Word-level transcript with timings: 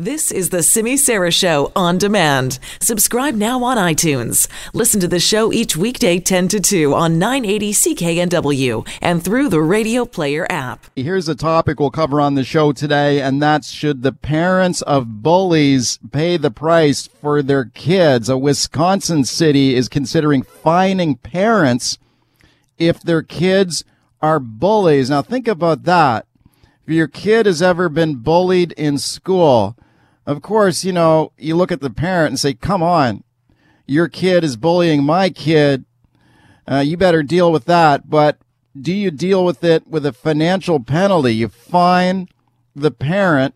This 0.00 0.30
is 0.30 0.50
the 0.50 0.62
Simi 0.62 0.96
Sarah 0.96 1.32
Show 1.32 1.72
on 1.74 1.98
demand. 1.98 2.60
Subscribe 2.80 3.34
now 3.34 3.64
on 3.64 3.76
iTunes. 3.76 4.46
Listen 4.72 5.00
to 5.00 5.08
the 5.08 5.18
show 5.18 5.52
each 5.52 5.76
weekday 5.76 6.20
10 6.20 6.46
to 6.46 6.60
2 6.60 6.94
on 6.94 7.18
980 7.18 7.72
CKNW 7.72 8.88
and 9.02 9.24
through 9.24 9.48
the 9.48 9.60
Radio 9.60 10.04
Player 10.04 10.46
app. 10.48 10.86
Here's 10.94 11.28
a 11.28 11.34
topic 11.34 11.80
we'll 11.80 11.90
cover 11.90 12.20
on 12.20 12.36
the 12.36 12.44
show 12.44 12.70
today, 12.70 13.20
and 13.20 13.42
that's 13.42 13.72
should 13.72 14.04
the 14.04 14.12
parents 14.12 14.82
of 14.82 15.20
bullies 15.20 15.98
pay 16.12 16.36
the 16.36 16.52
price 16.52 17.08
for 17.08 17.42
their 17.42 17.64
kids? 17.64 18.28
A 18.28 18.38
Wisconsin 18.38 19.24
city 19.24 19.74
is 19.74 19.88
considering 19.88 20.42
fining 20.44 21.16
parents 21.16 21.98
if 22.78 23.02
their 23.02 23.22
kids 23.22 23.82
are 24.22 24.38
bullies. 24.38 25.10
Now 25.10 25.22
think 25.22 25.48
about 25.48 25.82
that. 25.82 26.24
If 26.86 26.94
your 26.94 27.08
kid 27.08 27.46
has 27.46 27.60
ever 27.60 27.88
been 27.88 28.14
bullied 28.14 28.70
in 28.76 28.98
school, 28.98 29.76
of 30.28 30.42
course, 30.42 30.84
you 30.84 30.92
know, 30.92 31.32
you 31.38 31.56
look 31.56 31.72
at 31.72 31.80
the 31.80 31.88
parent 31.88 32.32
and 32.32 32.38
say, 32.38 32.52
come 32.52 32.82
on, 32.82 33.24
your 33.86 34.08
kid 34.08 34.44
is 34.44 34.56
bullying 34.56 35.02
my 35.02 35.30
kid. 35.30 35.86
Uh, 36.70 36.80
you 36.80 36.98
better 36.98 37.22
deal 37.22 37.50
with 37.50 37.64
that. 37.64 38.10
But 38.10 38.36
do 38.78 38.92
you 38.92 39.10
deal 39.10 39.42
with 39.42 39.64
it 39.64 39.86
with 39.86 40.04
a 40.04 40.12
financial 40.12 40.80
penalty? 40.80 41.34
You 41.34 41.48
fine 41.48 42.28
the 42.76 42.90
parent 42.90 43.54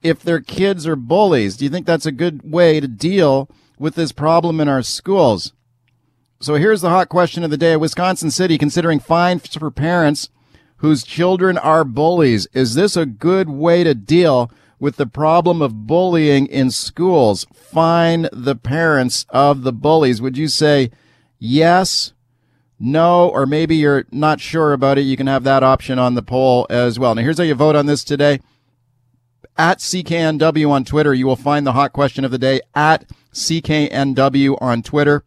if 0.00 0.22
their 0.22 0.38
kids 0.40 0.86
are 0.86 0.94
bullies. 0.94 1.56
Do 1.56 1.64
you 1.64 1.70
think 1.70 1.84
that's 1.84 2.06
a 2.06 2.12
good 2.12 2.48
way 2.48 2.78
to 2.78 2.86
deal 2.86 3.50
with 3.76 3.96
this 3.96 4.12
problem 4.12 4.60
in 4.60 4.68
our 4.68 4.84
schools? 4.84 5.52
So 6.38 6.54
here's 6.54 6.80
the 6.80 6.90
hot 6.90 7.08
question 7.08 7.42
of 7.42 7.50
the 7.50 7.56
day. 7.56 7.74
Wisconsin 7.74 8.30
City 8.30 8.56
considering 8.56 9.00
fines 9.00 9.48
for 9.48 9.72
parents 9.72 10.28
whose 10.76 11.02
children 11.02 11.58
are 11.58 11.82
bullies. 11.82 12.46
Is 12.52 12.76
this 12.76 12.96
a 12.96 13.04
good 13.04 13.48
way 13.48 13.82
to 13.82 13.96
deal 13.96 14.52
with 14.80 14.96
the 14.96 15.06
problem 15.06 15.60
of 15.60 15.86
bullying 15.86 16.46
in 16.46 16.70
schools. 16.70 17.46
Fine 17.52 18.28
the 18.32 18.56
parents 18.56 19.26
of 19.30 19.62
the 19.62 19.72
bullies. 19.72 20.22
Would 20.22 20.36
you 20.36 20.48
say 20.48 20.90
yes, 21.38 22.12
no, 22.78 23.28
or 23.28 23.46
maybe 23.46 23.76
you're 23.76 24.06
not 24.10 24.40
sure 24.40 24.72
about 24.72 24.98
it? 24.98 25.02
You 25.02 25.16
can 25.16 25.26
have 25.26 25.44
that 25.44 25.62
option 25.62 25.98
on 25.98 26.14
the 26.14 26.22
poll 26.22 26.66
as 26.70 26.98
well. 26.98 27.14
Now, 27.14 27.22
here's 27.22 27.38
how 27.38 27.44
you 27.44 27.54
vote 27.54 27.76
on 27.76 27.86
this 27.86 28.04
today. 28.04 28.40
At 29.56 29.78
CKNW 29.78 30.70
on 30.70 30.84
Twitter, 30.84 31.12
you 31.12 31.26
will 31.26 31.36
find 31.36 31.66
the 31.66 31.72
hot 31.72 31.92
question 31.92 32.24
of 32.24 32.30
the 32.30 32.38
day 32.38 32.60
at 32.76 33.04
CKNW 33.32 34.56
on 34.60 34.82
Twitter. 34.82 35.24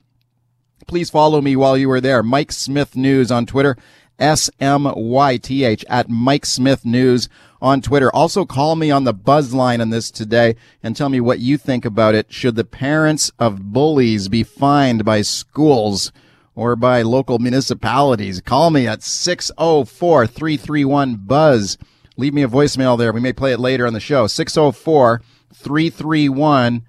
Please 0.87 1.09
follow 1.09 1.41
me 1.41 1.55
while 1.55 1.77
you 1.77 1.91
are 1.91 2.01
there. 2.01 2.23
Mike 2.23 2.51
Smyth 2.51 2.95
News 2.95 3.31
on 3.31 3.45
Twitter. 3.45 3.75
S 4.19 4.49
M 4.59 4.91
Y 4.95 5.37
T 5.37 5.63
H 5.63 5.83
at 5.89 6.07
Mike 6.07 6.45
Smyth 6.45 6.85
News 6.85 7.27
on 7.61 7.81
Twitter. 7.81 8.09
Also 8.13 8.45
call 8.45 8.75
me 8.75 8.89
on 8.89 9.03
the 9.03 9.13
buzz 9.13 9.53
line 9.53 9.81
on 9.81 9.91
this 9.91 10.09
today 10.09 10.55
and 10.81 10.95
tell 10.95 11.09
me 11.09 11.21
what 11.21 11.39
you 11.39 11.57
think 11.57 11.85
about 11.85 12.15
it. 12.15 12.33
Should 12.33 12.55
the 12.55 12.63
parents 12.63 13.31
of 13.37 13.71
bullies 13.71 14.27
be 14.27 14.41
fined 14.43 15.05
by 15.05 15.21
schools 15.21 16.11
or 16.55 16.75
by 16.75 17.03
local 17.03 17.37
municipalities? 17.39 18.41
Call 18.41 18.71
me 18.71 18.87
at 18.87 19.03
604 19.03 20.27
331 20.27 21.15
Buzz. 21.17 21.77
Leave 22.17 22.33
me 22.33 22.43
a 22.43 22.47
voicemail 22.47 22.97
there. 22.97 23.13
We 23.13 23.21
may 23.21 23.33
play 23.33 23.53
it 23.53 23.59
later 23.59 23.85
on 23.85 23.93
the 23.93 23.99
show. 23.99 24.25
604 24.27 25.21
331 25.53 26.83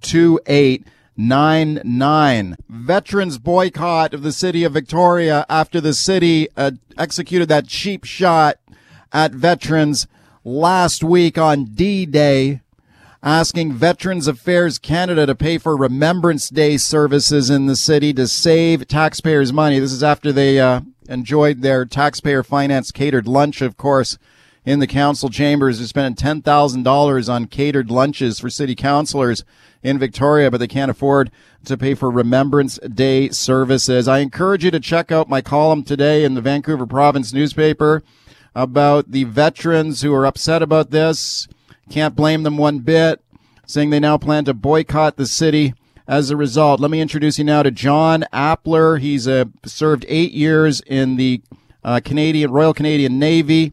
2899. 0.00 2.56
Veterans 2.68 3.38
boycott 3.38 4.14
of 4.14 4.22
the 4.22 4.32
city 4.32 4.64
of 4.64 4.72
Victoria 4.72 5.44
after 5.48 5.80
the 5.80 5.94
city 5.94 6.48
uh, 6.56 6.72
executed 6.96 7.48
that 7.48 7.66
cheap 7.66 8.04
shot 8.04 8.58
at 9.12 9.32
veterans 9.32 10.06
last 10.44 11.02
week 11.04 11.36
on 11.38 11.64
D 11.64 12.06
Day, 12.06 12.60
asking 13.22 13.74
Veterans 13.74 14.26
Affairs 14.26 14.78
Canada 14.78 15.26
to 15.26 15.34
pay 15.34 15.58
for 15.58 15.76
Remembrance 15.76 16.48
Day 16.48 16.76
services 16.76 17.50
in 17.50 17.66
the 17.66 17.76
city 17.76 18.12
to 18.14 18.26
save 18.26 18.88
taxpayers' 18.88 19.52
money. 19.52 19.78
This 19.78 19.92
is 19.92 20.02
after 20.02 20.32
they 20.32 20.58
uh, 20.58 20.80
enjoyed 21.08 21.60
their 21.60 21.84
taxpayer 21.84 22.42
financed 22.42 22.94
catered 22.94 23.28
lunch, 23.28 23.60
of 23.60 23.76
course, 23.76 24.16
in 24.64 24.78
the 24.78 24.86
council 24.86 25.28
chambers. 25.28 25.78
They're 25.78 25.88
spending 25.88 26.14
$10,000 26.14 27.32
on 27.32 27.46
catered 27.46 27.90
lunches 27.90 28.40
for 28.40 28.48
city 28.48 28.74
councilors 28.74 29.44
in 29.82 29.98
Victoria, 29.98 30.50
but 30.50 30.58
they 30.58 30.68
can't 30.68 30.90
afford 30.90 31.30
to 31.64 31.76
pay 31.76 31.94
for 31.94 32.10
Remembrance 32.10 32.78
Day 32.78 33.28
services. 33.30 34.08
I 34.08 34.18
encourage 34.18 34.64
you 34.64 34.70
to 34.70 34.80
check 34.80 35.10
out 35.10 35.28
my 35.28 35.40
column 35.42 35.82
today 35.82 36.24
in 36.24 36.34
the 36.34 36.40
Vancouver 36.40 36.86
Province 36.86 37.32
newspaper 37.32 38.02
about 38.54 39.10
the 39.10 39.24
veterans 39.24 40.02
who 40.02 40.12
are 40.14 40.26
upset 40.26 40.62
about 40.62 40.90
this. 40.90 41.48
Can't 41.88 42.16
blame 42.16 42.42
them 42.42 42.56
one 42.56 42.80
bit, 42.80 43.22
saying 43.66 43.90
they 43.90 44.00
now 44.00 44.18
plan 44.18 44.44
to 44.44 44.54
boycott 44.54 45.16
the 45.16 45.26
city 45.26 45.74
as 46.06 46.30
a 46.30 46.36
result. 46.36 46.80
Let 46.80 46.90
me 46.90 47.00
introduce 47.00 47.38
you 47.38 47.44
now 47.44 47.62
to 47.62 47.70
John 47.70 48.24
Appler. 48.32 49.00
He's 49.00 49.28
uh, 49.28 49.46
served 49.64 50.04
eight 50.08 50.32
years 50.32 50.80
in 50.80 51.16
the 51.16 51.42
uh, 51.84 52.00
Canadian 52.04 52.50
Royal 52.50 52.74
Canadian 52.74 53.18
Navy. 53.18 53.72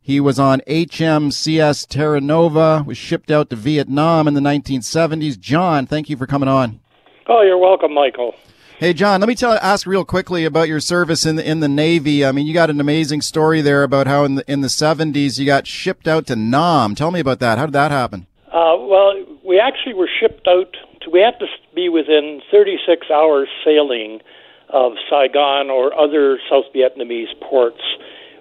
He 0.00 0.20
was 0.20 0.38
on 0.38 0.60
HMCS 0.66 1.86
Terra 1.86 2.20
Nova, 2.20 2.82
was 2.86 2.96
shipped 2.96 3.30
out 3.30 3.50
to 3.50 3.56
Vietnam 3.56 4.26
in 4.26 4.32
the 4.32 4.40
1970s. 4.40 5.38
John, 5.38 5.86
thank 5.86 6.08
you 6.08 6.16
for 6.16 6.26
coming 6.26 6.48
on. 6.48 6.80
Oh, 7.26 7.42
you're 7.42 7.58
welcome, 7.58 7.92
Michael. 7.92 8.34
Hey, 8.78 8.92
John, 8.92 9.18
let 9.20 9.26
me 9.26 9.34
tell 9.34 9.54
ask 9.54 9.88
real 9.88 10.04
quickly 10.04 10.44
about 10.44 10.68
your 10.68 10.78
service 10.78 11.26
in 11.26 11.34
the 11.34 11.44
in 11.44 11.58
the 11.58 11.66
Navy. 11.66 12.24
I 12.24 12.30
mean, 12.30 12.46
you 12.46 12.54
got 12.54 12.70
an 12.70 12.80
amazing 12.80 13.22
story 13.22 13.60
there 13.60 13.82
about 13.82 14.06
how 14.06 14.22
in 14.22 14.36
the 14.36 14.44
in 14.48 14.60
the 14.60 14.68
seventies 14.68 15.40
you 15.40 15.46
got 15.46 15.66
shipped 15.66 16.06
out 16.06 16.28
to 16.28 16.36
Nam. 16.36 16.94
Tell 16.94 17.10
me 17.10 17.18
about 17.18 17.40
that. 17.40 17.58
How 17.58 17.66
did 17.66 17.72
that 17.72 17.90
happen? 17.90 18.28
Uh, 18.46 18.78
well, 18.78 19.14
we 19.44 19.58
actually 19.58 19.94
were 19.94 20.08
shipped 20.20 20.46
out. 20.46 20.76
To, 21.02 21.10
we 21.10 21.18
had 21.18 21.40
to 21.40 21.46
be 21.74 21.88
within 21.88 22.40
36 22.52 23.08
hours 23.10 23.48
sailing 23.64 24.20
of 24.68 24.92
Saigon 25.10 25.70
or 25.70 25.92
other 25.92 26.38
South 26.48 26.66
Vietnamese 26.72 27.34
ports. 27.50 27.82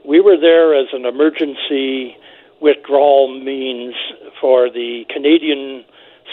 We 0.06 0.22
were 0.22 0.38
there 0.40 0.80
as 0.80 0.90
an 0.94 1.06
emergency 1.06 2.16
withdrawal 2.62 3.44
means 3.44 3.96
for 4.40 4.70
the 4.70 5.06
Canadian 5.10 5.84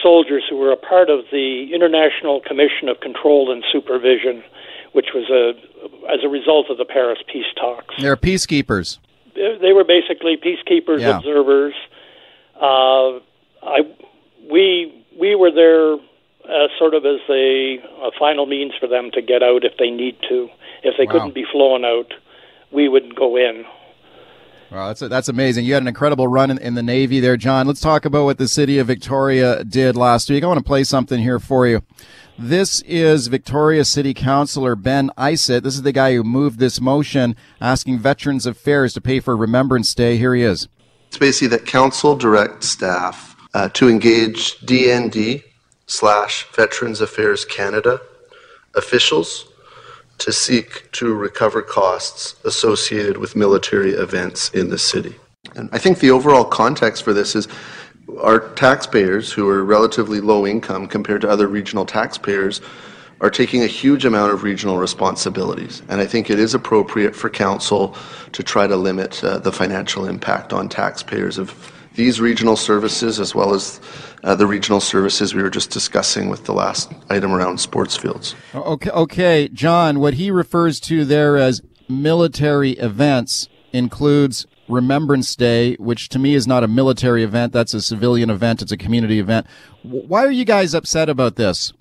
soldiers 0.03 0.45
who 0.49 0.57
were 0.57 0.73
a 0.73 0.77
part 0.77 1.11
of 1.11 1.25
the 1.31 1.71
International 1.75 2.41
Commission 2.41 2.89
of 2.89 3.01
Control 3.01 3.51
and 3.53 3.65
Supervision, 3.73 4.43
which 4.93 5.09
was 5.15 5.29
a 5.31 5.55
as 6.11 6.21
a 6.25 6.29
result 6.29 6.71
of 6.71 6.79
the 6.79 6.85
Paris 6.85 7.19
peace 7.31 7.47
talks. 7.57 7.95
They're 7.99 8.17
peacekeepers. 8.17 8.99
They 9.35 9.73
were 9.73 9.85
basically 9.85 10.37
peacekeepers, 10.37 11.01
yeah. 11.01 11.19
observers. 11.19 11.75
Uh, 12.57 13.19
I 13.63 13.81
we 14.51 15.05
we 15.19 15.35
were 15.35 15.51
there 15.51 15.95
uh, 16.45 16.69
sort 16.79 16.95
of 16.95 17.05
as 17.05 17.21
a, 17.29 17.79
a, 18.03 18.11
final 18.19 18.47
means 18.47 18.73
for 18.79 18.87
them 18.87 19.11
to 19.13 19.23
get 19.23 19.43
out 19.43 19.65
if 19.65 19.77
they 19.79 19.91
need 19.91 20.17
to. 20.29 20.49
If 20.83 20.97
they 20.99 21.07
wow. 21.07 21.13
couldn't 21.13 21.35
be 21.35 21.47
flown 21.51 21.85
out, 21.85 22.13
we 22.71 22.89
would 22.89 23.15
go 23.15 23.37
in. 23.37 23.65
Wow, 24.75 24.89
that's 24.89 25.01
that's 25.03 25.29
amazing. 25.29 25.65
You 25.67 25.75
had 25.75 25.85
an 25.85 25.89
incredible 25.89 26.27
run 26.27 26.51
in, 26.51 26.59
in, 26.59 26.75
the 26.75 26.83
Navy 26.83 27.21
there, 27.21 27.37
John. 27.37 27.69
Let's 27.69 27.81
talk 27.81 28.05
about 28.05 28.25
what 28.25 28.39
the 28.39 28.49
city 28.49 28.81
of 28.81 28.89
Victoria 28.89 29.63
did 29.63 29.95
last 29.95 30.29
week. 30.29 30.43
I 30.43 30.49
want 30.49 30.59
to 30.59 30.65
play 30.65 30.83
something 30.83 31.21
here 31.21 31.39
for 31.39 31.69
you. 31.69 31.85
This 32.37 32.81
is 32.81 33.29
Victoria 33.29 33.85
City 33.85 34.13
Councilor 34.13 34.75
Ben 34.75 35.13
Isitt. 35.17 35.63
This 35.63 35.77
is 35.77 35.83
the 35.83 35.93
guy 35.93 36.15
who 36.15 36.25
moved 36.25 36.59
this 36.59 36.81
motion 36.81 37.37
asking 37.61 38.01
Veterans 38.01 38.47
Affairs 38.47 38.93
to 38.95 39.01
pay 39.01 39.21
for 39.21 39.37
Remembrance 39.37 39.95
Day. 39.95 40.17
Here 40.17 40.35
he 40.35 40.43
is. 40.43 40.67
It's 41.07 41.19
basically 41.19 41.57
that 41.57 41.67
council 41.67 42.17
directs 42.17 42.69
staff 42.69 43.37
uh, 43.55 43.69
to 43.75 43.89
engage 43.89 44.59
DND 44.59 45.45
slash 45.87 46.49
Veterans 46.53 47.01
Affairs 47.01 47.45
Canada 47.45 48.01
officials 48.75 49.47
to 50.19 50.33
seek 50.33 50.91
to 50.93 51.15
recover 51.15 51.63
costs 51.63 52.37
associated 52.45 53.17
with 53.17 53.37
military 53.37 53.93
events 53.93 54.51
in 54.51 54.71
the 54.71 54.79
city. 54.79 55.17
And 55.55 55.69
I 55.73 55.79
think 55.79 55.99
the 55.99 56.11
overall 56.11 56.45
context 56.45 57.03
for 57.03 57.13
this 57.13 57.35
is 57.35 57.49
our 58.21 58.41
taxpayers, 58.55 59.33
who 59.33 59.49
are 59.49 59.65
relatively 59.65 60.21
low 60.21 60.47
income 60.47 60.87
compared 60.87 61.21
to 61.23 61.29
other 61.29 61.49
regional 61.49 61.87
taxpayers, 61.87 62.61
are 63.21 63.31
taking 63.31 63.63
a 63.63 63.67
huge 63.67 64.05
amount 64.05 64.33
of 64.33 64.43
regional 64.43 64.79
responsibilities. 64.79 65.83
And 65.89 66.01
I 66.01 66.07
think 66.07 66.31
it 66.31 66.39
is 66.39 66.55
appropriate 66.55 67.15
for 67.15 67.31
council 67.31 67.97
to 68.33 68.43
try 68.43 68.67
to 68.67 68.77
limit 68.77 69.23
uh, 69.25 69.39
the 69.39 69.53
financial 69.53 70.07
impact 70.07 70.53
on 70.53 70.69
taxpayers 70.69 71.39
of 71.39 71.51
these 71.95 72.21
regional 72.21 72.57
services 72.57 73.21
as 73.21 73.35
well 73.35 73.55
as 73.55 73.81
uh, 74.25 74.35
the 74.35 74.47
regional 74.47 74.81
services 74.81 75.35
we 75.35 75.43
were 75.43 75.51
just 75.51 75.71
discussing 75.71 76.29
with 76.29 76.45
the 76.45 76.53
last 76.53 76.93
item 77.11 77.33
around 77.33 77.59
sports 77.59 77.97
fields. 77.97 78.35
Okay, 78.55 78.91
okay, 78.91 79.49
John, 79.49 80.01
what 80.01 80.15
he 80.15 80.31
refers 80.31 80.81
to 80.81 81.05
there 81.05 81.37
as 81.37 81.63
military 81.89 82.73
events 82.73 83.49
includes 83.73 84.47
Remembrance 84.69 85.37
Day, 85.37 85.75
which 85.75 86.09
to 86.11 86.19
me 86.19 86.35
is 86.35 86.47
not 86.47 86.65
a 86.65 86.69
military 86.69 87.23
event, 87.23 87.53
that's 87.53 87.75
a 87.75 87.83
civilian 87.83 88.31
event, 88.31 88.63
it's 88.63 88.73
a 88.73 88.77
community 88.77 89.19
event. 89.19 89.47
Why 89.83 90.25
are 90.25 90.31
you 90.31 90.45
guys 90.45 90.75
upset 90.75 91.09
about 91.09 91.37
this? 91.37 91.73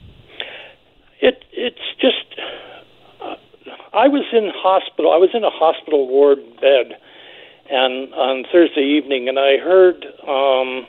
It 1.21 1.45
it's 1.54 1.77
just 2.01 2.39
uh, 3.21 3.36
I 3.94 4.10
was 4.10 4.25
in 4.33 4.51
hospital. 4.54 5.13
I 5.13 5.18
was 5.18 5.30
in 5.33 5.45
a 5.45 5.50
hospital 5.50 6.10
ward 6.10 6.39
bed 6.60 7.00
and 7.69 8.13
on 8.13 8.44
Thursday 8.51 8.83
evening, 8.83 9.27
and 9.30 9.39
I 9.39 9.57
heard 9.57 10.06
um, 10.27 10.86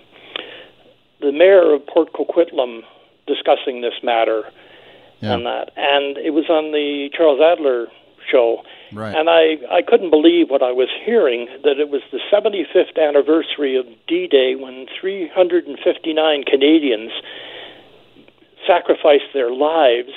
the 1.20 1.32
mayor 1.32 1.72
of 1.74 1.86
Port 1.86 2.12
Coquitlam 2.12 2.82
discussing 3.26 3.80
this 3.80 3.94
matter 4.02 4.44
Yeah. 5.20 5.34
and 5.34 5.46
that, 5.46 5.70
and 5.76 6.18
it 6.18 6.30
was 6.34 6.48
on 6.50 6.72
the 6.72 7.08
Charles 7.16 7.40
Adler 7.40 7.86
show. 8.30 8.62
Right. 8.92 9.14
And 9.14 9.28
I, 9.30 9.56
I 9.70 9.82
couldn't 9.82 10.10
believe 10.10 10.50
what 10.50 10.62
I 10.62 10.72
was 10.72 10.88
hearing 11.04 11.46
that 11.62 11.78
it 11.78 11.88
was 11.90 12.02
the 12.12 12.20
75th 12.32 12.96
anniversary 13.00 13.76
of 13.76 13.86
D 14.06 14.26
Day 14.26 14.54
when 14.54 14.86
359 15.00 16.44
Canadians 16.44 17.12
sacrificed 18.66 19.32
their 19.32 19.50
lives 19.52 20.12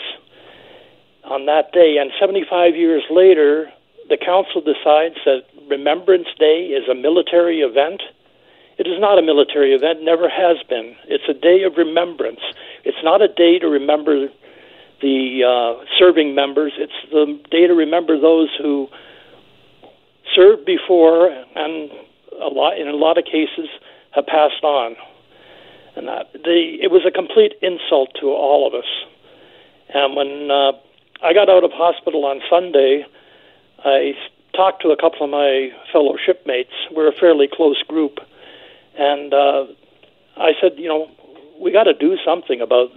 on 1.23 1.45
that 1.47 1.71
day. 1.73 1.97
And 1.99 2.11
75 2.19 2.75
years 2.75 3.03
later, 3.09 3.71
the 4.09 4.17
council 4.17 4.61
decides 4.61 5.15
that 5.25 5.43
Remembrance 5.69 6.27
Day 6.39 6.71
is 6.71 6.87
a 6.89 6.95
military 6.95 7.59
event. 7.59 8.01
It 8.77 8.87
is 8.87 8.99
not 8.99 9.17
a 9.17 9.21
military 9.21 9.73
event, 9.73 10.03
never 10.03 10.29
has 10.29 10.57
been. 10.69 10.95
It's 11.07 11.27
a 11.27 11.33
day 11.33 11.63
of 11.63 11.77
remembrance. 11.77 12.41
It's 12.83 13.03
not 13.03 13.21
a 13.21 13.27
day 13.27 13.59
to 13.59 13.67
remember 13.67 14.27
the 15.01 15.43
uh, 15.43 15.85
serving 15.99 16.35
members. 16.35 16.73
It's 16.77 16.93
the 17.11 17.39
day 17.51 17.67
to 17.67 17.73
remember 17.73 18.19
those 18.19 18.49
who 18.61 18.87
served 20.35 20.65
before 20.65 21.29
and 21.29 21.91
a 22.39 22.47
lot, 22.53 22.77
in 22.77 22.87
a 22.87 22.95
lot 22.95 23.17
of 23.17 23.25
cases, 23.25 23.69
have 24.11 24.25
passed 24.25 24.63
on. 24.63 24.95
And 25.95 26.07
that 26.07 26.31
the 26.33 26.77
it 26.81 26.91
was 26.91 27.01
a 27.07 27.11
complete 27.11 27.53
insult 27.61 28.09
to 28.21 28.27
all 28.27 28.67
of 28.67 28.73
us. 28.73 28.89
And 29.89 30.15
when 30.15 30.51
uh, 30.51 30.73
I 31.23 31.33
got 31.33 31.49
out 31.49 31.63
of 31.63 31.71
hospital 31.73 32.25
on 32.25 32.41
Sunday, 32.49 33.05
I 33.83 34.13
talked 34.55 34.81
to 34.81 34.89
a 34.89 34.97
couple 34.97 35.23
of 35.23 35.29
my 35.29 35.69
fellow 35.91 36.15
shipmates. 36.23 36.73
We're 36.91 37.09
a 37.09 37.13
fairly 37.13 37.47
close 37.51 37.81
group, 37.83 38.19
and 38.97 39.33
uh, 39.33 39.65
I 40.37 40.51
said, 40.61 40.73
you 40.77 40.87
know, 40.87 41.09
we 41.59 41.71
got 41.71 41.83
to 41.83 41.93
do 41.93 42.17
something 42.25 42.61
about 42.61 42.89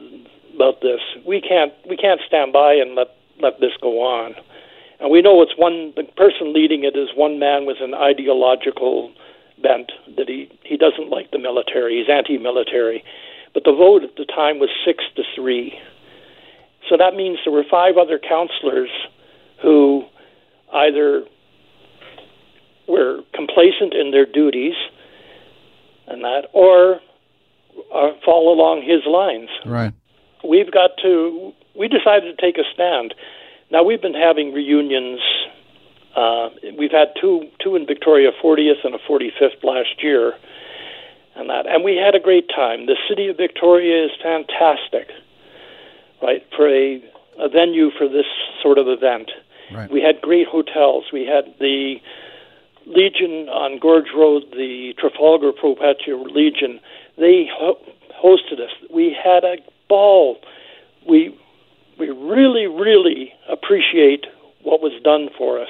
about 0.54 0.80
this. 0.80 1.00
We 1.26 1.40
can't 1.40 1.72
we 1.88 1.96
can't 1.96 2.20
stand 2.26 2.52
by 2.52 2.74
and 2.74 2.94
let 2.94 3.08
let 3.40 3.60
this 3.60 3.72
go 3.80 4.00
on. 4.02 4.34
And 5.00 5.10
we 5.10 5.22
know 5.22 5.40
it's 5.42 5.56
one 5.56 5.92
the 5.96 6.04
person 6.16 6.52
leading 6.52 6.84
it 6.84 6.96
is 6.96 7.08
one 7.14 7.38
man 7.38 7.66
with 7.66 7.78
an 7.80 7.94
ideological 7.94 9.12
bent 9.62 9.92
that 10.16 10.28
he 10.28 10.50
he 10.64 10.76
doesn't 10.76 11.10
like 11.10 11.30
the 11.30 11.38
military. 11.38 11.98
He's 11.98 12.10
anti-military. 12.10 13.04
But 13.52 13.64
the 13.64 13.72
vote 13.72 14.04
at 14.04 14.16
the 14.16 14.24
time 14.24 14.58
was 14.58 14.70
six 14.84 15.04
to 15.16 15.22
three. 15.34 15.78
So 16.88 16.96
that 16.96 17.14
means 17.14 17.38
there 17.44 17.52
were 17.52 17.64
five 17.68 17.96
other 17.96 18.18
councillors 18.18 18.90
who 19.62 20.04
either 20.72 21.24
were 22.88 23.20
complacent 23.34 23.94
in 23.94 24.10
their 24.10 24.26
duties 24.26 24.74
and 26.10 26.22
that, 26.24 26.48
or 26.52 27.00
uh, 27.94 28.10
fall 28.24 28.52
along 28.52 28.82
his 28.82 29.06
lines. 29.06 29.48
Right. 29.64 29.94
We've 30.46 30.70
got 30.70 30.90
to. 31.02 31.52
We 31.78 31.88
decided 31.88 32.36
to 32.36 32.40
take 32.40 32.58
a 32.58 32.66
stand. 32.74 33.14
Now 33.70 33.84
we've 33.84 34.02
been 34.02 34.14
having 34.14 34.52
reunions. 34.52 35.20
Uh, 36.16 36.48
we've 36.76 36.90
had 36.90 37.14
two 37.20 37.48
two 37.62 37.76
in 37.76 37.86
Victoria, 37.86 38.30
40th 38.42 38.84
and 38.84 38.94
a 38.94 38.98
45th 38.98 39.62
last 39.62 40.02
year, 40.02 40.34
and 41.36 41.48
that, 41.48 41.66
and 41.66 41.84
we 41.84 41.96
had 41.96 42.14
a 42.14 42.20
great 42.20 42.48
time. 42.48 42.86
The 42.86 42.96
city 43.08 43.28
of 43.28 43.36
Victoria 43.36 44.06
is 44.06 44.10
fantastic, 44.20 45.08
right, 46.20 46.44
for 46.56 46.68
a, 46.68 47.00
a 47.38 47.48
venue 47.48 47.90
for 47.96 48.08
this 48.08 48.26
sort 48.60 48.78
of 48.78 48.88
event. 48.88 49.30
Right. 49.72 49.90
We 49.90 50.00
had 50.00 50.20
great 50.20 50.46
hotels. 50.46 51.04
We 51.12 51.26
had 51.26 51.54
the 51.58 51.96
Legion 52.86 53.48
on 53.48 53.78
Gorge 53.78 54.10
Road, 54.16 54.44
the 54.52 54.94
Trafalgar 54.98 55.52
Pro 55.52 55.74
Patria 55.74 56.16
Legion. 56.16 56.80
They 57.16 57.48
ho- 57.52 57.78
hosted 58.22 58.60
us. 58.60 58.70
We 58.92 59.16
had 59.16 59.44
a 59.44 59.56
ball. 59.88 60.38
We 61.08 61.36
we 61.98 62.08
really, 62.08 62.66
really 62.66 63.32
appreciate 63.48 64.26
what 64.62 64.80
was 64.80 64.92
done 65.04 65.28
for 65.36 65.60
us. 65.60 65.68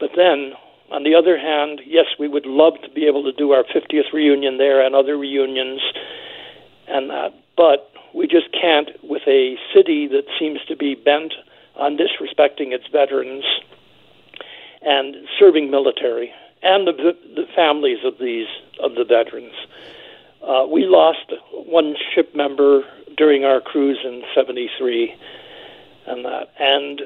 But 0.00 0.10
then, 0.16 0.54
on 0.90 1.04
the 1.04 1.14
other 1.14 1.38
hand, 1.38 1.80
yes, 1.86 2.06
we 2.18 2.26
would 2.26 2.46
love 2.46 2.74
to 2.82 2.90
be 2.90 3.06
able 3.06 3.22
to 3.22 3.32
do 3.32 3.52
our 3.52 3.62
50th 3.62 4.12
reunion 4.12 4.58
there 4.58 4.84
and 4.84 4.94
other 4.94 5.16
reunions 5.16 5.80
and 6.88 7.08
that, 7.10 7.32
but 7.56 7.92
we 8.14 8.26
just 8.26 8.50
can't 8.52 8.90
with 9.02 9.22
a 9.26 9.54
city 9.74 10.08
that 10.08 10.24
seems 10.38 10.58
to 10.66 10.76
be 10.76 10.94
bent 10.94 11.32
on 11.76 11.96
disrespecting 11.96 12.72
its 12.72 12.84
veterans 12.92 13.44
and 14.82 15.16
serving 15.38 15.70
military 15.70 16.32
and 16.62 16.86
the, 16.86 17.16
the 17.34 17.46
families 17.54 17.98
of 18.04 18.14
these 18.18 18.48
of 18.82 18.94
the 18.94 19.04
veterans. 19.04 19.54
Uh, 20.42 20.66
we 20.66 20.84
lost 20.86 21.32
one 21.52 21.94
ship 22.14 22.34
member 22.34 22.82
during 23.16 23.44
our 23.44 23.60
cruise 23.60 23.98
in 24.04 24.22
'73, 24.34 25.14
and 26.06 26.24
that, 26.24 26.48
and 26.58 27.02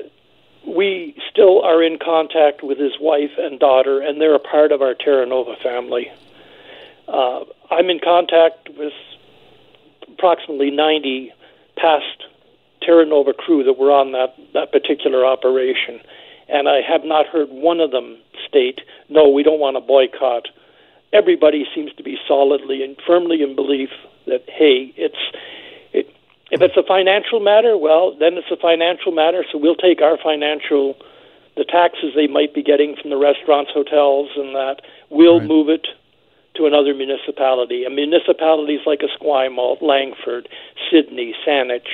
we 0.66 1.16
still 1.30 1.62
are 1.62 1.82
in 1.82 1.98
contact 1.98 2.62
with 2.62 2.78
his 2.78 2.92
wife 3.00 3.32
and 3.38 3.58
daughter, 3.60 4.00
and 4.00 4.20
they're 4.20 4.34
a 4.34 4.40
part 4.40 4.72
of 4.72 4.82
our 4.82 4.94
Terra 4.94 5.26
Nova 5.26 5.56
family. 5.62 6.10
Uh, 7.06 7.40
I'm 7.70 7.90
in 7.90 8.00
contact 8.00 8.70
with 8.78 8.92
approximately 10.08 10.70
90 10.70 11.32
past 11.76 12.24
Terra 12.84 13.06
Nova 13.06 13.32
crew 13.32 13.64
that 13.64 13.78
were 13.78 13.90
on 13.90 14.12
that, 14.12 14.34
that 14.52 14.72
particular 14.72 15.24
operation, 15.24 16.00
and 16.48 16.68
I 16.68 16.80
have 16.86 17.04
not 17.04 17.26
heard 17.26 17.48
one 17.50 17.80
of 17.80 17.90
them 17.90 18.18
state, 18.46 18.80
no, 19.08 19.28
we 19.28 19.42
don't 19.42 19.60
want 19.60 19.76
to 19.76 19.80
boycott. 19.80 20.48
Everybody 21.12 21.64
seems 21.74 21.92
to 21.94 22.02
be 22.02 22.16
solidly 22.28 22.82
and 22.82 22.96
firmly 23.06 23.42
in 23.42 23.54
belief 23.54 23.90
that, 24.26 24.44
hey, 24.48 24.92
it's 24.96 25.22
it, 25.92 26.10
if 26.50 26.60
it's 26.60 26.76
a 26.76 26.82
financial 26.82 27.40
matter, 27.40 27.78
well, 27.78 28.14
then 28.18 28.34
it's 28.34 28.50
a 28.50 28.56
financial 28.56 29.12
matter, 29.12 29.44
so 29.50 29.58
we'll 29.58 29.76
take 29.76 30.02
our 30.02 30.18
financial, 30.22 30.94
the 31.56 31.64
taxes 31.64 32.12
they 32.14 32.26
might 32.26 32.52
be 32.52 32.62
getting 32.62 32.96
from 33.00 33.10
the 33.10 33.16
restaurants, 33.16 33.70
hotels, 33.72 34.30
and 34.36 34.54
that, 34.54 34.82
we'll 35.10 35.38
Right. 35.38 35.48
move 35.48 35.68
it 35.68 35.86
to 36.56 36.66
another 36.66 36.94
municipality. 36.94 37.84
And 37.84 37.94
municipalities 37.96 38.80
like 38.86 39.00
Esquimalt, 39.00 39.82
Langford, 39.82 40.48
Sidney, 40.90 41.34
Saanich, 41.46 41.88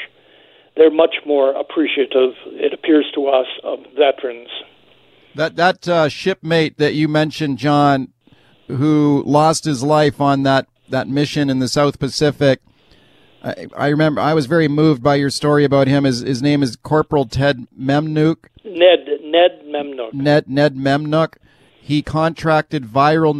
they're 0.76 0.90
much 0.90 1.16
more 1.26 1.52
appreciative, 1.52 2.34
it 2.46 2.72
appears 2.72 3.10
to 3.14 3.26
us, 3.26 3.46
of 3.64 3.80
veterans. 3.96 4.48
That 5.34 5.56
that 5.56 5.88
uh, 5.88 6.08
shipmate 6.08 6.78
that 6.78 6.94
you 6.94 7.06
mentioned, 7.06 7.58
John, 7.58 8.08
who 8.66 9.22
lost 9.26 9.64
his 9.64 9.82
life 9.82 10.20
on 10.20 10.42
that 10.42 10.66
that 10.88 11.08
mission 11.08 11.50
in 11.50 11.58
the 11.58 11.68
South 11.68 11.98
Pacific. 11.98 12.60
I, 13.42 13.68
I 13.76 13.88
remember 13.88 14.20
I 14.20 14.34
was 14.34 14.46
very 14.46 14.68
moved 14.68 15.02
by 15.02 15.14
your 15.14 15.30
story 15.30 15.64
about 15.64 15.86
him. 15.86 16.04
His 16.04 16.20
his 16.20 16.42
name 16.42 16.62
is 16.62 16.76
Corporal 16.76 17.26
Ted 17.26 17.66
Memnuk. 17.78 18.48
Ned 18.64 19.06
Ned 19.22 19.62
Memnook. 19.66 20.12
Ned 20.12 20.48
Ned 20.48 20.74
Memnuk. 20.76 21.34
He 21.80 22.02
contracted 22.02 22.84
viral 22.84 23.34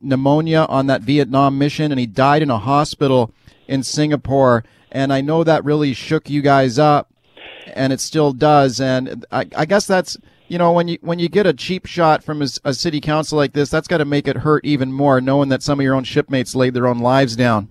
pneumonia 0.00 0.66
on 0.68 0.86
that 0.86 1.02
Vietnam 1.02 1.58
mission, 1.58 1.92
and 1.92 2.00
he 2.00 2.06
died 2.06 2.42
in 2.42 2.50
a 2.50 2.58
hospital 2.58 3.32
in 3.68 3.82
Singapore. 3.82 4.64
And 4.92 5.12
I 5.12 5.22
know 5.22 5.42
that 5.42 5.64
really 5.64 5.94
shook 5.94 6.28
you 6.30 6.42
guys 6.42 6.78
up, 6.78 7.10
and 7.74 7.92
it 7.92 8.00
still 8.00 8.32
does. 8.32 8.80
And 8.80 9.24
I, 9.32 9.46
I 9.56 9.64
guess 9.64 9.86
that's 9.86 10.18
you 10.48 10.58
know 10.58 10.70
when 10.72 10.86
you 10.86 10.98
when 11.00 11.18
you 11.18 11.30
get 11.30 11.46
a 11.46 11.54
cheap 11.54 11.86
shot 11.86 12.22
from 12.22 12.42
a 12.42 12.74
city 12.74 13.00
council 13.00 13.38
like 13.38 13.54
this, 13.54 13.70
that's 13.70 13.88
got 13.88 13.98
to 13.98 14.04
make 14.04 14.28
it 14.28 14.36
hurt 14.36 14.64
even 14.64 14.92
more, 14.92 15.20
knowing 15.20 15.48
that 15.48 15.62
some 15.62 15.80
of 15.80 15.84
your 15.84 15.94
own 15.94 16.04
shipmates 16.04 16.54
laid 16.54 16.74
their 16.74 16.86
own 16.86 16.98
lives 16.98 17.34
down. 17.34 17.70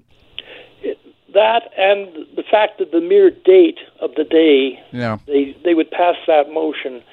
That 1.34 1.70
and 1.78 2.26
the 2.36 2.44
fact 2.50 2.80
that 2.80 2.92
the 2.92 3.00
mere 3.00 3.30
date 3.30 3.80
of 4.02 4.12
the 4.18 4.24
day 4.24 4.80
Yeah, 4.92 5.20
they 5.28 5.56
they 5.64 5.76
would 5.76 5.92
pass 5.92 6.16
that 6.26 6.52
motion, 6.52 7.04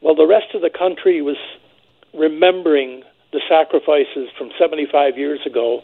while 0.00 0.16
the 0.16 0.26
rest 0.26 0.54
of 0.54 0.60
the 0.60 0.70
country 0.70 1.22
was 1.22 1.38
remembering 2.12 3.04
the 3.32 3.40
sacrifices 3.48 4.28
from 4.36 4.50
75 4.58 5.16
years 5.16 5.40
ago. 5.46 5.82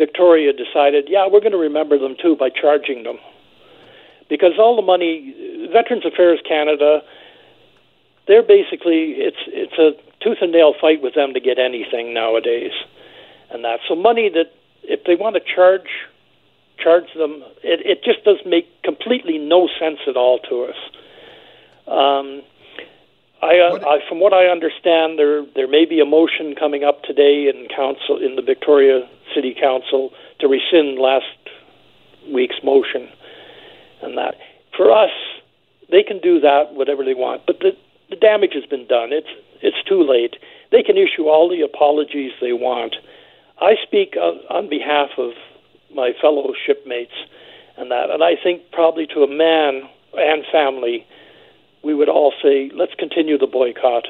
Victoria 0.00 0.52
decided, 0.56 1.04
yeah, 1.12 1.28
we're 1.30 1.44
going 1.44 1.58
to 1.60 1.64
remember 1.70 1.98
them 1.98 2.16
too 2.16 2.34
by 2.34 2.48
charging 2.48 3.04
them, 3.04 3.18
because 4.32 4.56
all 4.58 4.74
the 4.80 4.88
money, 4.94 5.68
Veterans 5.72 6.06
Affairs 6.08 6.40
Canada, 6.48 7.02
they're 8.26 8.46
basically 8.58 9.20
it's 9.28 9.42
it's 9.62 9.76
a 9.76 9.92
tooth 10.24 10.40
and 10.40 10.52
nail 10.52 10.72
fight 10.80 11.00
with 11.02 11.14
them 11.14 11.34
to 11.34 11.40
get 11.40 11.58
anything 11.58 12.14
nowadays, 12.14 12.72
and 13.50 13.64
that 13.64 13.80
so 13.88 13.94
money 13.94 14.30
that 14.32 14.48
if 14.82 15.04
they 15.04 15.16
want 15.16 15.36
to 15.36 15.42
charge 15.54 15.90
charge 16.82 17.12
them. 17.14 17.44
It, 17.62 17.84
it 17.84 17.98
just 18.02 18.24
does 18.24 18.40
make 18.46 18.66
completely 18.82 19.38
no 19.38 19.68
sense 19.78 20.00
at 20.08 20.16
all 20.16 20.38
to 20.48 20.64
us. 20.64 20.80
Um, 21.86 22.42
I, 23.42 23.58
uh, 23.58 23.70
What- 23.72 23.86
I, 23.86 24.00
from 24.08 24.20
what 24.20 24.32
I 24.32 24.46
understand, 24.48 25.18
there 25.18 25.42
there 25.54 25.66
may 25.68 25.84
be 25.84 26.00
a 26.00 26.04
motion 26.04 26.54
coming 26.54 26.84
up 26.84 27.02
today 27.04 27.48
in 27.48 27.68
council 27.68 28.18
in 28.18 28.36
the 28.36 28.42
Victoria 28.42 29.08
City 29.34 29.54
Council 29.54 30.12
to 30.40 30.48
rescind 30.48 30.98
last 30.98 31.26
week's 32.28 32.62
motion, 32.62 33.08
and 34.02 34.18
that 34.18 34.36
for 34.76 34.90
us, 34.92 35.10
they 35.88 36.02
can 36.02 36.18
do 36.18 36.40
that 36.40 36.74
whatever 36.74 37.04
they 37.04 37.14
want, 37.14 37.46
but 37.46 37.60
the 37.60 37.76
the 38.10 38.16
damage 38.16 38.54
has 38.54 38.66
been 38.66 38.86
done. 38.86 39.12
It's 39.12 39.30
it's 39.62 39.82
too 39.84 40.02
late. 40.02 40.36
They 40.70 40.82
can 40.82 40.96
issue 40.96 41.28
all 41.28 41.48
the 41.48 41.62
apologies 41.62 42.32
they 42.40 42.52
want. 42.52 42.96
I 43.60 43.76
speak 43.82 44.16
on, 44.16 44.40
on 44.48 44.68
behalf 44.68 45.10
of 45.18 45.32
my 45.94 46.12
fellow 46.20 46.52
shipmates 46.66 47.12
and 47.76 47.90
that. 47.90 48.10
And 48.10 48.22
I 48.22 48.36
think 48.36 48.70
probably 48.72 49.06
to 49.08 49.22
a 49.22 49.28
man 49.28 49.82
and 50.14 50.44
family, 50.50 51.06
we 51.82 51.94
would 51.94 52.08
all 52.08 52.32
say, 52.42 52.70
let's 52.74 52.94
continue 52.98 53.38
the 53.38 53.46
boycott. 53.46 54.06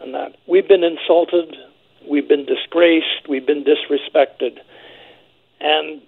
And 0.00 0.14
that 0.14 0.36
we've 0.46 0.68
been 0.68 0.84
insulted, 0.84 1.56
we've 2.08 2.28
been 2.28 2.44
disgraced, 2.44 3.28
we've 3.28 3.46
been 3.46 3.64
disrespected, 3.64 4.58
and 5.60 6.02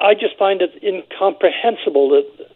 I 0.00 0.14
just 0.14 0.36
find 0.38 0.62
it 0.62 0.82
incomprehensible 0.82 2.10
that 2.10 2.48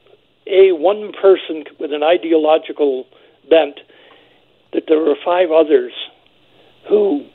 a 0.46 0.72
one 0.72 1.12
person 1.12 1.64
with 1.78 1.92
an 1.92 2.02
ideological 2.02 3.06
bent 3.48 3.80
that 4.72 4.84
there 4.88 4.98
were 4.98 5.14
five 5.24 5.50
others 5.50 5.92
who 6.88 7.26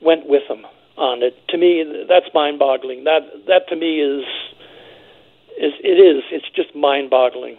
went 0.00 0.28
with 0.28 0.42
him 0.48 0.64
on 0.96 1.22
it. 1.22 1.36
To 1.48 1.58
me, 1.58 2.04
that's 2.08 2.26
mind-boggling. 2.32 3.04
That 3.04 3.22
that 3.46 3.68
to 3.68 3.76
me 3.76 4.00
is 4.00 4.24
is 5.58 5.72
it 5.82 5.98
is 5.98 6.22
it's 6.30 6.48
just 6.54 6.74
mind-boggling. 6.74 7.58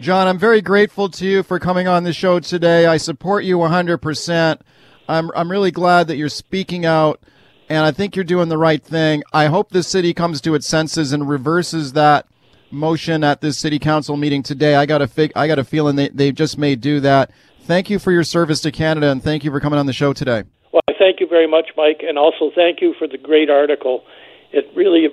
John, 0.00 0.28
I'm 0.28 0.38
very 0.38 0.62
grateful 0.62 1.10
to 1.10 1.26
you 1.26 1.42
for 1.42 1.58
coming 1.58 1.86
on 1.86 2.04
the 2.04 2.14
show 2.14 2.40
today. 2.40 2.86
I 2.86 2.96
support 2.96 3.44
you 3.44 3.58
100%. 3.58 4.58
I'm 5.06 5.30
I'm 5.34 5.50
really 5.50 5.70
glad 5.70 6.06
that 6.06 6.16
you're 6.16 6.30
speaking 6.30 6.86
out 6.86 7.20
and 7.68 7.84
I 7.84 7.90
think 7.90 8.16
you're 8.16 8.24
doing 8.24 8.48
the 8.48 8.56
right 8.56 8.82
thing. 8.82 9.22
I 9.34 9.46
hope 9.46 9.70
the 9.70 9.82
city 9.82 10.14
comes 10.14 10.40
to 10.40 10.54
its 10.54 10.66
senses 10.66 11.12
and 11.12 11.28
reverses 11.28 11.92
that 11.92 12.26
motion 12.70 13.22
at 13.22 13.42
this 13.42 13.58
city 13.58 13.78
council 13.78 14.16
meeting 14.16 14.42
today. 14.42 14.74
I 14.74 14.86
got 14.86 15.02
a 15.02 15.06
fig- 15.06 15.32
I 15.36 15.46
got 15.46 15.58
a 15.58 15.64
feeling 15.64 15.96
they 15.96 16.08
they 16.08 16.32
just 16.32 16.56
may 16.56 16.76
do 16.76 17.00
that. 17.00 17.30
Thank 17.64 17.90
you 17.90 17.98
for 17.98 18.10
your 18.10 18.24
service 18.24 18.62
to 18.62 18.72
Canada 18.72 19.10
and 19.10 19.22
thank 19.22 19.44
you 19.44 19.50
for 19.50 19.60
coming 19.60 19.78
on 19.78 19.84
the 19.84 19.92
show 19.92 20.14
today. 20.14 20.44
Well, 20.72 20.80
thank 20.98 21.20
you 21.20 21.26
very 21.26 21.46
much, 21.46 21.72
Mike, 21.76 22.00
and 22.08 22.16
also 22.16 22.50
thank 22.54 22.80
you 22.80 22.94
for 22.98 23.06
the 23.06 23.18
great 23.18 23.50
article. 23.50 24.04
It 24.50 24.64
really 24.74 25.08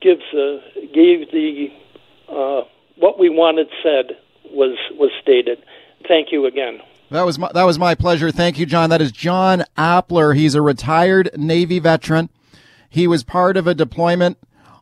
gives 0.00 0.24
uh, 0.32 0.58
gave 0.92 1.30
the 1.30 1.68
uh, 2.28 2.62
what 2.96 3.18
we 3.18 3.28
wanted 3.28 3.68
said 3.82 4.16
was 4.50 4.76
was 4.92 5.10
stated. 5.22 5.58
Thank 6.06 6.32
you 6.32 6.46
again. 6.46 6.80
That 7.10 7.24
was 7.24 7.38
my, 7.38 7.50
that 7.52 7.64
was 7.64 7.78
my 7.78 7.94
pleasure. 7.94 8.30
Thank 8.30 8.58
you, 8.58 8.66
John. 8.66 8.90
That 8.90 9.02
is 9.02 9.12
John 9.12 9.64
Appler. 9.76 10.34
He's 10.34 10.54
a 10.54 10.62
retired 10.62 11.30
Navy 11.36 11.78
veteran. 11.78 12.28
He 12.88 13.06
was 13.06 13.24
part 13.24 13.56
of 13.56 13.66
a 13.66 13.74
deployment 13.74 14.38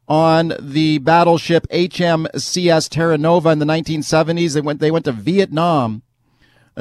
on 0.09 0.53
the 0.59 0.99
battleship 0.99 1.67
HMCS 1.69 2.89
Terra 2.89 3.19
Nova 3.19 3.51
in 3.51 3.59
the 3.59 3.65
1970s. 3.65 4.55
They 4.55 4.61
went 4.61 4.81
they 4.81 4.91
went 4.91 5.05
to 5.05 5.13
Vietnam 5.13 6.03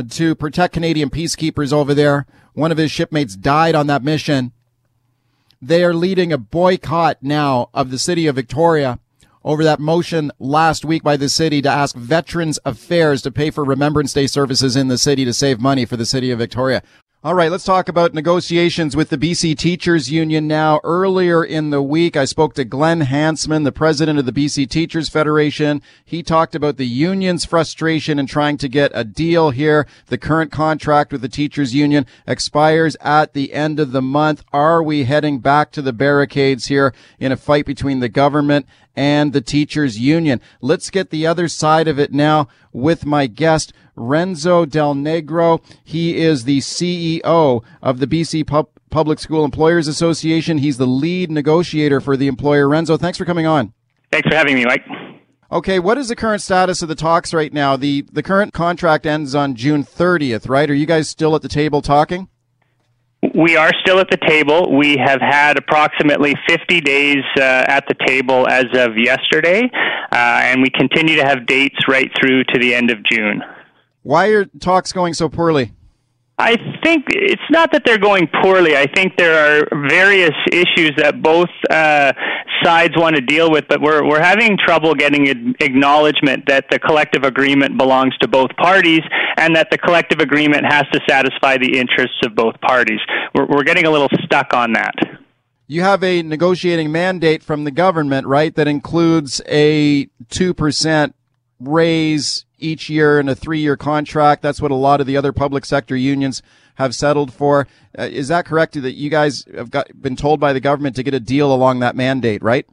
to 0.10 0.36
protect 0.36 0.74
Canadian 0.74 1.10
peacekeepers 1.10 1.74
over 1.74 1.94
there. 1.94 2.26
One 2.54 2.72
of 2.72 2.78
his 2.78 2.92
shipmates 2.92 3.36
died 3.36 3.76
on 3.76 3.88
that 3.88 4.04
mission. 4.04 4.54
They 5.62 5.84
are 5.84 5.94
leading 5.94 6.32
a 6.32 6.38
boycott 6.38 7.18
now 7.22 7.70
of 7.74 7.92
the 7.92 8.00
city 8.00 8.26
of 8.26 8.36
Victoria 8.36 9.00
over 9.44 9.64
that 9.64 9.80
motion 9.80 10.32
last 10.40 10.86
week 10.86 11.04
by 11.04 11.18
the 11.18 11.30
city 11.30 11.62
to 11.62 11.70
ask 11.70 11.96
Veterans 11.96 12.60
Affairs 12.66 13.22
to 13.24 13.32
pay 13.32 13.50
for 13.50 13.64
Remembrance 13.64 14.14
Day 14.14 14.28
services 14.28 14.76
in 14.76 14.88
the 14.88 14.98
city 14.98 15.26
to 15.26 15.34
save 15.34 15.60
money 15.60 15.86
for 15.86 15.98
the 15.98 16.06
city 16.06 16.32
of 16.32 16.40
Victoria. 16.40 16.82
All 17.24 17.36
right, 17.36 17.52
let's 17.52 17.64
talk 17.64 17.88
about 17.88 18.16
negotiations 18.16 18.96
with 18.96 19.10
the 19.10 19.18
BC 19.18 19.56
Teachers 19.56 20.10
Union 20.10 20.48
now. 20.48 20.80
Earlier 20.84 21.44
in 21.44 21.70
the 21.70 21.80
week, 21.80 22.18
I 22.18 22.26
spoke 22.26 22.56
to 22.56 22.66
Glen 22.66 23.02
Hansman, 23.02 23.64
the 23.64 23.72
president 23.72 24.18
of 24.18 24.26
the 24.26 24.32
BC 24.32 24.68
Teachers 24.68 25.08
Federation. 25.08 25.84
He 26.04 26.24
talked 26.24 26.56
about 26.56 26.78
the 26.78 26.88
union's 26.88 27.46
frustration 27.46 28.18
in 28.18 28.26
trying 28.26 28.58
to 28.58 28.68
get 28.68 28.92
a 28.96 29.04
deal 29.04 29.52
here. 29.52 29.86
The 30.08 30.18
current 30.18 30.52
contract 30.52 31.12
with 31.12 31.22
the 31.22 31.30
teachers 31.30 31.76
union 31.76 32.08
expires 32.26 32.98
at 33.02 33.34
the 33.34 33.54
end 33.54 33.80
of 33.80 33.92
the 33.92 34.02
month. 34.02 34.44
Are 34.52 34.82
we 34.82 35.04
heading 35.04 35.42
back 35.42 35.70
to 35.74 35.84
the 35.84 35.94
barricades 35.94 36.70
here 36.70 36.92
in 37.20 37.32
a 37.32 37.38
fight 37.38 37.68
between 37.68 38.00
the 38.00 38.10
government 38.10 38.66
and 38.96 39.34
the 39.34 39.42
teachers 39.42 40.00
union? 40.00 40.42
Let's 40.62 40.90
get 40.90 41.10
the 41.10 41.28
other 41.28 41.48
side 41.48 41.88
of 41.88 42.00
it 42.00 42.12
now 42.12 42.48
with 42.72 43.06
my 43.06 43.28
guest. 43.28 43.74
Renzo 43.96 44.66
Del 44.66 44.96
Negro. 44.96 45.62
He 45.84 46.18
is 46.18 46.46
the 46.46 46.60
CEO 46.60 47.64
of 47.82 48.00
the 48.00 48.08
BC 48.08 48.48
Pub- 48.48 48.70
Public 48.90 49.20
School 49.20 49.46
Employers 49.46 49.88
Association. 49.88 50.58
He's 50.58 50.78
the 50.78 50.88
lead 50.88 51.32
negotiator 51.32 52.02
for 52.02 52.18
the 52.18 52.28
employer. 52.28 52.68
Renzo, 52.70 52.98
thanks 52.98 53.18
for 53.18 53.26
coming 53.26 53.46
on. 53.46 53.74
Thanks 54.12 54.28
for 54.28 54.36
having 54.36 54.56
me, 54.56 54.66
Mike. 54.66 54.84
Okay, 55.52 55.80
what 55.80 55.98
is 55.98 56.08
the 56.08 56.16
current 56.16 56.42
status 56.42 56.82
of 56.82 56.88
the 56.88 56.96
talks 56.96 57.34
right 57.34 57.52
now? 57.52 57.76
The 57.76 58.06
the 58.12 58.24
current 58.24 58.54
contract 58.54 59.06
ends 59.06 59.36
on 59.36 59.56
June 59.56 59.84
30th, 59.84 60.48
right? 60.48 60.70
Are 60.70 60.74
you 60.74 60.86
guys 60.86 61.10
still 61.10 61.36
at 61.36 61.42
the 61.42 61.50
table 61.50 61.82
talking? 61.82 62.30
We 63.36 63.56
are 63.56 63.72
still 63.82 64.00
at 64.00 64.10
the 64.10 64.18
table. 64.18 64.76
We 64.76 64.98
have 64.98 65.22
had 65.22 65.58
approximately 65.58 66.34
50 66.50 66.82
days 66.82 67.24
uh, 67.38 67.42
at 67.68 67.86
the 67.88 67.96
table 68.08 68.48
as 68.48 68.66
of 68.74 68.98
yesterday, 68.98 69.70
uh, 70.12 70.16
and 70.16 70.62
we 70.62 70.72
continue 70.72 71.16
to 71.18 71.24
have 71.24 71.46
dates 71.46 71.78
right 71.88 72.12
through 72.20 72.46
to 72.46 72.60
the 72.60 72.74
end 72.74 72.90
of 72.90 72.98
June. 73.12 73.44
Why 74.02 74.28
are 74.30 74.46
talks 74.46 74.92
going 74.92 75.14
so 75.14 75.30
poorly? 75.30 75.74
I 76.42 76.56
think 76.84 77.06
it's 77.10 77.50
not 77.52 77.72
that 77.72 77.84
they're 77.86 78.00
going 78.00 78.28
poorly. 78.42 78.76
I 78.76 78.88
think 78.88 79.16
there 79.16 79.62
are 79.62 79.88
various 79.88 80.34
issues 80.52 80.92
that 80.98 81.22
both 81.22 81.50
uh, 81.70 82.14
sides 82.64 82.96
want 82.98 83.16
to 83.16 83.22
deal 83.22 83.52
with, 83.52 83.66
but 83.70 83.80
we're 83.80 84.04
we're 84.04 84.24
having 84.24 84.58
trouble 84.58 84.96
getting 84.96 85.54
acknowledgement 85.60 86.48
that 86.48 86.66
the 86.72 86.80
collective 86.80 87.24
agreement 87.26 87.78
belongs 87.78 88.18
to 88.22 88.28
both 88.28 88.50
parties 88.58 89.02
and 89.38 89.56
that 89.56 89.70
the 89.70 89.78
collective 89.78 90.20
agreement 90.20 90.66
has 90.66 90.86
to 90.92 91.00
satisfy 91.08 91.58
the 91.58 91.78
interests 91.78 92.18
of 92.26 92.36
both 92.36 92.60
parties. 92.62 93.00
We're, 93.36 93.46
we're 93.46 93.64
getting 93.64 93.86
a 93.86 93.92
little 93.92 94.10
stuck 94.24 94.56
on 94.56 94.74
that. 94.74 94.96
You 95.68 95.84
have 95.84 96.04
a 96.04 96.24
negotiating 96.24 96.92
mandate 96.92 97.44
from 97.44 97.66
the 97.66 97.72
government, 97.72 98.26
right? 98.26 98.54
That 98.56 98.68
includes 98.68 99.42
a 99.48 100.08
two 100.30 100.56
percent 100.56 101.14
raise 101.60 102.46
each 102.62 102.90
year 102.90 103.20
in 103.20 103.28
a 103.30 103.36
three 103.36 103.60
year 103.60 103.76
contract. 103.76 104.42
That's 104.42 104.62
what 104.62 104.72
a 104.72 104.76
lot 104.76 105.02
of 105.02 105.08
the 105.08 105.18
other 105.18 105.32
public 105.32 105.66
sector 105.66 105.96
unions 105.96 106.42
have 106.76 106.96
settled 106.96 107.34
for. 107.34 107.68
Uh, 107.98 108.04
is 108.04 108.28
that 108.30 108.46
correct 108.46 108.82
that 108.82 108.94
you 108.94 109.10
guys 109.10 109.46
have 109.56 109.72
got, 109.72 110.02
been 110.02 110.16
told 110.16 110.40
by 110.40 110.54
the 110.54 110.60
government 110.60 110.96
to 110.96 111.04
get 111.04 111.14
a 111.14 111.20
deal 111.20 111.54
along 111.54 111.80
that 111.80 111.96
mandate, 111.96 112.42
right? 112.42 112.66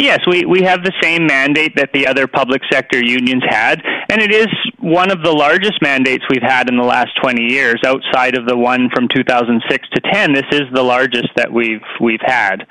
Yes, 0.00 0.20
we, 0.26 0.46
we 0.46 0.62
have 0.62 0.82
the 0.82 0.94
same 1.02 1.26
mandate 1.26 1.76
that 1.76 1.90
the 1.92 2.06
other 2.06 2.26
public 2.26 2.62
sector 2.72 3.04
unions 3.04 3.42
had, 3.46 3.82
and 4.08 4.22
it 4.22 4.32
is 4.32 4.46
one 4.78 5.10
of 5.10 5.22
the 5.22 5.30
largest 5.30 5.82
mandates 5.82 6.24
we've 6.30 6.42
had 6.42 6.70
in 6.70 6.78
the 6.78 6.84
last 6.84 7.10
20 7.20 7.42
years. 7.42 7.82
Outside 7.84 8.34
of 8.34 8.46
the 8.46 8.56
one 8.56 8.88
from 8.94 9.08
2006 9.08 9.88
to 9.90 10.00
10, 10.00 10.32
this 10.32 10.46
is 10.52 10.62
the 10.72 10.82
largest 10.82 11.28
that 11.36 11.52
we've 11.52 11.82
we've 12.00 12.22
had. 12.22 12.66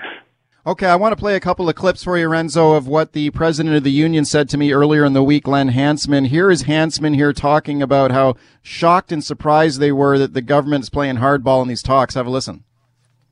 Okay, 0.70 0.86
I 0.86 0.98
want 0.98 1.14
to 1.14 1.16
play 1.16 1.36
a 1.36 1.40
couple 1.40 1.68
of 1.68 1.74
clips 1.74 2.04
for 2.04 2.16
you, 2.16 2.28
Renzo, 2.28 2.74
of 2.74 2.88
what 2.88 3.14
the 3.14 3.32
president 3.32 3.76
of 3.76 3.84
the 3.84 3.90
union 3.90 4.24
said 4.24 4.48
to 4.50 4.58
me 4.58 4.72
earlier 4.72 5.04
in 5.04 5.14
the 5.14 5.24
week, 5.24 5.46
Glen 5.46 5.72
Hansman. 5.72 6.28
Here 6.28 6.52
is 6.52 6.66
Hansman 6.66 7.16
here 7.16 7.34
talking 7.34 7.82
about 7.82 8.12
how 8.12 8.36
shocked 8.62 9.12
and 9.12 9.24
surprised 9.24 9.80
they 9.80 9.92
were 9.92 10.20
that 10.20 10.36
the 10.36 10.44
government 10.44 10.84
is 10.84 10.92
playing 10.92 11.16
hardball 11.16 11.64
in 11.64 11.70
these 11.70 11.82
talks. 11.82 12.14
Have 12.14 12.28
a 12.28 12.30
listen. 12.30 12.66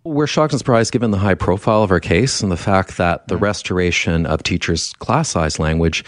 We're 0.04 0.26
shocked 0.26 0.54
and 0.54 0.60
surprised 0.60 0.92
given 0.92 1.12
the 1.12 1.20
high 1.20 1.36
profile 1.36 1.84
of 1.84 1.92
our 1.92 2.00
case 2.00 2.42
and 2.42 2.52
the 2.52 2.58
fact 2.58 2.98
that 2.98 3.28
the 3.28 3.38
restoration 3.38 4.26
of 4.26 4.42
teachers' 4.42 4.94
class 4.94 5.30
size 5.30 5.60
language 5.60 6.04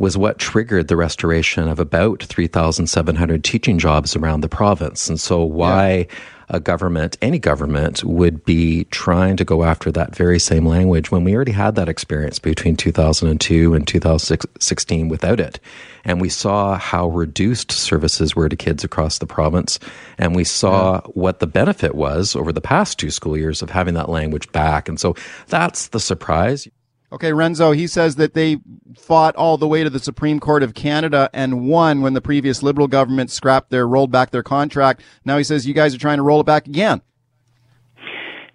was 0.00 0.16
what 0.16 0.38
triggered 0.38 0.88
the 0.88 0.96
restoration 0.96 1.68
of 1.68 1.78
about 1.78 2.22
3,700 2.22 3.44
teaching 3.44 3.78
jobs 3.78 4.16
around 4.16 4.40
the 4.40 4.48
province. 4.48 5.08
And 5.08 5.20
so, 5.20 5.44
why 5.44 6.06
yeah 6.08 6.16
a 6.50 6.58
government, 6.58 7.16
any 7.22 7.38
government, 7.38 8.02
would 8.02 8.44
be 8.44 8.84
trying 8.86 9.36
to 9.36 9.44
go 9.44 9.62
after 9.62 9.92
that 9.92 10.14
very 10.14 10.40
same 10.40 10.66
language 10.66 11.10
when 11.10 11.22
we 11.22 11.34
already 11.34 11.52
had 11.52 11.76
that 11.76 11.88
experience 11.88 12.40
between 12.40 12.76
2002 12.76 13.72
and 13.72 13.86
2016 13.86 15.08
without 15.08 15.38
it. 15.38 15.60
And 16.04 16.20
we 16.20 16.28
saw 16.28 16.76
how 16.76 17.08
reduced 17.08 17.70
services 17.70 18.34
were 18.34 18.48
to 18.48 18.56
kids 18.56 18.82
across 18.82 19.18
the 19.18 19.26
province. 19.26 19.78
And 20.18 20.34
we 20.34 20.42
saw 20.42 20.94
yeah. 20.94 21.00
what 21.12 21.38
the 21.38 21.46
benefit 21.46 21.94
was 21.94 22.34
over 22.34 22.52
the 22.52 22.60
past 22.60 22.98
two 22.98 23.10
school 23.10 23.36
years 23.36 23.62
of 23.62 23.70
having 23.70 23.94
that 23.94 24.08
language 24.08 24.50
back. 24.50 24.88
And 24.88 24.98
so 24.98 25.14
that's 25.46 25.88
the 25.88 26.00
surprise. 26.00 26.66
Okay, 27.12 27.32
Renzo, 27.32 27.72
he 27.72 27.88
says 27.88 28.16
that 28.16 28.34
they 28.34 28.58
fought 28.96 29.34
all 29.34 29.56
the 29.56 29.66
way 29.66 29.82
to 29.82 29.90
the 29.90 29.98
Supreme 29.98 30.38
Court 30.38 30.62
of 30.62 30.74
Canada 30.74 31.28
and 31.32 31.66
won 31.68 32.02
when 32.02 32.14
the 32.14 32.20
previous 32.20 32.62
Liberal 32.62 32.86
government 32.86 33.30
scrapped 33.30 33.70
their, 33.70 33.86
rolled 33.86 34.12
back 34.12 34.30
their 34.30 34.44
contract. 34.44 35.02
Now 35.24 35.36
he 35.36 35.44
says 35.44 35.66
you 35.66 35.74
guys 35.74 35.94
are 35.94 35.98
trying 35.98 36.18
to 36.18 36.22
roll 36.22 36.40
it 36.40 36.46
back 36.46 36.68
again. 36.68 37.02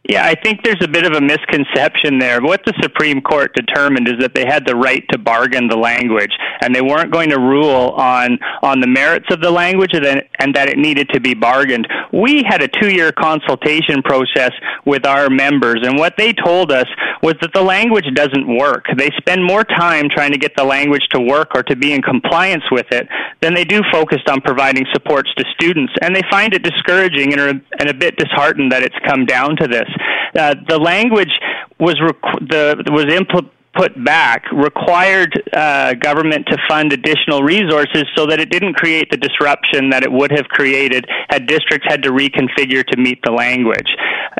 Yeah, 0.07 0.23
I 0.23 0.35
think 0.35 0.63
there's 0.63 0.83
a 0.83 0.87
bit 0.87 1.03
of 1.05 1.13
a 1.13 1.21
misconception 1.21 2.19
there. 2.19 2.39
What 2.39 2.61
the 2.63 2.73
Supreme 2.79 3.21
Court 3.21 3.55
determined 3.55 4.07
is 4.07 4.19
that 4.19 4.35
they 4.35 4.45
had 4.45 4.63
the 4.65 4.75
right 4.75 5.03
to 5.09 5.17
bargain 5.17 5.67
the 5.67 5.77
language, 5.77 6.31
and 6.61 6.75
they 6.75 6.81
weren't 6.81 7.11
going 7.11 7.29
to 7.31 7.39
rule 7.39 7.89
on 7.97 8.37
on 8.61 8.81
the 8.81 8.87
merits 8.87 9.25
of 9.31 9.41
the 9.41 9.49
language, 9.49 9.91
and, 9.93 10.05
and 10.37 10.53
that 10.53 10.69
it 10.69 10.77
needed 10.77 11.09
to 11.09 11.19
be 11.19 11.33
bargained. 11.33 11.87
We 12.13 12.43
had 12.47 12.61
a 12.61 12.67
two-year 12.67 13.13
consultation 13.13 14.03
process 14.03 14.51
with 14.85 15.07
our 15.07 15.29
members, 15.31 15.79
and 15.81 15.97
what 15.97 16.13
they 16.19 16.33
told 16.33 16.71
us 16.71 16.85
was 17.23 17.33
that 17.41 17.53
the 17.55 17.63
language 17.63 18.05
doesn't 18.13 18.45
work. 18.45 18.85
They 18.95 19.09
spend 19.17 19.43
more 19.43 19.63
time 19.63 20.07
trying 20.13 20.33
to 20.33 20.37
get 20.37 20.55
the 20.55 20.63
language 20.63 21.07
to 21.13 21.19
work 21.19 21.49
or 21.55 21.63
to 21.63 21.75
be 21.75 21.93
in 21.93 22.03
compliance 22.03 22.63
with 22.69 22.85
it 22.91 23.07
than 23.41 23.55
they 23.55 23.65
do 23.65 23.81
focused 23.91 24.29
on 24.29 24.41
providing 24.41 24.85
supports 24.93 25.33
to 25.37 25.45
students, 25.59 25.93
and 26.03 26.15
they 26.15 26.21
find 26.29 26.53
it 26.53 26.61
discouraging 26.61 27.33
and 27.33 27.41
are 27.41 27.49
and 27.79 27.89
a 27.89 27.93
bit 27.93 28.17
disheartened 28.17 28.71
that 28.71 28.83
it's 28.83 28.95
come 29.07 29.25
down 29.25 29.55
to 29.55 29.67
this. 29.67 29.89
Uh, 30.37 30.55
the 30.67 30.77
language 30.79 31.31
was 31.79 31.95
rec- 32.01 32.49
the 32.49 32.83
was 32.91 33.05
input 33.13 33.51
put 33.75 33.91
back 34.05 34.43
required 34.51 35.33
uh, 35.53 35.93
government 35.95 36.45
to 36.47 36.57
fund 36.67 36.93
additional 36.93 37.41
resources 37.41 38.05
so 38.15 38.25
that 38.25 38.39
it 38.39 38.49
didn't 38.49 38.73
create 38.73 39.09
the 39.11 39.17
disruption 39.17 39.89
that 39.89 40.01
it 40.01 40.11
would 40.11 40.31
have 40.31 40.45
created 40.45 41.05
had 41.29 41.45
districts 41.45 41.85
had 41.87 42.01
to 42.01 42.09
reconfigure 42.09 42.85
to 42.85 42.97
meet 42.97 43.19
the 43.25 43.31
language. 43.31 43.93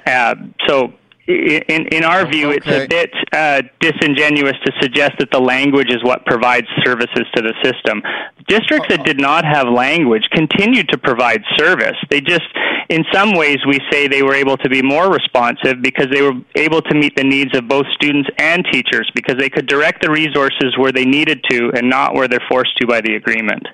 Uh, 0.07 0.35
so 0.67 0.93
in, 1.27 1.87
in 1.87 2.03
our 2.03 2.29
view, 2.29 2.49
okay. 2.49 2.57
it's 2.57 2.67
a 2.67 2.87
bit 2.87 3.11
uh, 3.33 3.61
disingenuous 3.79 4.55
to 4.63 4.71
suggest 4.79 5.13
that 5.19 5.31
the 5.31 5.39
language 5.39 5.89
is 5.89 6.03
what 6.03 6.25
provides 6.25 6.67
services 6.83 7.25
to 7.35 7.41
the 7.41 7.53
system. 7.63 8.03
Districts 8.47 8.89
that 8.89 9.03
did 9.05 9.19
not 9.19 9.43
have 9.43 9.67
language 9.67 10.27
continued 10.31 10.87
to 10.89 10.97
provide 10.99 11.41
service. 11.57 11.97
They 12.11 12.21
just, 12.21 12.45
in 12.89 13.03
some 13.11 13.33
ways, 13.35 13.57
we 13.67 13.79
say 13.91 14.07
they 14.07 14.21
were 14.21 14.35
able 14.35 14.57
to 14.57 14.69
be 14.69 14.83
more 14.83 15.11
responsive 15.11 15.81
because 15.81 16.07
they 16.11 16.21
were 16.21 16.39
able 16.53 16.81
to 16.83 16.95
meet 16.95 17.15
the 17.15 17.23
needs 17.23 17.57
of 17.57 17.67
both 17.67 17.87
students 17.93 18.29
and 18.37 18.63
teachers 18.71 19.09
because 19.15 19.35
they 19.39 19.49
could 19.49 19.65
direct 19.65 20.03
the 20.03 20.11
resources 20.11 20.77
where 20.77 20.91
they 20.91 21.05
needed 21.05 21.43
to 21.49 21.71
and 21.75 21.89
not 21.89 22.13
where 22.13 22.27
they're 22.27 22.43
forced 22.47 22.77
to 22.77 22.85
by 22.85 23.01
the 23.01 23.15
agreement. 23.15 23.67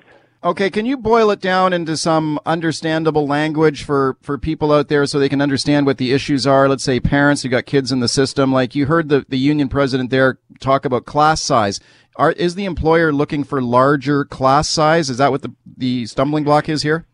Okay, 0.44 0.70
can 0.70 0.86
you 0.86 0.96
boil 0.96 1.30
it 1.30 1.40
down 1.40 1.72
into 1.72 1.96
some 1.96 2.40
understandable 2.44 3.28
language 3.28 3.84
for, 3.84 4.16
for 4.22 4.38
people 4.38 4.72
out 4.72 4.88
there 4.88 5.06
so 5.06 5.20
they 5.20 5.28
can 5.28 5.40
understand 5.40 5.86
what 5.86 5.98
the 5.98 6.12
issues 6.12 6.48
are? 6.48 6.68
Let's 6.68 6.82
say 6.82 6.98
parents 6.98 7.42
who 7.42 7.48
got 7.48 7.64
kids 7.64 7.92
in 7.92 8.00
the 8.00 8.08
system, 8.08 8.52
like 8.52 8.74
you 8.74 8.86
heard 8.86 9.08
the, 9.08 9.24
the 9.28 9.38
union 9.38 9.68
president 9.68 10.10
there 10.10 10.40
talk 10.58 10.84
about 10.84 11.04
class 11.04 11.40
size. 11.40 11.78
Are, 12.16 12.32
is 12.32 12.56
the 12.56 12.64
employer 12.64 13.12
looking 13.12 13.44
for 13.44 13.62
larger 13.62 14.24
class 14.24 14.68
size? 14.68 15.10
Is 15.10 15.18
that 15.18 15.30
what 15.30 15.42
the, 15.42 15.54
the 15.76 16.06
stumbling 16.06 16.42
block 16.42 16.68
is 16.68 16.82
here? 16.82 17.06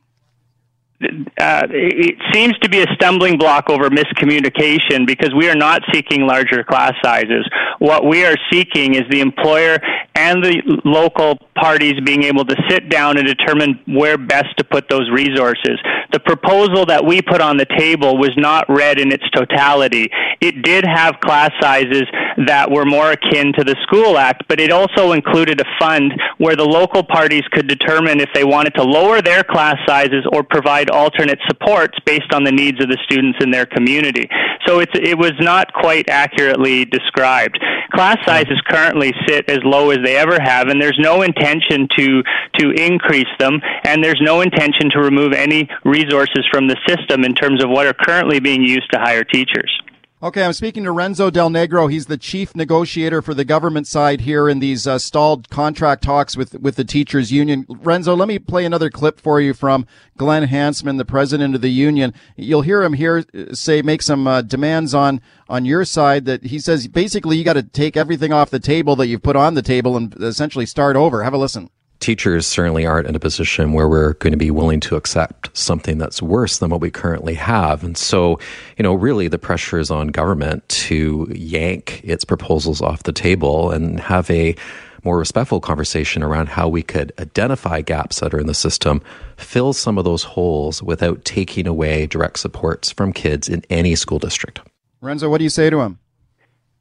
Uh, 1.01 1.63
it 1.71 2.17
seems 2.33 2.59
to 2.59 2.69
be 2.69 2.81
a 2.81 2.87
stumbling 2.95 3.39
block 3.39 3.71
over 3.71 3.89
miscommunication 3.89 5.07
because 5.07 5.33
we 5.33 5.49
are 5.49 5.55
not 5.55 5.81
seeking 5.93 6.27
larger 6.27 6.65
class 6.65 6.93
sizes. 7.05 7.49
What 7.79 8.05
we 8.05 8.25
are 8.25 8.35
seeking 8.51 8.97
is 8.97 9.03
the 9.09 9.21
employer 9.21 9.79
and 10.17 10.43
the 10.43 10.81
local 10.85 11.39
parties 11.55 11.95
being 12.05 12.25
able 12.25 12.45
to 12.45 12.57
sit 12.69 12.89
down 12.89 13.17
and 13.17 13.27
determine 13.27 13.79
where 13.87 14.19
best 14.19 14.57
to 14.59 14.65
put 14.65 14.89
those 14.89 15.09
resources. 15.11 15.79
The 16.13 16.19
proposal 16.19 16.87
that 16.87 17.05
we 17.05 17.23
put 17.23 17.41
on 17.41 17.57
the 17.57 17.67
table 17.79 18.19
was 18.19 18.33
not 18.37 18.69
read 18.69 18.99
in 18.99 19.13
its 19.13 19.29
totality. 19.31 20.09
It 20.41 20.63
did 20.63 20.85
have 20.85 21.21
class 21.21 21.51
sizes 21.61 22.05
that 22.47 22.71
were 22.71 22.85
more 22.85 23.13
akin 23.13 23.53
to 23.59 23.65
the 23.65 23.77
School 23.83 24.19
Act, 24.19 24.45
but 24.49 24.61
it 24.61 24.73
also 24.73 25.13
included 25.13 25.61
a 25.61 25.65
fund 25.79 26.13
where 26.39 26.57
the 26.57 26.65
local 26.65 27.05
parties 27.05 27.43
could 27.53 27.69
determine 27.69 28.21
if 28.21 28.31
they 28.35 28.45
wanted 28.45 28.75
to 28.75 28.83
lower 28.83 29.23
their 29.23 29.45
class 29.45 29.77
sizes 29.87 30.27
or 30.33 30.43
provide 30.43 30.88
alternate 30.89 31.39
supports 31.49 31.99
based 32.05 32.33
on 32.33 32.45
the 32.45 32.53
needs 32.53 32.83
of 32.83 32.89
the 32.89 32.99
students 33.05 33.39
in 33.43 33.51
their 33.51 33.67
community. 33.67 34.29
So 34.67 34.81
it's, 34.81 34.93
it 34.95 35.17
was 35.17 35.33
not 35.41 35.73
quite 35.73 36.09
accurately 36.09 36.85
described. 36.85 37.59
Class 37.93 38.19
sizes 38.27 38.61
currently 38.69 39.13
sit 39.27 39.49
as 39.49 39.59
low 39.65 39.91
as 39.91 39.99
they 40.05 40.17
ever 40.17 40.39
have, 40.41 40.69
and 40.69 40.81
there's 40.81 40.99
no 40.99 41.23
intention 41.23 41.89
to 41.97 42.23
to 42.59 42.71
increase 42.73 43.33
them, 43.39 43.61
and 43.85 44.05
there's 44.05 44.21
no 44.21 44.41
intention 44.41 44.91
to 44.91 45.01
remove 45.01 45.33
any 45.33 45.69
resources 45.85 46.47
from 46.51 46.69
the 46.69 46.77
system 46.87 47.25
in 47.25 47.35
terms 47.35 47.63
of 47.63 47.71
what 47.71 47.87
are 47.87 47.95
currently 47.95 48.41
being 48.41 48.63
used 48.63 48.91
to 48.93 48.99
hire 48.99 49.25
teachers. 49.25 49.71
Okay, 50.21 50.43
I'm 50.43 50.53
speaking 50.53 50.83
to 50.83 50.91
Renzo 50.91 51.31
Del 51.31 51.49
Negro. 51.49 51.89
He's 51.89 52.07
the 52.07 52.17
chief 52.17 52.57
negotiator 52.57 53.23
for 53.23 53.35
the 53.35 53.45
government 53.45 53.87
side 53.87 54.23
here 54.23 54.49
in 54.49 54.59
these 54.59 54.85
uh, 54.85 54.99
stalled 54.99 55.49
contract 55.49 56.03
talks 56.03 56.37
with, 56.37 56.55
with 56.55 56.75
the 56.75 56.83
teachers 56.83 57.31
union. 57.31 57.65
Renzo, 57.69 58.17
let 58.17 58.27
me 58.27 58.41
play 58.41 58.65
another 58.65 58.91
clip 58.91 59.21
for 59.21 59.41
you 59.41 59.55
from 59.55 59.87
Glen 60.17 60.49
Hansman, 60.49 60.99
the 60.99 61.05
president 61.05 61.55
of 61.55 61.61
the 61.61 61.69
union. 61.69 62.13
You'll 62.35 62.63
hear 62.63 62.83
him 62.83 62.95
here 62.95 63.25
uh, 63.33 63.55
say, 63.55 63.81
make 63.81 64.03
some 64.03 64.27
uh, 64.27 64.43
demands 64.43 64.93
on, 64.93 65.21
on 65.49 65.65
your 65.65 65.85
side 65.85 66.25
that 66.25 66.47
he 66.47 66.59
says 66.59 66.89
basically 66.89 67.37
you 67.37 67.45
got 67.45 67.53
to 67.53 67.63
take 67.63 67.97
everything 67.97 68.33
off 68.33 68.51
the 68.51 68.59
table 68.59 68.97
that 68.97 69.07
you've 69.07 69.23
put 69.23 69.37
on 69.37 69.55
the 69.55 69.63
table 69.63 69.97
and 69.97 70.17
essentially 70.21 70.67
start 70.67 70.97
over. 70.97 71.23
Have 71.23 71.35
a 71.35 71.39
listen 71.39 71.71
teachers 72.01 72.47
certainly 72.47 72.87
aren't 72.87 73.09
in 73.09 73.15
a 73.15 73.21
position 73.21 73.73
where 73.73 73.89
we're 73.89 74.15
going 74.15 74.33
to 74.33 74.39
be 74.39 74.51
willing 74.51 74.81
to 74.81 74.97
accept 74.97 75.57
something 75.57 75.99
that's 75.99 76.23
worse 76.23 76.59
than 76.59 76.71
what 76.71 76.81
we 76.81 76.91
currently 76.91 77.35
have. 77.35 77.83
And 77.83 77.97
so, 77.97 78.39
you 78.77 78.83
know, 78.83 78.95
really 78.95 79.29
the 79.29 79.39
pressure 79.39 79.79
is 79.79 79.91
on 79.91 80.09
government 80.09 80.69
to 80.69 81.29
yank 81.35 82.01
its 82.05 82.25
proposals 82.25 82.81
off 82.81 83.03
the 83.03 83.13
table 83.13 83.71
and 83.71 83.99
have 84.01 84.31
a 84.31 84.55
more 85.05 85.19
respectful 85.19 85.61
conversation 85.61 86.23
around 86.23 86.49
how 86.49 86.69
we 86.69 86.83
could 86.83 87.13
identify 87.19 87.81
gaps 87.81 88.21
that 88.21 88.35
are 88.35 88.41
in 88.41 88.47
the 88.47 88.55
system, 88.55 89.01
fill 89.37 89.73
some 89.73 89.97
of 89.97 90.05
those 90.05 90.23
holes 90.23 90.83
without 90.83 91.25
taking 91.25 91.67
away 91.67 92.07
direct 92.07 92.39
supports 92.39 92.91
from 92.91 93.13
kids 93.13 93.49
in 93.49 93.63
any 93.71 93.95
school 93.95 94.19
district. 94.19 94.61
Renzo, 95.01 95.29
what 95.29 95.39
do 95.39 95.45
you 95.45 95.51
say 95.51 95.71
to 95.71 95.81
him? 95.81 95.99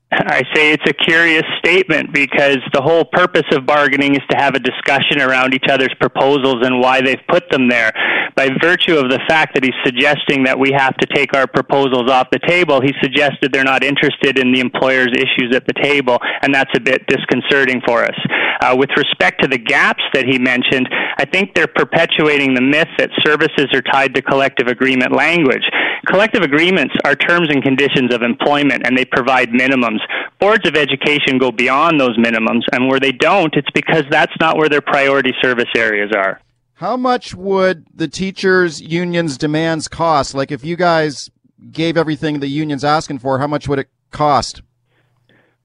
I 0.09 0.43
say 0.55 0.71
it's 0.71 0.89
a 0.89 0.93
curious 0.93 1.43
statement 1.59 2.13
because 2.13 2.59
the 2.71 2.81
whole 2.81 3.03
purpose 3.03 3.43
of 3.51 3.65
bargaining 3.65 4.15
is 4.15 4.21
to 4.29 4.37
have 4.37 4.55
a 4.55 4.59
discussion 4.59 5.19
around 5.19 5.53
each 5.53 5.65
other's 5.69 5.93
proposals 5.99 6.65
and 6.65 6.79
why 6.79 7.01
they've 7.01 7.21
put 7.27 7.49
them 7.51 7.67
there. 7.67 7.91
By 8.33 8.49
virtue 8.61 8.95
of 8.95 9.09
the 9.09 9.19
fact 9.27 9.55
that 9.55 9.65
he's 9.65 9.75
suggesting 9.83 10.45
that 10.45 10.57
we 10.57 10.71
have 10.71 10.95
to 10.97 11.07
take 11.13 11.35
our 11.35 11.45
proposals 11.45 12.09
off 12.09 12.29
the 12.31 12.39
table, 12.47 12.79
he 12.79 12.93
suggested 13.01 13.51
they're 13.51 13.65
not 13.65 13.83
interested 13.83 14.39
in 14.39 14.53
the 14.53 14.61
employer's 14.61 15.11
issues 15.11 15.53
at 15.53 15.67
the 15.67 15.73
table, 15.81 16.19
and 16.41 16.53
that's 16.53 16.71
a 16.75 16.79
bit 16.79 17.05
disconcerting 17.07 17.81
for 17.85 18.05
us. 18.05 18.15
Uh, 18.61 18.75
with 18.77 18.89
respect 18.95 19.41
to 19.41 19.47
the 19.47 19.57
gaps 19.57 20.03
that 20.13 20.25
he 20.25 20.39
mentioned, 20.39 20.87
I 21.17 21.25
think 21.25 21.53
they're 21.53 21.67
perpetuating 21.67 22.53
the 22.53 22.61
myth 22.61 22.89
that 22.97 23.09
services 23.25 23.67
are 23.73 23.81
tied 23.81 24.15
to 24.15 24.21
collective 24.21 24.67
agreement 24.67 25.13
language. 25.13 25.63
Collective 26.05 26.43
agreements 26.43 26.93
are 27.05 27.15
terms 27.15 27.49
and 27.49 27.61
conditions 27.61 28.13
of 28.13 28.21
employment, 28.21 28.85
and 28.85 28.97
they 28.97 29.05
provide 29.05 29.49
minimums. 29.49 29.96
Boards 30.39 30.67
of 30.67 30.75
education 30.75 31.37
go 31.39 31.51
beyond 31.51 31.99
those 31.99 32.17
minimums, 32.17 32.61
and 32.71 32.87
where 32.87 32.99
they 32.99 33.11
don't, 33.11 33.53
it's 33.55 33.69
because 33.73 34.03
that's 34.09 34.33
not 34.39 34.57
where 34.57 34.69
their 34.69 34.81
priority 34.81 35.33
service 35.41 35.69
areas 35.75 36.11
are. 36.15 36.39
How 36.75 36.95
much 36.95 37.33
would 37.33 37.87
the 37.93 38.07
teachers' 38.07 38.81
unions' 38.81 39.37
demands 39.37 39.87
cost? 39.87 40.35
Like, 40.35 40.51
if 40.51 40.63
you 40.63 40.75
guys 40.75 41.31
gave 41.71 41.97
everything 41.97 42.39
the 42.39 42.47
union's 42.47 42.83
asking 42.83 43.19
for, 43.19 43.39
how 43.39 43.47
much 43.47 43.67
would 43.67 43.79
it 43.79 43.89
cost? 44.11 44.61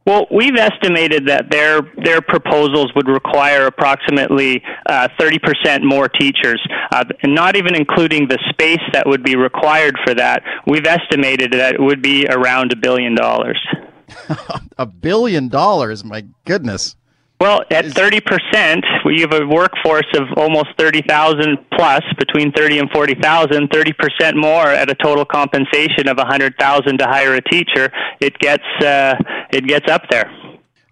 Well, 0.04 0.26
we've 0.32 0.56
estimated 0.56 1.28
that 1.28 1.50
their 1.50 1.80
their 2.02 2.20
proposals 2.20 2.92
would 2.96 3.06
require 3.06 3.66
approximately 3.66 4.60
uh, 4.86 5.06
thirty 5.18 5.38
uh, 5.42 5.46
percent 5.46 5.84
more 5.84 6.08
teachers, 6.08 6.60
uh, 6.90 7.04
and 7.22 7.34
not 7.34 7.56
even 7.56 7.76
including 7.76 8.26
the 8.26 8.38
space 8.50 8.82
that 8.92 9.06
would 9.06 9.22
be 9.22 9.36
required 9.36 9.96
for 10.04 10.14
that. 10.14 10.42
We've 10.66 10.86
estimated 10.86 11.52
that 11.52 11.74
it 11.74 11.80
would 11.80 12.02
be 12.02 12.26
around 12.26 12.72
a 12.72 12.76
billion 12.76 13.14
dollars. 13.14 13.60
a 14.78 14.86
billion 14.86 15.48
dollars, 15.48 16.04
my 16.04 16.24
goodness. 16.44 16.96
Well, 17.42 17.64
at 17.72 17.86
30%, 17.86 18.84
we 19.04 19.20
have 19.22 19.32
a 19.32 19.44
workforce 19.44 20.06
of 20.14 20.28
almost 20.36 20.68
30,000 20.78 21.58
plus, 21.76 22.02
between 22.16 22.52
30 22.52 22.78
and 22.78 22.90
40,000, 22.92 23.68
30% 23.68 24.36
more 24.36 24.68
at 24.68 24.88
a 24.88 24.94
total 24.94 25.24
compensation 25.24 26.06
of 26.06 26.18
a 26.18 26.22
100,000 26.22 26.98
to 26.98 27.04
hire 27.04 27.34
a 27.34 27.42
teacher. 27.42 27.90
It 28.20 28.38
gets 28.38 28.62
uh, 28.80 29.16
it 29.50 29.66
gets 29.66 29.90
up 29.90 30.02
there. 30.08 30.30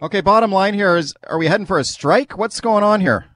Okay, 0.01 0.19
bottom 0.19 0.51
line 0.51 0.73
here 0.73 0.97
is 0.97 1.13
are 1.23 1.37
we 1.37 1.47
heading 1.47 1.65
for 1.65 1.79
a 1.79 1.85
strike? 1.85 2.37
What's 2.37 2.59
going 2.59 2.83
on 2.83 2.99
here? 2.99 3.27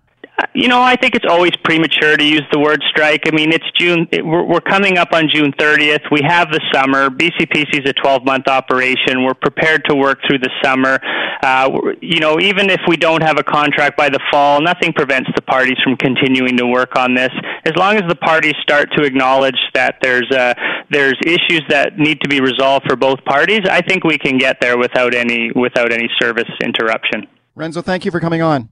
You 0.54 0.68
know, 0.68 0.82
I 0.82 0.96
think 0.96 1.16
it's 1.16 1.26
always 1.30 1.52
premature 1.64 2.18
to 2.18 2.24
use 2.24 2.44
the 2.52 2.60
word 2.60 2.82
strike. 2.90 3.24
I 3.26 3.32
mean, 3.32 3.52
it's 3.54 3.70
June. 3.72 4.08
We're, 4.12 4.44
we're 4.44 4.62
coming 4.62 4.98
up 4.98 5.14
on 5.14 5.30
June 5.34 5.54
30th. 5.54 6.12
We 6.12 6.22
have 6.28 6.50
the 6.50 6.62
summer. 6.74 7.10
BCPC 7.10 7.86
is 7.86 7.90
a 7.90 7.94
12-month 7.94 8.48
operation. 8.48 9.24
We're 9.24 9.34
prepared 9.34 9.86
to 9.86 9.96
work 9.96 10.20
through 10.28 10.40
the 10.40 10.50
summer. 10.64 11.00
Uh, 11.42 11.70
you 12.02 12.20
know, 12.20 12.40
even 12.40 12.70
if 12.70 12.82
we 12.88 12.98
don't 12.98 13.22
have 13.22 13.38
a 13.38 13.44
contract 13.44 13.98
by 13.98 14.10
the 14.10 14.20
fall, 14.32 14.62
nothing 14.62 14.92
prevents 14.94 15.30
the 15.36 15.42
parties 15.42 15.78
from 15.84 15.96
continuing 15.98 16.58
to 16.58 16.68
work 16.68 16.98
on 16.98 17.16
this. 17.16 17.32
As 17.66 17.76
long 17.78 17.96
as 17.96 18.04
the 18.10 18.16
parties 18.16 18.56
start 18.62 18.90
to 18.98 19.04
acknowledge 19.04 19.60
that 19.74 19.98
there's 20.02 20.30
uh, 20.32 20.54
there's 20.90 21.18
issues 21.26 21.64
that 21.70 21.98
need 21.98 22.20
to 22.22 22.30
be 22.30 22.42
resolved 22.42 22.86
for 22.88 22.96
both 22.96 23.24
parties, 23.26 23.62
I 23.70 23.82
think 23.82 24.04
we 24.04 24.18
can 24.18 24.38
get 24.38 24.60
there 24.62 24.78
without 24.78 25.14
any 25.14 25.52
without 25.56 25.92
any 25.92 26.10
service 26.20 26.50
interruption. 26.62 27.28
Renzo, 27.56 27.82
thank 27.82 28.06
you 28.06 28.12
for 28.12 28.20
coming 28.20 28.42
on. 28.42 28.70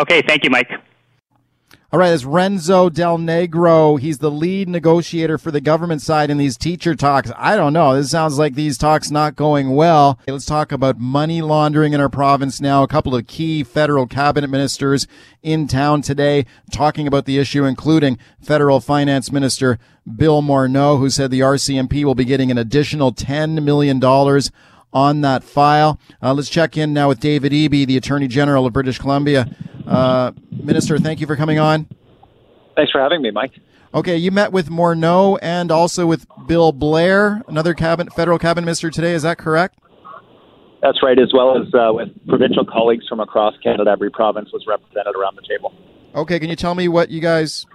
Okay, 0.00 0.22
thank 0.26 0.44
you, 0.44 0.50
Mike. 0.50 0.70
All 1.92 1.98
right, 1.98 2.14
it's 2.14 2.24
Renzo 2.24 2.88
Del 2.88 3.18
Negro. 3.18 4.00
He's 4.00 4.18
the 4.18 4.30
lead 4.30 4.66
negotiator 4.68 5.36
for 5.36 5.50
the 5.50 5.60
government 5.60 6.00
side 6.00 6.30
in 6.30 6.38
these 6.38 6.56
teacher 6.56 6.94
talks. 6.94 7.32
I 7.36 7.54
don't 7.56 7.74
know. 7.74 7.94
This 7.96 8.12
sounds 8.12 8.38
like 8.38 8.54
these 8.54 8.78
talks 8.78 9.10
not 9.10 9.36
going 9.36 9.74
well. 9.74 10.18
Let's 10.26 10.46
talk 10.46 10.72
about 10.72 11.00
money 11.00 11.42
laundering 11.42 11.92
in 11.92 12.00
our 12.00 12.08
province 12.08 12.60
now. 12.62 12.82
A 12.82 12.88
couple 12.88 13.14
of 13.14 13.26
key 13.26 13.62
federal 13.62 14.06
cabinet 14.06 14.48
ministers 14.48 15.06
in 15.42 15.66
town 15.66 16.00
today 16.00 16.46
talking 16.70 17.06
about 17.06 17.26
the 17.26 17.38
issue, 17.38 17.64
including 17.64 18.18
federal 18.40 18.80
finance 18.80 19.30
minister 19.30 19.78
Bill 20.16 20.42
Morneau, 20.42 20.98
who 20.98 21.10
said 21.10 21.30
the 21.30 21.40
RCMP 21.40 22.04
will 22.04 22.14
be 22.14 22.24
getting 22.24 22.50
an 22.50 22.58
additional 22.58 23.12
$10 23.12 23.62
million 23.64 24.00
on 24.92 25.20
that 25.22 25.44
file. 25.44 25.98
Uh, 26.22 26.34
let's 26.34 26.48
check 26.48 26.76
in 26.76 26.92
now 26.92 27.08
with 27.08 27.20
David 27.20 27.52
Eby, 27.52 27.86
the 27.86 27.96
Attorney 27.96 28.28
General 28.28 28.66
of 28.66 28.72
British 28.72 28.98
Columbia. 28.98 29.48
Uh, 29.86 30.32
Minister, 30.50 30.98
thank 30.98 31.20
you 31.20 31.26
for 31.26 31.36
coming 31.36 31.58
on. 31.58 31.88
Thanks 32.76 32.92
for 32.92 33.00
having 33.00 33.22
me, 33.22 33.30
Mike. 33.30 33.52
Okay, 33.92 34.16
you 34.16 34.30
met 34.30 34.52
with 34.52 34.68
Morneau 34.68 35.36
and 35.42 35.72
also 35.72 36.06
with 36.06 36.26
Bill 36.46 36.70
Blair, 36.70 37.42
another 37.48 37.74
cabinet, 37.74 38.12
federal 38.12 38.38
cabinet 38.38 38.64
minister 38.64 38.88
today. 38.88 39.12
Is 39.12 39.22
that 39.22 39.36
correct? 39.36 39.78
That's 40.80 41.02
right, 41.02 41.18
as 41.18 41.32
well 41.34 41.60
as 41.60 41.74
uh, 41.74 41.92
with 41.92 42.08
provincial 42.28 42.64
colleagues 42.64 43.06
from 43.08 43.20
across 43.20 43.54
Canada. 43.62 43.90
Every 43.90 44.10
province 44.10 44.50
was 44.52 44.64
represented 44.66 45.14
around 45.16 45.36
the 45.36 45.42
table. 45.42 45.74
Okay, 46.14 46.38
can 46.38 46.48
you 46.48 46.56
tell 46.56 46.74
me 46.74 46.88
what 46.88 47.10
you 47.10 47.20
guys 47.20 47.66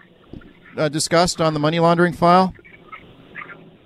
uh, 0.78 0.90
discussed 0.90 1.40
on 1.42 1.54
the 1.54 1.60
money 1.60 1.80
laundering 1.80 2.14
file? 2.14 2.54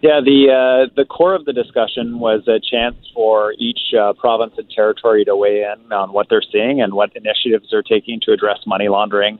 Yeah, 0.01 0.21
the 0.23 0.47
uh, 0.47 0.93
the 0.95 1.03
core 1.03 1.35
of 1.35 1.43
the 1.43 1.51
discussion 1.51 2.19
was 2.19 2.47
a 2.47 2.57
chance 2.57 2.95
for 3.13 3.53
each 3.59 3.93
uh, 3.99 4.13
province 4.13 4.53
and 4.57 4.69
territory 4.69 5.25
to 5.25 5.35
weigh 5.35 5.63
in 5.63 5.91
on 5.91 6.13
what 6.13 6.27
they're 6.29 6.41
seeing 6.41 6.81
and 6.81 6.93
what 6.93 7.11
initiatives 7.17 7.67
they're 7.69 7.83
taking 7.83 8.21
to 8.21 8.31
address 8.31 8.59
money 8.65 8.87
laundering 8.87 9.39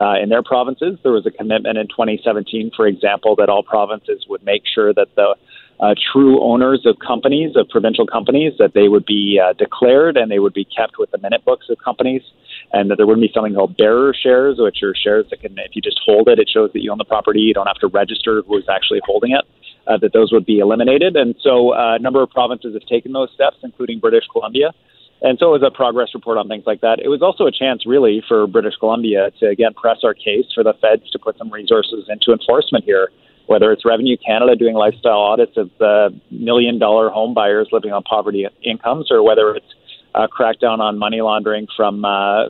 uh, 0.00 0.14
in 0.20 0.28
their 0.28 0.42
provinces. 0.42 0.98
There 1.04 1.12
was 1.12 1.26
a 1.26 1.30
commitment 1.30 1.78
in 1.78 1.86
2017, 1.86 2.72
for 2.74 2.88
example, 2.88 3.36
that 3.36 3.48
all 3.48 3.62
provinces 3.62 4.26
would 4.28 4.42
make 4.42 4.62
sure 4.66 4.92
that 4.94 5.14
the 5.14 5.36
uh, 5.78 5.94
true 6.12 6.42
owners 6.42 6.82
of 6.86 6.96
companies, 6.98 7.54
of 7.54 7.68
provincial 7.68 8.06
companies, 8.06 8.52
that 8.58 8.74
they 8.74 8.88
would 8.88 9.06
be 9.06 9.40
uh, 9.42 9.52
declared 9.52 10.16
and 10.16 10.28
they 10.30 10.40
would 10.40 10.54
be 10.54 10.64
kept 10.64 10.98
with 10.98 11.10
the 11.12 11.18
minute 11.18 11.44
books 11.44 11.66
of 11.70 11.78
companies, 11.78 12.22
and 12.72 12.90
that 12.90 12.96
there 12.96 13.06
wouldn't 13.06 13.26
be 13.26 13.32
something 13.34 13.54
called 13.54 13.76
bearer 13.76 14.14
shares, 14.14 14.56
which 14.58 14.82
are 14.82 14.94
shares 14.94 15.26
that 15.30 15.40
can, 15.40 15.58
if 15.58 15.74
you 15.74 15.82
just 15.82 16.00
hold 16.04 16.28
it, 16.28 16.38
it 16.38 16.48
shows 16.52 16.70
that 16.72 16.82
you 16.82 16.92
own 16.92 16.98
the 16.98 17.04
property. 17.04 17.40
You 17.40 17.54
don't 17.54 17.66
have 17.66 17.78
to 17.78 17.88
register 17.88 18.42
who's 18.46 18.66
actually 18.70 19.00
holding 19.04 19.32
it 19.32 19.44
uh, 19.86 19.98
that 19.98 20.12
those 20.12 20.30
would 20.32 20.46
be 20.46 20.58
eliminated. 20.58 21.16
And 21.16 21.34
so 21.42 21.74
uh, 21.74 21.96
a 21.96 21.98
number 21.98 22.22
of 22.22 22.30
provinces 22.30 22.74
have 22.74 22.86
taken 22.86 23.12
those 23.12 23.30
steps, 23.34 23.56
including 23.62 23.98
British 23.98 24.24
Columbia. 24.30 24.72
And 25.22 25.38
so 25.38 25.54
it 25.54 25.60
was 25.60 25.62
a 25.66 25.74
progress 25.74 26.08
report 26.14 26.38
on 26.38 26.48
things 26.48 26.64
like 26.66 26.80
that. 26.80 26.98
It 26.98 27.08
was 27.08 27.20
also 27.20 27.44
a 27.44 27.52
chance, 27.52 27.84
really, 27.86 28.22
for 28.26 28.46
British 28.46 28.74
Columbia 28.78 29.30
to 29.40 29.48
again 29.48 29.74
press 29.74 29.98
our 30.02 30.14
case 30.14 30.46
for 30.54 30.64
the 30.64 30.72
feds 30.80 31.10
to 31.10 31.18
put 31.18 31.36
some 31.36 31.50
resources 31.52 32.08
into 32.08 32.32
enforcement 32.32 32.84
here, 32.84 33.10
whether 33.46 33.70
it's 33.70 33.84
Revenue 33.84 34.16
Canada 34.24 34.56
doing 34.56 34.74
lifestyle 34.74 35.20
audits 35.20 35.58
of 35.58 35.70
the 35.78 36.18
million 36.30 36.78
dollar 36.78 37.10
home 37.10 37.34
buyers 37.34 37.68
living 37.70 37.92
on 37.92 38.02
poverty 38.02 38.46
incomes, 38.62 39.10
or 39.10 39.22
whether 39.22 39.54
it's 39.54 39.74
a 40.14 40.26
crackdown 40.26 40.78
on 40.78 40.98
money 40.98 41.20
laundering 41.20 41.66
from 41.76 42.04
uh, 42.04 42.48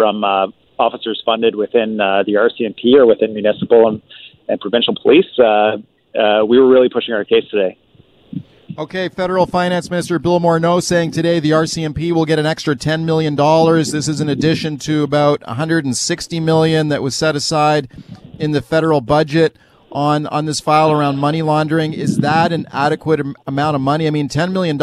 from 0.00 0.24
uh, 0.24 0.46
officers 0.78 1.22
funded 1.26 1.54
within 1.54 2.00
uh, 2.00 2.22
the 2.24 2.32
RCMP 2.32 2.94
or 2.94 3.04
within 3.04 3.34
municipal 3.34 3.86
and, 3.86 4.00
and 4.48 4.58
provincial 4.58 4.94
police. 5.02 5.26
Uh, 5.38 5.76
uh, 6.18 6.42
we 6.42 6.58
were 6.58 6.66
really 6.66 6.88
pushing 6.88 7.12
our 7.12 7.22
case 7.22 7.44
today. 7.50 7.76
Okay, 8.78 9.10
Federal 9.10 9.44
Finance 9.44 9.90
Minister 9.90 10.18
Bill 10.18 10.40
Morneau 10.40 10.82
saying 10.82 11.10
today 11.10 11.38
the 11.38 11.50
RCMP 11.50 12.12
will 12.12 12.24
get 12.24 12.38
an 12.38 12.46
extra 12.46 12.74
$10 12.74 13.04
million. 13.04 13.36
This 13.36 14.08
is 14.08 14.22
in 14.22 14.30
addition 14.30 14.78
to 14.78 15.02
about 15.02 15.46
160 15.46 16.40
million 16.40 16.88
that 16.88 17.02
was 17.02 17.14
set 17.14 17.36
aside 17.36 17.90
in 18.38 18.52
the 18.52 18.62
federal 18.62 19.02
budget 19.02 19.58
on, 19.92 20.26
on 20.28 20.46
this 20.46 20.60
file 20.60 20.90
around 20.90 21.18
money 21.18 21.42
laundering. 21.42 21.92
Is 21.92 22.18
that 22.18 22.52
an 22.52 22.66
adequate 22.72 23.20
amount 23.46 23.74
of 23.74 23.82
money? 23.82 24.06
I 24.06 24.10
mean, 24.10 24.30
$10 24.30 24.50
million 24.50 24.78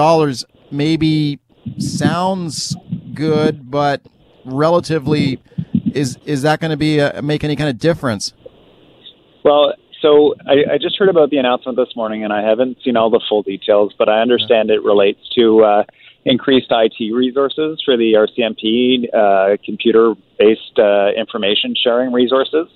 maybe 0.69 1.39
sounds 1.79 2.75
good, 3.15 3.71
but 3.71 4.03
relatively, 4.47 5.39
is, 5.93 6.17
is 6.25 6.41
that 6.41 6.59
going 6.59 6.71
to 6.71 6.77
be 6.77 6.99
a, 6.99 7.21
make 7.21 7.43
any 7.43 7.55
kind 7.55 7.69
of 7.69 7.77
difference? 7.77 8.33
Well, 9.43 9.73
so 10.01 10.35
I, 10.45 10.73
I, 10.73 10.77
just 10.77 10.97
heard 10.97 11.09
about 11.09 11.29
the 11.29 11.37
announcement 11.37 11.77
this 11.77 11.95
morning, 11.95 12.23
and 12.23 12.31
I 12.31 12.47
haven't 12.47 12.77
seen 12.83 12.97
all 12.97 13.09
the 13.09 13.21
full 13.27 13.43
details, 13.43 13.93
but 13.97 14.09
I 14.09 14.21
understand 14.21 14.69
it 14.69 14.83
relates 14.83 15.19
to 15.35 15.63
uh, 15.63 15.83
increased 16.25 16.67
IT 16.69 17.13
resources 17.13 17.81
for 17.83 17.97
the 17.97 18.13
RCMP, 18.13 19.07
uh, 19.13 19.57
computer-based 19.63 20.79
uh, 20.79 21.09
information 21.17 21.73
sharing 21.81 22.11
resources. 22.11 22.67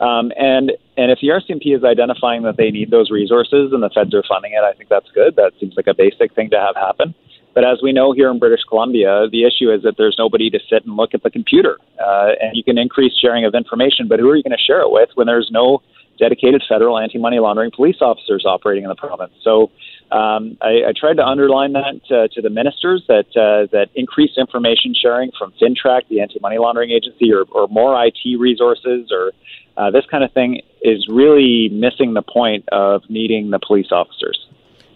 Um, 0.00 0.32
and 0.36 0.72
and 0.96 1.10
if 1.12 1.20
the 1.20 1.28
RCMP 1.28 1.76
is 1.76 1.84
identifying 1.84 2.42
that 2.42 2.56
they 2.56 2.70
need 2.70 2.90
those 2.90 3.10
resources 3.10 3.72
and 3.72 3.82
the 3.82 3.90
feds 3.90 4.12
are 4.14 4.24
funding 4.28 4.52
it, 4.52 4.64
I 4.64 4.72
think 4.72 4.88
that's 4.88 5.08
good. 5.14 5.36
That 5.36 5.52
seems 5.60 5.74
like 5.76 5.86
a 5.86 5.94
basic 5.94 6.34
thing 6.34 6.50
to 6.50 6.58
have 6.58 6.74
happen. 6.74 7.14
But 7.54 7.64
as 7.64 7.78
we 7.82 7.92
know 7.92 8.12
here 8.12 8.30
in 8.30 8.38
British 8.38 8.64
Columbia, 8.68 9.28
the 9.30 9.44
issue 9.44 9.72
is 9.72 9.82
that 9.82 9.94
there's 9.96 10.16
nobody 10.18 10.50
to 10.50 10.58
sit 10.68 10.84
and 10.84 10.96
look 10.96 11.14
at 11.14 11.22
the 11.22 11.30
computer. 11.30 11.78
Uh, 12.04 12.30
and 12.40 12.56
you 12.56 12.64
can 12.64 12.78
increase 12.78 13.12
sharing 13.16 13.44
of 13.44 13.54
information, 13.54 14.08
but 14.08 14.18
who 14.18 14.28
are 14.28 14.36
you 14.36 14.42
going 14.42 14.56
to 14.56 14.64
share 14.64 14.80
it 14.80 14.90
with 14.90 15.10
when 15.14 15.26
there's 15.26 15.50
no 15.52 15.80
dedicated 16.18 16.62
federal 16.68 16.98
anti-money 16.98 17.38
laundering 17.38 17.70
police 17.74 17.96
officers 18.00 18.44
operating 18.46 18.84
in 18.84 18.88
the 18.88 18.94
province. 18.94 19.32
So 19.42 19.70
um, 20.12 20.56
I, 20.62 20.88
I, 20.88 20.92
tried 20.94 21.14
to 21.14 21.26
underline 21.26 21.72
that 21.72 22.00
uh, 22.10 22.28
to 22.34 22.42
the 22.42 22.50
ministers 22.50 23.02
that 23.08 23.26
uh, 23.34 23.66
that 23.72 23.88
increased 23.94 24.38
information 24.38 24.94
sharing 24.94 25.32
from 25.36 25.52
FINTRAC, 25.60 26.02
the 26.08 26.20
anti-money 26.20 26.58
laundering 26.58 26.90
agency, 26.90 27.32
or, 27.32 27.44
or 27.50 27.66
more 27.68 27.96
IT 28.04 28.38
resources, 28.38 29.10
or 29.10 29.32
uh, 29.76 29.90
this 29.90 30.04
kind 30.10 30.22
of 30.22 30.32
thing 30.32 30.60
is 30.82 31.06
really 31.08 31.68
missing 31.72 32.14
the 32.14 32.22
point 32.22 32.68
of 32.70 33.02
needing 33.08 33.50
the 33.50 33.58
police 33.58 33.90
officers. 33.90 34.38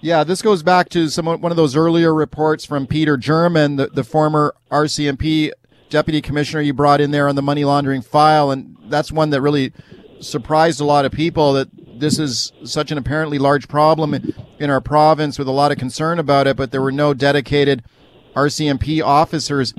Yeah, 0.01 0.23
this 0.23 0.43
goes 0.43 0.63
back 0.63 0.89
to 0.91 1.09
some 1.09 1.27
one 1.27 1.51
of 1.51 1.57
those 1.57 1.75
earlier 1.75 2.15
reports 2.15 2.65
from 2.65 2.87
Peter 2.87 3.17
German, 3.17 3.77
the, 3.77 3.89
the 3.89 4.05
former 4.05 4.55
RCMP 4.71 5.51
deputy 5.91 6.21
commissioner 6.21 6.61
you 6.61 6.73
brought 6.73 7.01
in 7.01 7.11
there 7.11 7.29
on 7.29 7.35
the 7.35 7.43
money 7.43 7.65
laundering 7.65 8.03
file, 8.03 8.51
and 8.51 8.77
that's 8.89 9.11
one 9.11 9.31
that 9.31 9.41
really 9.41 9.73
surprised 10.21 10.81
a 10.81 10.85
lot 10.85 11.05
of 11.05 11.11
people 11.11 11.53
that 11.55 11.69
this 11.99 12.19
is 12.19 12.53
such 12.65 12.93
an 12.93 12.99
apparently 12.99 13.39
large 13.39 13.67
problem 13.67 14.15
in 14.59 14.71
our 14.71 14.81
province 14.81 15.39
with 15.39 15.49
a 15.49 15.53
lot 15.53 15.73
of 15.73 15.79
concern 15.79 16.19
about 16.19 16.47
it, 16.47 16.57
but 16.57 16.71
there 16.71 16.83
were 16.83 16.93
no 16.93 17.13
dedicated 17.13 17.83
RCMP 18.37 19.03
officers 19.03 19.75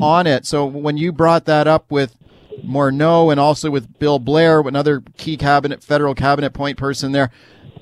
on 0.00 0.26
it. 0.26 0.44
So 0.44 0.66
when 0.66 0.98
you 0.98 1.12
brought 1.12 1.46
that 1.46 1.66
up 1.66 1.90
with 1.90 2.14
Morneau 2.62 3.30
and 3.30 3.40
also 3.40 3.70
with 3.70 3.98
Bill 3.98 4.18
Blair, 4.18 4.60
another 4.60 5.02
key 5.16 5.36
cabinet, 5.36 5.82
federal 5.82 6.14
cabinet 6.14 6.52
point 6.52 6.76
person 6.76 7.12
there, 7.12 7.30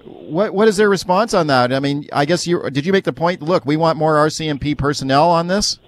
what 0.05 0.55
what 0.55 0.69
is 0.69 0.77
their 0.77 0.89
response 0.89 1.35
on 1.35 1.47
that? 1.49 1.73
I 1.73 1.81
mean, 1.81 2.09
I 2.13 2.25
guess 2.25 2.47
you 2.47 2.69
did 2.71 2.87
you 2.87 2.93
make 2.93 3.05
the 3.05 3.13
point? 3.13 3.43
Look, 3.43 3.65
we 3.65 3.77
want 3.77 3.99
more 3.99 4.17
RCMP 4.17 4.77
personnel 4.77 5.31
on 5.31 5.47
this. 5.47 5.79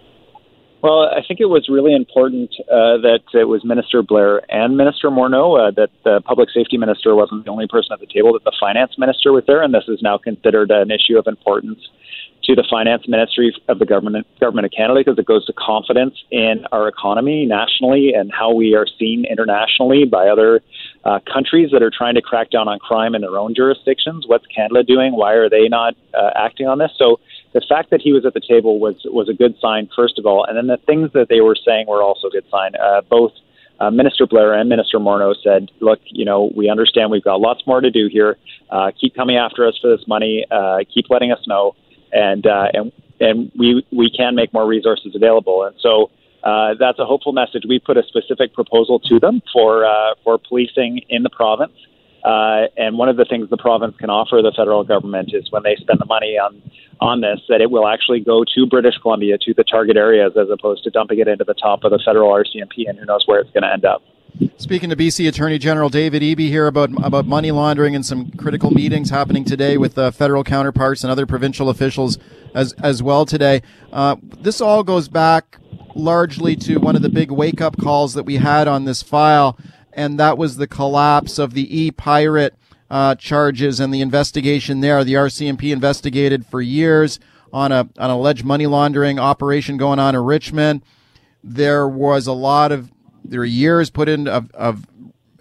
Well, 0.83 1.11
I 1.11 1.23
think 1.27 1.41
it 1.41 1.47
was 1.47 1.69
really 1.69 1.95
important 1.95 2.55
uh, 2.71 3.03
that 3.03 3.21
it 3.35 3.49
was 3.49 3.65
Minister 3.65 4.03
Blair 4.03 4.43
and 4.53 4.77
Minister 4.77 5.11
Morneau, 5.11 5.59
uh, 5.59 5.71
that 5.73 5.91
the 6.05 6.21
public 6.21 6.49
safety 6.51 6.77
minister 6.77 7.17
wasn't 7.17 7.45
the 7.45 7.51
only 7.51 7.67
person 7.67 7.93
at 7.93 7.99
the 7.99 8.07
table, 8.07 8.33
that 8.35 8.45
the 8.45 8.55
finance 8.61 8.93
minister 8.99 9.33
was 9.33 9.43
there, 9.49 9.63
and 9.63 9.75
this 9.75 9.85
is 9.89 10.01
now 10.01 10.17
considered 10.17 10.71
an 10.71 10.91
issue 10.93 11.19
of 11.19 11.27
importance 11.27 11.81
to 12.47 12.55
the 12.55 12.65
finance 12.69 13.07
ministry 13.09 13.55
of 13.69 13.79
the 13.79 13.87
government 13.87 14.27
government 14.41 14.65
of 14.65 14.71
Canada 14.71 15.01
because 15.01 15.19
it 15.19 15.27
goes 15.27 15.45
to 15.47 15.53
confidence 15.53 16.15
in 16.31 16.65
our 16.73 16.89
economy 16.89 17.45
nationally 17.45 18.13
and 18.15 18.33
how 18.33 18.53
we 18.53 18.75
are 18.75 18.87
seen 18.99 19.25
internationally 19.29 20.05
by 20.05 20.29
other 20.29 20.61
uh, 21.05 21.19
countries 21.33 21.71
that 21.73 21.83
are 21.83 21.91
trying 21.91 22.15
to 22.15 22.23
crack 22.23 22.51
down 22.51 22.69
on 22.69 22.79
crime 22.79 23.15
in 23.15 23.23
their 23.23 23.37
own 23.37 23.55
jurisdictions. 23.55 24.25
What's 24.27 24.47
Canada 24.47 24.83
doing? 24.85 25.17
Why 25.17 25.33
are 25.33 25.51
they 25.51 25.69
not 25.69 25.95
uh, 26.15 26.31
acting 26.37 26.67
on 26.67 26.79
this? 26.79 26.93
So 26.97 27.19
the 27.53 27.63
fact 27.69 27.91
that 27.91 28.01
he 28.01 28.13
was 28.13 28.25
at 28.25 28.35
the 28.35 28.41
table 28.41 28.79
was 28.79 28.97
was 29.07 29.29
a 29.29 29.35
good 29.35 29.55
sign, 29.61 29.89
first 29.95 30.19
of 30.19 30.27
all, 30.27 30.45
and 30.45 30.57
then 30.57 30.67
the 30.67 30.79
things 30.87 31.11
that 31.15 31.29
they 31.29 31.41
were 31.41 31.57
saying 31.57 31.87
were 31.89 32.03
also 32.03 32.29
a 32.29 32.31
good 32.31 32.47
sign. 32.51 32.73
Uh, 32.77 33.01
both 33.09 33.33
uh, 33.81 33.91
Minister 33.91 34.27
Blair 34.27 34.55
and 34.55 34.69
Minister 34.69 34.99
Morneau 34.99 35.35
said, 35.43 35.71
"Look, 35.81 36.01
you 36.07 36.25
know, 36.25 36.51
we 36.55 36.71
understand 36.71 37.11
we've 37.11 37.25
got 37.25 37.41
lots 37.41 37.67
more 37.67 37.81
to 37.81 37.91
do 37.91 38.09
here. 38.11 38.37
Uh, 38.71 38.91
keep 38.99 39.15
coming 39.15 39.37
after 39.37 39.67
us 39.67 39.79
for 39.81 39.95
this 39.95 40.07
money. 40.07 40.45
Uh, 40.51 40.79
keep 40.93 41.07
letting 41.11 41.33
us 41.33 41.41
know, 41.47 41.75
and 42.13 42.47
uh, 42.47 42.69
and 42.73 42.93
and 43.21 43.51
we 43.59 43.87
we 43.93 44.11
can 44.11 44.35
make 44.35 44.53
more 44.53 44.67
resources 44.67 45.15
available." 45.15 45.65
And 45.65 45.75
so. 45.81 46.11
Uh, 46.45 46.75
that's 46.79 47.01
a 47.01 47.05
hopeful 47.05 47.33
message. 47.33 47.65
We 47.69 47.81
put 47.81 47.97
a 47.97 48.05
specific 48.05 48.55
proposal 48.55 49.01
to 49.01 49.19
them 49.19 49.43
for 49.53 49.85
uh, 49.85 50.15
for 50.23 50.39
policing 50.39 51.01
in 51.09 51.25
the 51.25 51.31
province, 51.31 51.73
uh, 52.23 52.67
and 52.77 52.99
one 52.99 53.09
of 53.09 53.17
the 53.17 53.25
things 53.25 53.51
the 53.51 53.57
province 53.57 53.97
can 53.99 54.11
offer 54.11 54.43
the 54.43 54.53
federal 54.57 54.85
government 54.85 55.31
is 55.33 55.51
when 55.51 55.65
they 55.65 55.75
spend 55.75 55.99
the 55.99 56.07
money 56.07 56.39
on 56.39 56.63
on 57.01 57.21
this 57.21 57.41
that 57.49 57.61
it 57.61 57.71
will 57.71 57.87
actually 57.87 58.21
go 58.21 58.45
to 58.45 58.67
British 58.67 58.97
Columbia, 58.99 59.39
to 59.39 59.55
the 59.55 59.65
target 59.65 59.97
areas, 59.97 60.33
as 60.37 60.49
opposed 60.51 60.85
to 60.85 60.91
dumping 60.91 61.19
it 61.19 61.29
into 61.29 61.45
the 61.45 61.55
top 61.55 61.85
of 61.85 61.91
the 61.91 62.01
federal 62.05 62.31
RCMP, 62.31 62.89
and 62.89 62.99
who 62.99 63.05
knows 63.05 63.23
where 63.27 63.41
it's 63.41 63.51
going 63.51 63.63
to 63.63 63.73
end 63.73 63.85
up. 63.85 64.03
Speaking 64.59 64.91
to 64.91 64.97
BC 64.97 65.27
Attorney 65.29 65.59
General 65.59 65.89
David 65.89 66.21
Eby 66.21 66.49
here 66.49 66.67
about 66.67 66.91
about 67.03 67.25
money 67.25 67.51
laundering 67.51 67.95
and 67.95 68.05
some 68.05 68.31
critical 68.33 68.71
meetings 68.71 69.09
happening 69.09 69.45
today 69.45 69.79
with 69.79 69.97
uh, 69.97 70.11
federal 70.11 70.45
counterparts 70.45 71.03
and 71.03 71.11
other 71.11 71.25
provincial 71.25 71.71
officials 71.71 72.19
as 72.55 72.75
as 72.75 73.03
well 73.03 73.25
today. 73.25 73.63
Uh, 73.93 74.17
this 74.23 74.61
all 74.61 74.83
goes 74.83 75.09
back 75.09 75.59
largely 75.95 76.55
to 76.55 76.79
one 76.79 76.95
of 76.97 77.01
the 77.01 77.09
big 77.09 77.31
wake 77.31 77.63
up 77.63 77.79
calls 77.79 78.13
that 78.13 78.25
we 78.25 78.37
had 78.37 78.69
on 78.69 78.85
this 78.85 79.03
file, 79.03 79.59
and 79.95 80.21
that 80.21 80.37
was 80.37 80.57
the 80.57 80.67
collapse 80.67 81.39
of 81.39 81.55
the 81.55 81.79
e 81.79 81.91
pirate 81.91 82.55
uh, 82.91 83.15
charges 83.15 83.81
and 83.81 83.93
the 83.93 84.03
investigation 84.03 84.81
there. 84.81 85.03
The 85.03 85.15
RCMP 85.15 85.73
investigated 85.73 86.45
for 86.45 86.61
years 86.61 87.19
on 87.55 87.73
a 87.73 87.89
an 87.97 88.11
alleged 88.11 88.45
money 88.45 88.67
laundering 88.67 89.19
operation 89.19 89.79
going 89.79 89.99
on 89.99 90.15
in 90.15 90.21
Richmond. 90.23 90.83
There 91.43 91.89
was 91.89 92.27
a 92.27 92.33
lot 92.33 92.71
of 92.71 92.91
there 93.31 93.41
were 93.41 93.47
years 93.47 93.91
put 93.91 94.09
in 94.09 94.29
of, 94.29 94.51
of 94.53 94.87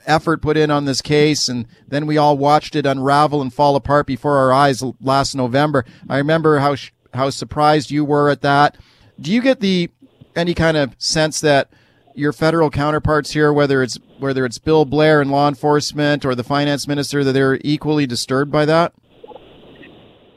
effort 0.06 0.42
put 0.42 0.58
in 0.58 0.72
on 0.72 0.86
this 0.86 1.02
case, 1.02 1.50
and 1.50 1.68
then 1.88 2.06
we 2.06 2.18
all 2.18 2.38
watched 2.38 2.76
it 2.76 2.86
unravel 2.86 3.42
and 3.42 3.54
fall 3.54 3.76
apart 3.76 4.06
before 4.06 4.38
our 4.38 4.52
eyes 4.52 4.84
last 5.02 5.36
November. 5.36 5.86
I 6.10 6.18
remember 6.18 6.60
how 6.60 6.76
how 7.14 7.30
surprised 7.30 7.92
you 7.92 8.04
were 8.04 8.30
at 8.30 8.42
that. 8.42 8.78
Do 9.20 9.32
you 9.32 9.42
get 9.42 9.60
the 9.60 9.90
any 10.36 10.54
kind 10.54 10.78
of 10.78 10.96
sense 10.98 11.40
that 11.42 11.70
your 12.14 12.34
federal 12.34 12.70
counterparts 12.70 13.32
here, 13.32 13.52
whether 13.52 13.84
it's 13.84 13.98
whether 14.20 14.46
it's 14.46 14.58
Bill 14.58 14.86
Blair 14.86 15.22
and 15.22 15.32
law 15.32 15.48
enforcement 15.48 16.26
or 16.26 16.36
the 16.36 16.44
finance 16.44 16.88
minister, 16.88 17.24
that 17.24 17.34
they're 17.34 17.60
equally 17.64 18.06
disturbed 18.06 18.52
by 18.52 18.66
that? 18.66 18.94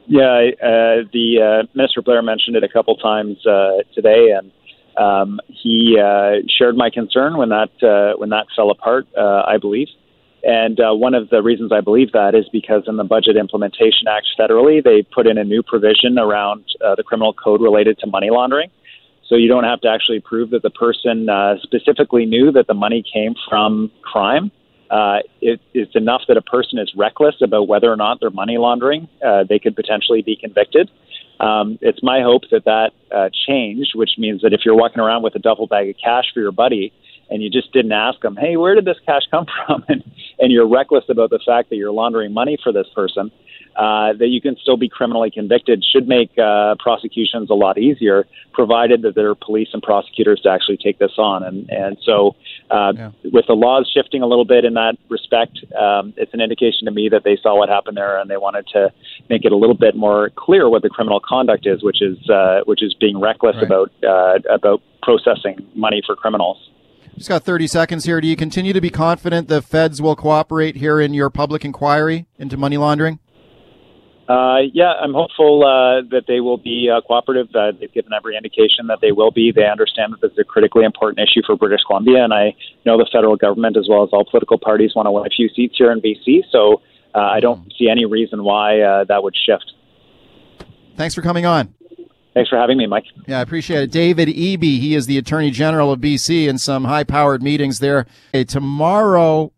Yeah, 0.07 0.51
uh, 0.63 1.05
the 1.13 1.63
uh, 1.65 1.67
Minister 1.75 2.01
Blair 2.01 2.23
mentioned 2.23 2.57
it 2.57 2.65
a 2.65 2.69
couple 2.69 2.97
times 2.97 3.37
uh, 3.47 3.83
today, 3.95 4.31
and 4.31 4.51
um, 4.99 5.41
he 5.49 5.99
uh, 5.99 6.43
shared 6.59 6.77
my 6.77 6.91
concern 6.91 7.37
when 7.37 7.51
that 7.51 7.71
uh, 7.83 8.17
when 8.19 8.31
that 8.31 8.47
fell 8.55 8.71
apart. 8.71 9.07
Uh, 9.17 9.43
I 9.47 9.59
believe, 9.59 9.89
and 10.43 10.79
one 10.79 11.15
of 11.15 11.31
the 11.31 11.43
reasons 11.43 11.73
I 11.73 11.81
believe 11.81 12.13
that 12.13 12.35
is 12.35 12.49
because 12.53 12.85
in 12.87 12.97
the 12.97 13.05
Budget 13.05 13.37
Implementation 13.37 14.09
Act 14.09 14.27
federally, 14.39 14.83
they 14.83 15.03
put 15.03 15.27
in 15.27 15.39
a 15.39 15.45
new 15.45 15.63
provision 15.63 16.19
around 16.19 16.65
the 16.81 17.03
criminal 17.05 17.33
code 17.33 17.61
related 17.61 17.99
to 18.01 18.07
money 18.07 18.31
laundering. 18.31 18.71
So 19.29 19.35
you 19.35 19.49
don't 19.49 19.65
have 19.65 19.81
to 19.83 19.89
actually 19.89 20.21
prove 20.21 20.51
that 20.51 20.63
the 20.63 20.71
person 20.71 21.29
specifically 21.63 22.25
knew 22.25 22.51
that 22.53 22.67
the 22.67 22.75
money 22.75 23.05
came 23.13 23.35
from 23.49 23.91
crime 24.03 24.51
uh, 24.91 25.19
it, 25.41 25.61
it's 25.75 25.95
enough 25.95 26.23
that 26.29 26.37
a 26.37 26.43
person 26.43 26.79
is 26.79 26.93
reckless 26.97 27.37
about 27.43 27.69
whether 27.69 27.93
or 27.93 27.97
not 27.97 28.21
they're 28.21 28.31
money 28.31 28.57
laundering. 28.57 29.09
Uh, 29.25 29.45
they 29.49 29.59
could 29.59 29.77
potentially 29.77 30.23
be 30.23 30.37
convicted. 30.37 30.91
Um, 31.41 31.79
it's 31.81 32.03
my 32.03 32.21
hope 32.23 32.43
that 32.51 32.65
that 32.65 32.91
uh, 33.15 33.31
change, 33.47 33.93
which 33.95 34.13
means 34.19 34.43
that 34.43 34.53
if 34.53 34.61
you're 34.65 34.75
walking 34.75 35.01
around 35.01 35.23
with 35.23 35.35
a 35.35 35.39
duffel 35.39 35.67
bag 35.67 35.89
of 35.89 35.97
cash 36.03 36.25
for 36.35 36.41
your 36.41 36.53
buddy 36.53 36.93
and 37.31 37.43
you 37.43 37.51
just 37.51 37.73
didn't 37.73 37.93
ask 37.93 38.21
them, 38.21 38.37
hey, 38.37 38.57
where 38.57 38.75
did 38.75 38.85
this 38.85 38.97
cash 39.07 39.23
come 39.31 39.47
from? 39.67 39.85
and, 39.89 40.03
and 40.39 40.53
you're 40.53 40.69
reckless 40.69 41.05
about 41.09 41.31
the 41.31 41.41
fact 41.45 41.71
that 41.71 41.77
you're 41.77 41.93
laundering 41.93 42.33
money 42.33 42.59
for 42.63 42.73
this 42.73 42.87
person, 42.95 43.31
uh, 43.77 44.13
that 44.19 44.29
you 44.29 44.41
can 44.41 44.57
still 44.61 44.77
be 44.77 44.89
criminally 44.89 45.31
convicted 45.31 45.85
should 45.85 46.09
make 46.09 46.31
uh, 46.39 46.75
prosecutions 46.79 47.51
a 47.51 47.55
lot 47.55 47.79
easier, 47.79 48.27
provided 48.53 49.03
that 49.03 49.15
there 49.15 49.31
are 49.31 49.35
police 49.35 49.69
and 49.73 49.83
prosecutors 49.83 50.41
to 50.43 50.49
actually 50.49 50.77
take 50.77 50.99
this 50.99 51.13
on. 51.19 51.43
And 51.43 51.69
and 51.71 51.97
so, 52.05 52.35
uh, 52.71 52.93
yeah. 52.97 53.11
with 53.33 53.47
the 53.47 53.55
laws 53.55 53.91
shifting 53.93 54.23
a 54.23 54.27
little 54.27 54.45
bit 54.45 54.65
in 54.65 54.75
that 54.75 54.97
respect, 55.09 55.59
um, 55.79 56.13
it's 56.17 56.35
an 56.35 56.41
indication 56.41 56.87
to 56.87 56.91
me 56.91 57.09
that 57.09 57.25
they 57.25 57.39
saw 57.43 57.57
what 57.57 57.69
happened 57.69 57.97
there 57.97 58.19
and 58.19 58.29
they 58.29 58.37
wanted 58.37 58.67
to 58.73 58.93
make 59.31 59.45
it 59.45 59.53
a 59.53 59.57
little 59.57 59.77
bit 59.77 59.95
more 59.95 60.31
clear 60.37 60.69
what 60.69 60.83
the 60.83 60.91
criminal 60.91 61.21
conduct 61.21 61.67
is, 61.67 61.83
which 61.83 62.03
is 62.03 62.19
uh, 62.31 62.61
which 62.65 62.83
is 62.83 62.95
being 62.95 63.21
reckless 63.21 63.57
right. 63.57 63.65
about 63.65 63.93
uh, 64.05 64.39
about 64.53 64.83
processing 65.03 65.67
money 65.75 66.03
for 66.05 66.17
criminals. 66.17 66.59
Just 67.19 67.31
got 67.31 67.43
30 67.43 67.67
seconds 67.67 68.05
here. 68.05 68.21
Do 68.21 68.29
you 68.29 68.37
continue 68.37 68.73
to 68.73 68.81
be 68.81 68.91
confident 68.91 69.49
the 69.49 69.61
feds 69.61 70.01
will 70.01 70.15
cooperate 70.15 70.77
here 70.77 71.01
in 71.01 71.15
your 71.15 71.31
public 71.31 71.65
inquiry 71.65 72.27
into 72.39 72.57
money 72.57 72.77
laundering? 72.77 73.19
Uh, 74.29 74.59
yeah, 74.75 74.93
I'm 75.01 75.15
hopeful 75.15 75.65
uh, 75.65 76.03
that 76.11 76.25
they 76.29 76.41
will 76.41 76.59
be 76.59 76.91
uh, 76.95 77.01
cooperative. 77.01 77.49
Uh, 77.55 77.73
they've 77.73 77.93
given 77.93 78.13
every 78.13 78.37
indication 78.37 78.87
that 78.89 78.99
they 79.01 79.11
will 79.11 79.31
be. 79.31 79.53
They 79.53 79.67
understand 79.67 80.13
that 80.13 80.21
this 80.21 80.33
is 80.33 80.39
a 80.39 80.45
critically 80.45 80.85
important 80.85 81.27
issue 81.27 81.41
for 81.47 81.57
British 81.57 81.81
Columbia, 81.87 82.25
and 82.25 82.35
I 82.35 82.55
know 82.85 82.99
the 82.99 83.09
federal 83.11 83.37
government, 83.37 83.79
as 83.79 83.87
well 83.89 84.03
as 84.03 84.11
all 84.13 84.27
political 84.27 84.59
parties, 84.59 84.93
want 84.95 85.07
to 85.07 85.13
win 85.13 85.25
a 85.25 85.31
few 85.31 85.49
seats 85.49 85.77
here 85.79 85.91
in 85.91 86.03
BC. 86.03 86.43
So 86.53 86.83
uh, 87.15 87.21
I 87.21 87.41
don't 87.41 87.73
see 87.79 87.89
any 87.89 88.05
reason 88.05 88.45
why 88.45 88.81
uh, 88.81 89.05
that 89.05 89.23
would 89.23 89.35
shift. 89.35 89.73
Thanks 90.97 91.15
for 91.15 91.23
coming 91.23 91.47
on. 91.47 91.75
Thanks 92.35 92.51
for 92.51 92.59
having 92.59 92.77
me, 92.77 92.87
Mike. 92.87 93.05
Yeah, 93.27 93.39
I 93.39 93.41
appreciate 93.41 93.85
it. 93.85 93.91
David 93.91 94.29
Eby, 94.29 94.79
he 94.79 94.95
is 94.95 95.07
the 95.07 95.17
Attorney 95.17 95.51
General 95.51 95.91
of 95.91 96.01
BC 96.01 96.47
in 96.47 96.59
some 96.59 96.85
high 96.85 97.05
powered 97.05 97.43
meetings 97.43 97.79
there. 97.79 98.07
Hey, 98.33 98.45
tomorrow 98.45 99.53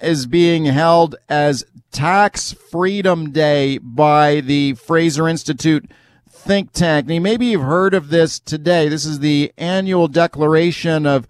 is 0.00 0.26
being 0.26 0.64
held 0.64 1.14
as 1.28 1.64
Tax 1.92 2.52
Freedom 2.52 3.30
Day 3.30 3.78
by 3.78 4.40
the 4.40 4.74
Fraser 4.74 5.28
Institute 5.28 5.90
think 6.28 6.72
tank. 6.72 7.06
Now, 7.06 7.20
maybe 7.20 7.46
you've 7.46 7.62
heard 7.62 7.94
of 7.94 8.08
this 8.08 8.40
today. 8.40 8.88
This 8.88 9.04
is 9.04 9.20
the 9.20 9.52
annual 9.56 10.08
declaration 10.08 11.06
of 11.06 11.28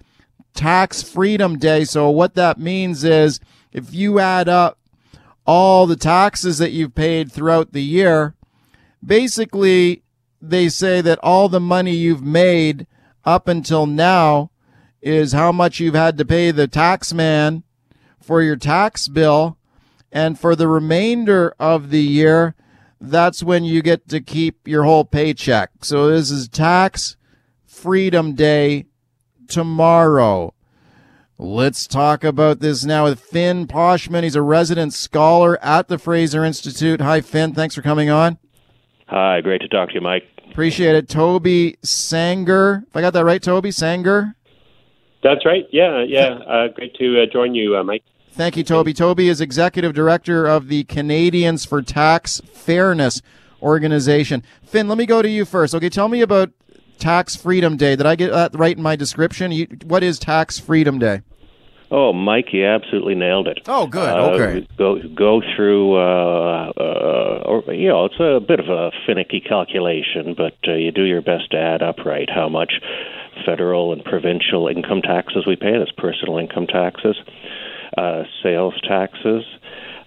Tax 0.55 1.03
Freedom 1.03 1.59
Day. 1.59 1.85
So, 1.85 2.09
what 2.09 2.35
that 2.35 2.59
means 2.59 3.05
is 3.05 3.40
if 3.72 3.92
you 3.92 4.20
add 4.20 4.48
up 4.48 4.79
all 5.44 5.87
the 5.87 5.96
taxes 5.96 6.59
that 6.59 6.70
you've 6.70 6.94
paid 6.94 7.31
throughout 7.31 7.72
the 7.72 7.83
year, 7.83 8.35
basically, 9.05 10.05
they 10.40 10.68
say 10.68 11.01
that 11.01 11.18
all 11.22 11.48
the 11.48 11.61
money 11.61 11.94
you've 11.94 12.22
made 12.22 12.87
up 13.25 13.48
until 13.48 13.87
now 13.87 14.51
is 15.01 15.33
how 15.33 15.51
much 15.51 15.81
you've 15.81 15.94
had 15.94 16.16
to 16.18 16.25
pay 16.25 16.53
the 16.53 16.68
tax 16.68 17.12
man 17.12 17.64
for 18.20 18.40
your 18.40 18.57
tax 18.57 19.09
bill. 19.09 19.59
And 20.12 20.38
for 20.38 20.55
the 20.55 20.68
remainder 20.68 21.55
of 21.59 21.90
the 21.90 22.03
year, 22.03 22.55
that's 23.01 23.42
when 23.42 23.64
you 23.64 23.83
get 23.83 24.09
to 24.11 24.20
keep 24.20 24.68
your 24.68 24.85
whole 24.85 25.05
paycheck. 25.05 25.70
So 25.83 26.09
this 26.09 26.31
is 26.31 26.48
tax 26.48 27.16
freedom 27.64 28.35
day 28.35 28.85
tomorrow. 29.48 30.55
Let's 31.38 31.88
talk 31.88 32.22
about 32.22 32.61
this 32.61 32.85
now 32.85 33.05
with 33.05 33.18
Finn 33.18 33.66
Poschmann. 33.66 34.22
He's 34.22 34.37
a 34.37 34.42
resident 34.42 34.92
scholar 34.92 35.59
at 35.64 35.88
the 35.88 35.98
Fraser 35.98 36.44
Institute. 36.44 37.01
Hi, 37.01 37.20
Finn. 37.20 37.55
Thanks 37.55 37.75
for 37.75 37.83
coming 37.83 38.11
on. 38.11 38.38
Hi, 39.09 39.40
great 39.40 39.62
to 39.62 39.68
talk 39.68 39.88
to 39.88 39.94
you, 39.94 40.01
Mike. 40.01 40.25
Appreciate 40.51 40.94
it. 40.94 41.09
Toby 41.09 41.79
Sanger. 41.83 42.85
If 42.87 42.96
I 42.96 43.01
got 43.01 43.14
that 43.14 43.25
right, 43.25 43.42
Toby 43.42 43.72
Sanger? 43.72 44.37
That's 45.22 45.44
right. 45.44 45.66
Yeah, 45.72 46.05
yeah. 46.07 46.35
Uh, 46.46 46.68
great 46.68 46.94
to 46.96 47.22
uh, 47.22 47.27
join 47.33 47.55
you, 47.55 47.77
uh, 47.77 47.83
Mike. 47.83 48.05
Thank 48.33 48.57
you, 48.57 48.64
Toby. 48.64 48.95
Toby 48.95 49.29
is 49.29 49.42
executive 49.42 49.92
director 49.92 50.47
of 50.47 50.68
the 50.68 50.85
Canadians 50.85 51.66
for 51.66 51.83
Tax 51.83 52.40
Fairness 52.51 53.21
organization. 53.61 54.42
Finn, 54.64 54.88
let 54.88 54.97
me 54.97 55.05
go 55.05 55.21
to 55.21 55.29
you 55.29 55.45
first. 55.45 55.75
Okay, 55.75 55.90
tell 55.90 56.09
me 56.09 56.23
about 56.23 56.51
Tax 56.99 57.37
Freedom 57.37 57.77
Day. 57.77 57.95
Did 57.95 58.07
I 58.07 58.16
get 58.16 58.33
that 58.33 58.55
right 58.55 58.75
in 58.75 58.83
my 58.83 58.97
description? 58.97 59.53
You, 59.53 59.66
what 59.85 60.03
is 60.03 60.18
Tax 60.18 60.59
Freedom 60.59 60.99
Day? 60.99 61.21
Oh, 61.90 62.14
Mike, 62.14 62.55
you 62.55 62.64
absolutely 62.64 63.14
nailed 63.14 63.49
it. 63.49 63.61
Oh, 63.66 63.87
good. 63.87 64.09
Uh, 64.09 64.31
okay. 64.31 64.66
Go 64.79 64.99
go 65.14 65.42
through. 65.55 65.97
Uh, 65.97 66.73
uh, 66.75 67.42
or 67.45 67.75
you 67.75 67.88
know, 67.88 68.07
it's 68.07 68.18
a 68.18 68.40
bit 68.40 68.61
of 68.61 68.71
a 68.71 68.92
finicky 69.07 69.40
calculation, 69.40 70.35
but 70.35 70.57
uh, 70.66 70.73
you 70.73 70.90
do 70.90 71.05
your 71.05 71.21
best 71.21 71.51
to 71.51 71.59
add 71.59 71.83
up 71.83 71.99
right 72.07 72.31
how 72.35 72.49
much 72.49 72.73
federal 73.45 73.92
and 73.92 74.03
provincial 74.03 74.68
income 74.68 75.03
taxes 75.03 75.45
we 75.47 75.55
pay. 75.55 75.77
That's 75.79 75.92
personal 75.92 76.38
income 76.38 76.66
taxes 76.66 77.16
uh, 77.97 78.23
sales 78.43 78.75
taxes, 78.87 79.45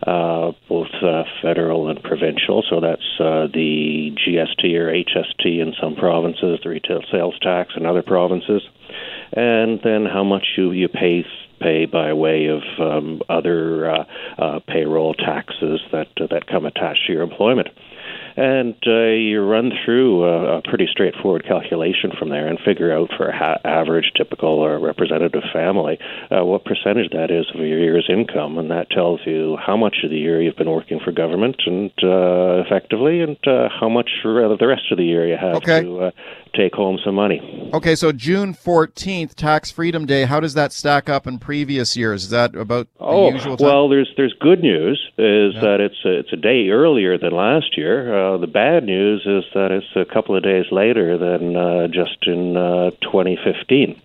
uh, 0.06 0.52
both 0.68 0.90
uh, 1.02 1.24
federal 1.42 1.90
and 1.90 2.02
provincial. 2.02 2.64
So 2.70 2.80
that's 2.80 3.20
uh, 3.20 3.48
the 3.54 4.12
GST 4.16 4.74
or 4.76 4.92
HST 4.92 5.60
in 5.62 5.74
some 5.82 5.96
provinces, 5.96 6.60
the 6.64 6.70
retail 6.70 7.02
sales 7.12 7.38
tax 7.42 7.74
in 7.76 7.86
other 7.86 8.04
provinces, 8.04 8.62
and 9.34 9.80
then 9.84 10.06
how 10.06 10.24
much 10.24 10.46
you 10.58 10.72
you 10.72 10.88
pay 10.88 11.26
pay 11.60 11.86
by 11.86 12.14
way 12.14 12.48
of 12.48 12.62
um, 12.80 13.22
other 13.30 13.90
uh, 13.90 14.04
uh, 14.38 14.60
payroll 14.68 15.14
taxes 15.14 15.80
that 15.92 16.10
uh, 16.20 16.28
that 16.30 16.48
come 16.48 16.66
attached 16.66 17.08
to 17.08 17.14
your 17.14 17.24
employment 17.24 17.70
and 18.36 18.76
uh, 18.86 19.12
you 19.12 19.42
run 19.42 19.72
through 19.84 20.24
a, 20.24 20.58
a, 20.58 20.62
pretty 20.62 20.88
straightforward 20.92 21.46
calculation 21.46 22.12
from 22.18 22.30
there 22.30 22.48
and 22.48 22.60
figure 22.60 22.96
out 22.96 23.10
for 23.16 23.28
a 23.28 23.38
ha- 23.38 23.60
average, 23.64 24.12
typical, 24.16 24.50
or 24.50 24.80
representative 24.80 25.44
family 25.54 25.98
uh, 26.32 26.44
what 26.44 26.66
percentage 26.66 27.12
that 27.12 27.32
is 27.32 27.46
of 27.54 27.62
your 27.62 27.80
year's 27.80 28.10
income, 28.10 28.58
and 28.58 28.72
that 28.72 28.90
tells 28.90 29.22
you 29.26 29.58
how 29.66 29.78
much 29.78 29.98
of 30.04 30.10
the 30.10 30.18
year 30.18 30.42
you've 30.42 30.58
been 30.58 30.70
working 30.70 31.00
for 31.04 31.12
government 31.12 31.56
and 31.66 31.92
uh, 32.04 32.64
effectively, 32.66 33.22
and 33.22 33.38
uh, 33.48 33.70
how 33.80 33.88
much 33.90 34.10
for 34.22 34.56
the 34.58 34.68
rest 34.68 34.92
of 34.92 34.98
the 34.98 35.06
year 35.06 35.28
you 35.28 35.38
have 35.38 35.56
okay. 35.56 35.82
to 35.82 36.00
uh, 36.06 36.12
take 36.56 36.74
home 36.74 36.98
some 37.04 37.16
money. 37.16 37.70
Okay, 37.74 37.96
so 37.96 38.12
June 38.12 38.54
14th, 38.54 39.36
Tax 39.36 39.72
Freedom 39.72 40.06
Day, 40.06 40.26
how 40.26 40.40
does 40.40 40.54
that 40.54 40.72
stack 40.74 41.10
up 41.10 41.28
in 41.28 41.40
previous 41.40 41.96
years? 41.96 42.24
Is 42.24 42.30
that 42.30 42.56
about 42.56 42.88
oh, 43.00 43.32
usual 43.32 43.58
time? 43.58 43.68
Well, 43.68 43.90
there's 43.90 44.12
there's 44.18 44.36
good 44.40 44.62
news 44.62 45.00
is 45.18 45.54
yeah. 45.56 45.62
that 45.62 45.78
it's 45.82 46.06
a, 46.06 46.20
it's 46.20 46.34
a 46.34 46.38
day 46.38 46.70
earlier 46.70 47.18
than 47.18 47.32
last 47.32 47.78
year. 47.78 48.25
Uh, 48.26 48.38
the 48.38 48.48
bad 48.48 48.84
news 48.84 49.22
is 49.26 49.44
that 49.54 49.72
it's 49.72 49.86
a 49.96 50.12
couple 50.12 50.36
of 50.36 50.44
days 50.44 50.66
later 50.72 51.18
than 51.18 51.56
uh, 51.56 51.88
just 51.88 52.18
in 52.26 52.58
uh, 52.58 52.90
2015. 53.02 54.02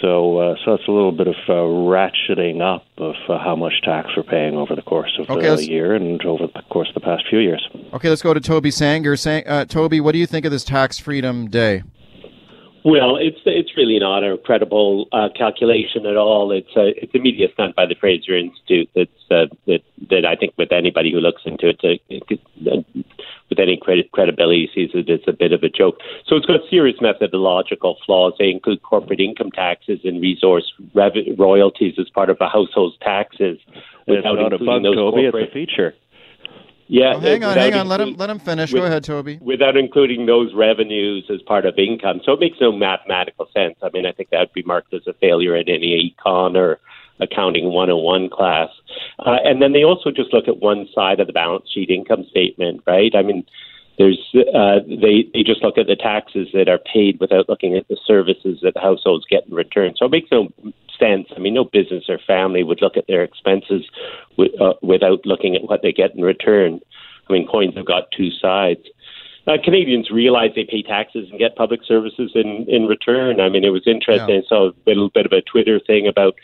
So, 0.00 0.38
uh, 0.38 0.54
so 0.64 0.74
it's 0.74 0.88
a 0.88 0.90
little 0.90 1.12
bit 1.12 1.26
of 1.26 1.34
uh, 1.48 1.52
ratcheting 1.52 2.62
up 2.62 2.86
of 2.96 3.16
uh, 3.28 3.38
how 3.38 3.56
much 3.56 3.82
tax 3.82 4.08
we're 4.16 4.22
paying 4.22 4.56
over 4.56 4.74
the 4.74 4.82
course 4.82 5.18
of 5.18 5.28
okay, 5.28 5.54
the 5.54 5.68
year 5.68 5.94
and 5.94 6.22
over 6.24 6.46
the 6.46 6.62
course 6.70 6.88
of 6.88 6.94
the 6.94 7.00
past 7.00 7.24
few 7.28 7.38
years. 7.38 7.68
Okay, 7.92 8.08
let's 8.08 8.22
go 8.22 8.32
to 8.32 8.40
Toby 8.40 8.70
Sanger. 8.70 9.16
Sang, 9.16 9.46
uh, 9.46 9.64
Toby, 9.66 10.00
what 10.00 10.12
do 10.12 10.18
you 10.18 10.26
think 10.26 10.46
of 10.46 10.52
this 10.52 10.64
Tax 10.64 10.98
Freedom 10.98 11.48
Day? 11.48 11.82
Well, 12.84 13.16
it's 13.16 13.40
it's 13.44 13.76
really 13.76 13.98
not 13.98 14.24
a 14.24 14.38
credible 14.38 15.06
uh, 15.12 15.28
calculation 15.36 16.06
at 16.06 16.16
all. 16.16 16.50
It's 16.50 16.74
a 16.76 16.88
it's 17.02 17.14
a 17.14 17.18
media 17.18 17.48
stunt 17.52 17.76
by 17.76 17.84
the 17.84 17.94
Fraser 17.94 18.36
Institute. 18.36 18.88
That's 18.94 19.10
uh, 19.30 19.54
that 19.66 19.80
that 20.08 20.24
I 20.24 20.34
think 20.34 20.54
with 20.56 20.72
anybody 20.72 21.12
who 21.12 21.18
looks 21.18 21.42
into 21.44 21.68
it, 21.68 21.80
uh, 21.84 22.76
with 23.50 23.58
any 23.58 23.76
credit, 23.76 24.10
credibility, 24.12 24.70
sees 24.74 24.90
it 24.94 25.10
as 25.10 25.20
a 25.26 25.32
bit 25.32 25.52
of 25.52 25.62
a 25.62 25.68
joke. 25.68 25.98
So 26.26 26.36
it's 26.36 26.46
got 26.46 26.60
serious 26.70 26.96
methodological 27.02 27.98
flaws. 28.06 28.32
They 28.38 28.48
include 28.48 28.82
corporate 28.82 29.20
income 29.20 29.50
taxes 29.50 30.00
and 30.04 30.22
resource 30.22 30.72
rev- 30.94 31.36
royalties 31.38 31.94
as 31.98 32.08
part 32.08 32.30
of 32.30 32.38
a 32.40 32.48
household's 32.48 32.96
taxes. 33.02 33.58
It's 34.06 34.24
not 34.24 34.52
a 34.54 34.58
bug, 34.58 34.82
Toby. 34.82 35.22
Corporate- 35.22 35.44
it's 35.44 35.50
a 35.50 35.54
feature. 35.54 35.94
Yeah, 36.90 37.14
oh, 37.14 37.20
hang 37.20 37.44
on, 37.44 37.56
hang 37.56 37.74
on. 37.74 37.86
Let 37.86 38.00
him 38.00 38.16
let 38.16 38.28
him 38.28 38.40
finish. 38.40 38.72
with- 38.72 38.82
Go 38.82 38.86
ahead, 38.86 39.04
Toby. 39.04 39.38
without 39.40 39.76
including 39.76 40.26
those 40.26 40.52
revenues 40.54 41.24
as 41.30 41.40
part 41.42 41.64
of 41.64 41.78
income. 41.78 42.20
So 42.24 42.32
it 42.32 42.40
makes 42.40 42.58
no 42.60 42.72
mathematical 42.72 43.48
sense. 43.56 43.76
I 43.80 43.90
mean, 43.92 44.06
I 44.06 44.12
think 44.12 44.30
that 44.30 44.40
would 44.40 44.52
be 44.52 44.64
marked 44.64 44.92
as 44.92 45.06
a 45.06 45.12
failure 45.14 45.54
in 45.54 45.68
any 45.68 46.12
econ 46.18 46.56
or 46.56 46.80
accounting 47.20 47.66
101 47.72 48.28
class. 48.30 48.70
Uh, 49.20 49.36
and 49.44 49.62
then 49.62 49.72
they 49.72 49.84
also 49.84 50.10
just 50.10 50.32
look 50.32 50.48
at 50.48 50.56
one 50.58 50.88
side 50.92 51.20
of 51.20 51.28
the 51.28 51.32
balance 51.32 51.70
sheet 51.72 51.90
income 51.90 52.24
statement, 52.28 52.82
right? 52.88 53.14
I 53.14 53.22
mean, 53.22 53.44
there's 53.98 54.18
uh, 54.54 54.80
they 54.88 55.28
they 55.32 55.42
just 55.44 55.62
look 55.62 55.78
at 55.78 55.86
the 55.86 55.94
taxes 55.96 56.48
that 56.54 56.68
are 56.68 56.78
paid 56.92 57.20
without 57.20 57.48
looking 57.48 57.76
at 57.76 57.86
the 57.88 57.98
services 58.04 58.58
that 58.62 58.76
households 58.76 59.26
get 59.26 59.46
in 59.46 59.54
return. 59.54 59.94
So 59.96 60.06
it 60.06 60.10
makes 60.10 60.30
no 60.32 60.48
sense. 60.98 61.28
I 61.36 61.38
mean, 61.38 61.54
no 61.54 61.64
business 61.64 62.04
or 62.08 62.18
family 62.26 62.62
would 62.62 62.80
look 62.82 62.96
at 62.96 63.06
their 63.06 63.22
expenses 63.22 63.84
uh, 64.60 64.74
without 64.82 65.24
looking 65.24 65.56
at 65.56 65.62
what 65.62 65.82
they 65.82 65.92
get 65.92 66.14
in 66.14 66.22
return. 66.22 66.80
I 67.28 67.32
mean, 67.32 67.46
coins 67.46 67.76
have 67.76 67.86
got 67.86 68.10
two 68.10 68.30
sides. 68.30 68.80
Uh, 69.46 69.56
Canadians 69.62 70.10
realize 70.10 70.50
they 70.54 70.64
pay 70.64 70.82
taxes 70.82 71.28
and 71.30 71.38
get 71.38 71.56
public 71.56 71.80
services 71.84 72.32
in, 72.34 72.66
in 72.68 72.86
return. 72.86 73.40
I 73.40 73.48
mean, 73.48 73.64
it 73.64 73.70
was 73.70 73.86
interesting. 73.86 74.34
Yeah. 74.34 74.42
I 74.44 74.48
saw 74.48 74.70
a 74.70 74.74
little 74.86 75.08
bit 75.08 75.26
of 75.26 75.32
a 75.32 75.40
Twitter 75.40 75.80
thing 75.80 76.06
about, 76.06 76.34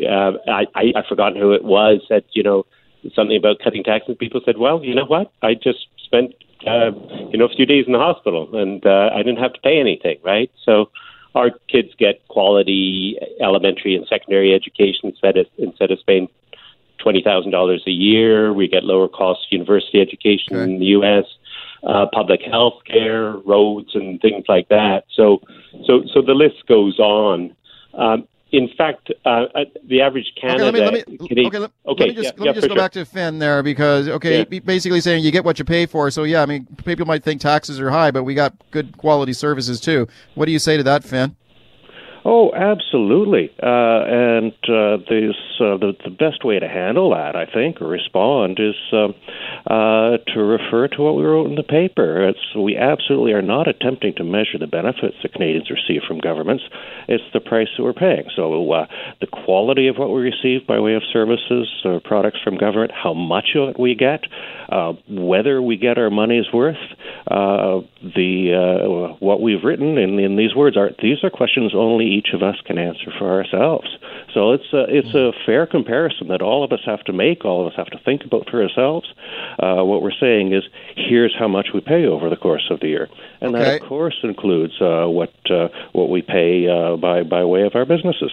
uh, 0.00 0.32
I, 0.48 0.66
I, 0.74 0.92
I've 0.96 1.06
forgotten 1.06 1.40
who 1.40 1.52
it 1.52 1.64
was, 1.64 2.00
that, 2.08 2.24
you 2.32 2.42
know, 2.42 2.64
something 3.14 3.36
about 3.36 3.58
cutting 3.62 3.84
taxes. 3.84 4.16
People 4.18 4.40
said, 4.44 4.56
well, 4.56 4.82
you 4.82 4.94
know 4.94 5.04
what? 5.04 5.30
I 5.42 5.54
just 5.54 5.86
spent, 6.02 6.34
uh, 6.66 6.92
you 7.30 7.38
know, 7.38 7.44
a 7.44 7.54
few 7.54 7.66
days 7.66 7.84
in 7.86 7.92
the 7.92 7.98
hospital 7.98 8.56
and 8.56 8.84
uh, 8.86 9.10
I 9.12 9.18
didn't 9.18 9.38
have 9.38 9.52
to 9.52 9.60
pay 9.60 9.78
anything, 9.78 10.18
right? 10.24 10.50
So 10.64 10.90
our 11.34 11.50
kids 11.68 11.90
get 11.98 12.26
quality 12.28 13.18
elementary 13.40 13.94
and 13.94 14.06
secondary 14.08 14.54
education 14.54 15.10
instead 15.10 15.36
of, 15.36 15.46
instead 15.58 15.90
of 15.90 15.98
Spain. 16.00 16.28
$20,000 17.06 17.86
a 17.86 17.90
year. 17.90 18.52
We 18.52 18.68
get 18.68 18.84
lower 18.84 19.08
cost 19.08 19.40
university 19.50 20.00
education 20.00 20.56
okay. 20.56 20.64
in 20.64 20.78
the 20.78 20.86
US, 20.86 21.24
uh, 21.86 22.06
public 22.12 22.40
health 22.42 22.82
care, 22.86 23.32
roads, 23.32 23.94
and 23.94 24.20
things 24.20 24.44
like 24.48 24.68
that. 24.68 25.04
So, 25.14 25.40
so, 25.86 26.02
so 26.12 26.22
the 26.22 26.34
list 26.34 26.66
goes 26.66 26.98
on. 26.98 27.54
Um, 27.94 28.26
in 28.52 28.68
fact, 28.78 29.10
uh, 29.24 29.46
uh 29.54 29.64
the 29.88 30.00
average 30.00 30.32
Canada. 30.40 30.66
Okay, 30.66 30.80
let 30.80 30.92
me, 30.92 30.98
let 30.98 31.08
me, 31.08 31.16
Canadian, 31.18 31.46
okay, 31.46 31.58
let, 31.58 31.70
okay, 31.86 32.04
let 32.04 32.08
me 32.08 32.14
just, 32.14 32.24
yeah, 32.24 32.30
let 32.30 32.38
me 32.38 32.46
yeah, 32.46 32.52
just 32.52 32.68
go 32.68 32.74
sure. 32.74 32.82
back 32.82 32.92
to 32.92 33.04
Finn 33.04 33.38
there 33.38 33.62
because, 33.62 34.08
okay, 34.08 34.46
yeah. 34.50 34.60
basically 34.60 35.00
saying 35.00 35.24
you 35.24 35.30
get 35.30 35.44
what 35.44 35.58
you 35.58 35.64
pay 35.64 35.84
for. 35.86 36.10
So, 36.10 36.22
yeah, 36.22 36.42
I 36.42 36.46
mean, 36.46 36.66
people 36.84 37.06
might 37.06 37.24
think 37.24 37.40
taxes 37.40 37.80
are 37.80 37.90
high, 37.90 38.10
but 38.12 38.22
we 38.22 38.34
got 38.34 38.54
good 38.70 38.96
quality 38.98 39.32
services 39.32 39.80
too. 39.80 40.06
What 40.34 40.46
do 40.46 40.52
you 40.52 40.60
say 40.60 40.76
to 40.76 40.82
that, 40.84 41.02
Finn? 41.02 41.36
Oh, 42.28 42.50
absolutely. 42.52 43.54
Uh, 43.62 44.02
and 44.02 44.52
uh, 44.66 44.98
this, 45.08 45.38
uh, 45.60 45.78
the, 45.78 45.94
the 46.02 46.10
best 46.10 46.44
way 46.44 46.58
to 46.58 46.66
handle 46.66 47.10
that, 47.10 47.36
I 47.36 47.46
think, 47.46 47.80
or 47.80 47.86
respond, 47.86 48.58
is 48.58 48.74
um, 48.92 49.14
uh, 49.64 50.18
to 50.34 50.42
refer 50.42 50.88
to 50.88 51.02
what 51.02 51.14
we 51.14 51.22
wrote 51.22 51.46
in 51.46 51.54
the 51.54 51.62
paper. 51.62 52.28
It's, 52.28 52.42
we 52.56 52.76
absolutely 52.76 53.30
are 53.30 53.42
not 53.42 53.68
attempting 53.68 54.16
to 54.16 54.24
measure 54.24 54.58
the 54.58 54.66
benefits 54.66 55.14
that 55.22 55.34
Canadians 55.34 55.70
receive 55.70 56.02
from 56.02 56.18
governments. 56.18 56.64
It's 57.06 57.22
the 57.32 57.38
price 57.38 57.68
that 57.76 57.84
we're 57.84 57.92
paying. 57.92 58.24
So 58.34 58.72
uh, 58.72 58.86
the 59.20 59.28
quality 59.28 59.86
of 59.86 59.94
what 59.94 60.10
we 60.10 60.22
receive 60.22 60.66
by 60.66 60.80
way 60.80 60.94
of 60.94 61.02
services 61.12 61.68
or 61.84 62.00
products 62.00 62.40
from 62.42 62.58
government, 62.58 62.90
how 62.90 63.14
much 63.14 63.50
of 63.54 63.68
it 63.68 63.78
we 63.78 63.94
get, 63.94 64.24
uh, 64.68 64.94
whether 65.08 65.62
we 65.62 65.76
get 65.76 65.96
our 65.96 66.10
money's 66.10 66.52
worth, 66.52 66.74
uh, 67.30 67.86
the 68.02 68.50
uh, 68.50 69.16
what 69.20 69.40
we've 69.40 69.62
written 69.62 69.96
in, 69.96 70.18
in 70.18 70.36
these 70.36 70.56
words 70.56 70.76
are 70.76 70.90
these 71.00 71.22
are 71.22 71.30
questions 71.30 71.72
only 71.72 72.15
each 72.16 72.28
of 72.32 72.42
us 72.42 72.56
can 72.64 72.78
answer 72.78 73.12
for 73.18 73.30
ourselves. 73.30 73.86
So 74.32 74.52
it's 74.52 74.72
a, 74.72 74.84
it's 74.88 75.14
a 75.14 75.32
fair 75.44 75.66
comparison 75.66 76.28
that 76.28 76.42
all 76.42 76.64
of 76.64 76.72
us 76.72 76.80
have 76.84 77.02
to 77.04 77.12
make, 77.12 77.44
all 77.44 77.66
of 77.66 77.72
us 77.72 77.76
have 77.76 77.86
to 77.88 77.98
think 78.04 78.22
about 78.24 78.48
for 78.50 78.62
ourselves. 78.62 79.12
Uh, 79.58 79.82
what 79.82 80.02
we're 80.02 80.18
saying 80.18 80.52
is 80.52 80.62
here's 80.96 81.34
how 81.38 81.48
much 81.48 81.68
we 81.72 81.80
pay 81.80 82.06
over 82.06 82.28
the 82.28 82.36
course 82.36 82.68
of 82.70 82.80
the 82.80 82.88
year, 82.88 83.08
and 83.40 83.54
that 83.54 83.82
of 83.82 83.88
course 83.88 84.18
includes 84.22 84.74
uh, 84.80 85.06
what 85.06 85.32
uh, 85.50 85.68
what 85.92 86.10
we 86.10 86.22
pay 86.22 86.68
uh, 86.68 86.96
by 86.96 87.22
by 87.22 87.44
way 87.44 87.62
of 87.62 87.74
our 87.74 87.84
businesses. 87.84 88.32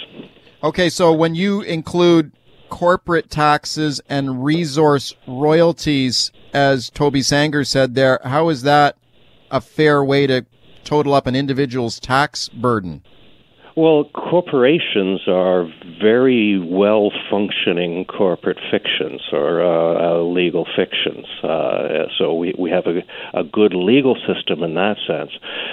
Okay, 0.63 0.89
so 0.89 1.11
when 1.11 1.35
you 1.35 1.61
include 1.61 2.31
corporate 2.69 3.29
taxes 3.29 4.01
and 4.09 4.43
resource 4.43 5.13
royalties, 5.27 6.31
as 6.53 6.89
Toby 6.89 7.21
Sanger 7.21 7.63
said 7.63 7.95
there, 7.95 8.19
how 8.23 8.49
is 8.49 8.63
that 8.63 8.97
a 9.51 9.61
fair 9.61 10.03
way 10.03 10.25
to 10.27 10.45
total 10.83 11.13
up 11.13 11.27
an 11.27 11.35
individual's 11.35 11.99
tax 11.99 12.49
burden? 12.49 13.03
Well, 13.75 14.03
corporations 14.13 15.21
are 15.27 15.67
very 15.99 16.59
well 16.59 17.11
functioning 17.31 18.05
corporate 18.05 18.59
fictions 18.69 19.21
or 19.31 19.63
uh, 19.63 20.19
uh, 20.19 20.21
legal 20.21 20.67
fictions. 20.77 21.25
Uh, 21.41 22.05
so 22.17 22.35
we, 22.35 22.53
we 22.57 22.69
have 22.69 22.85
a, 22.85 23.01
a 23.33 23.43
good 23.43 23.73
legal 23.73 24.15
system 24.27 24.61
in 24.61 24.75
that 24.75 24.97
sense. 25.07 25.31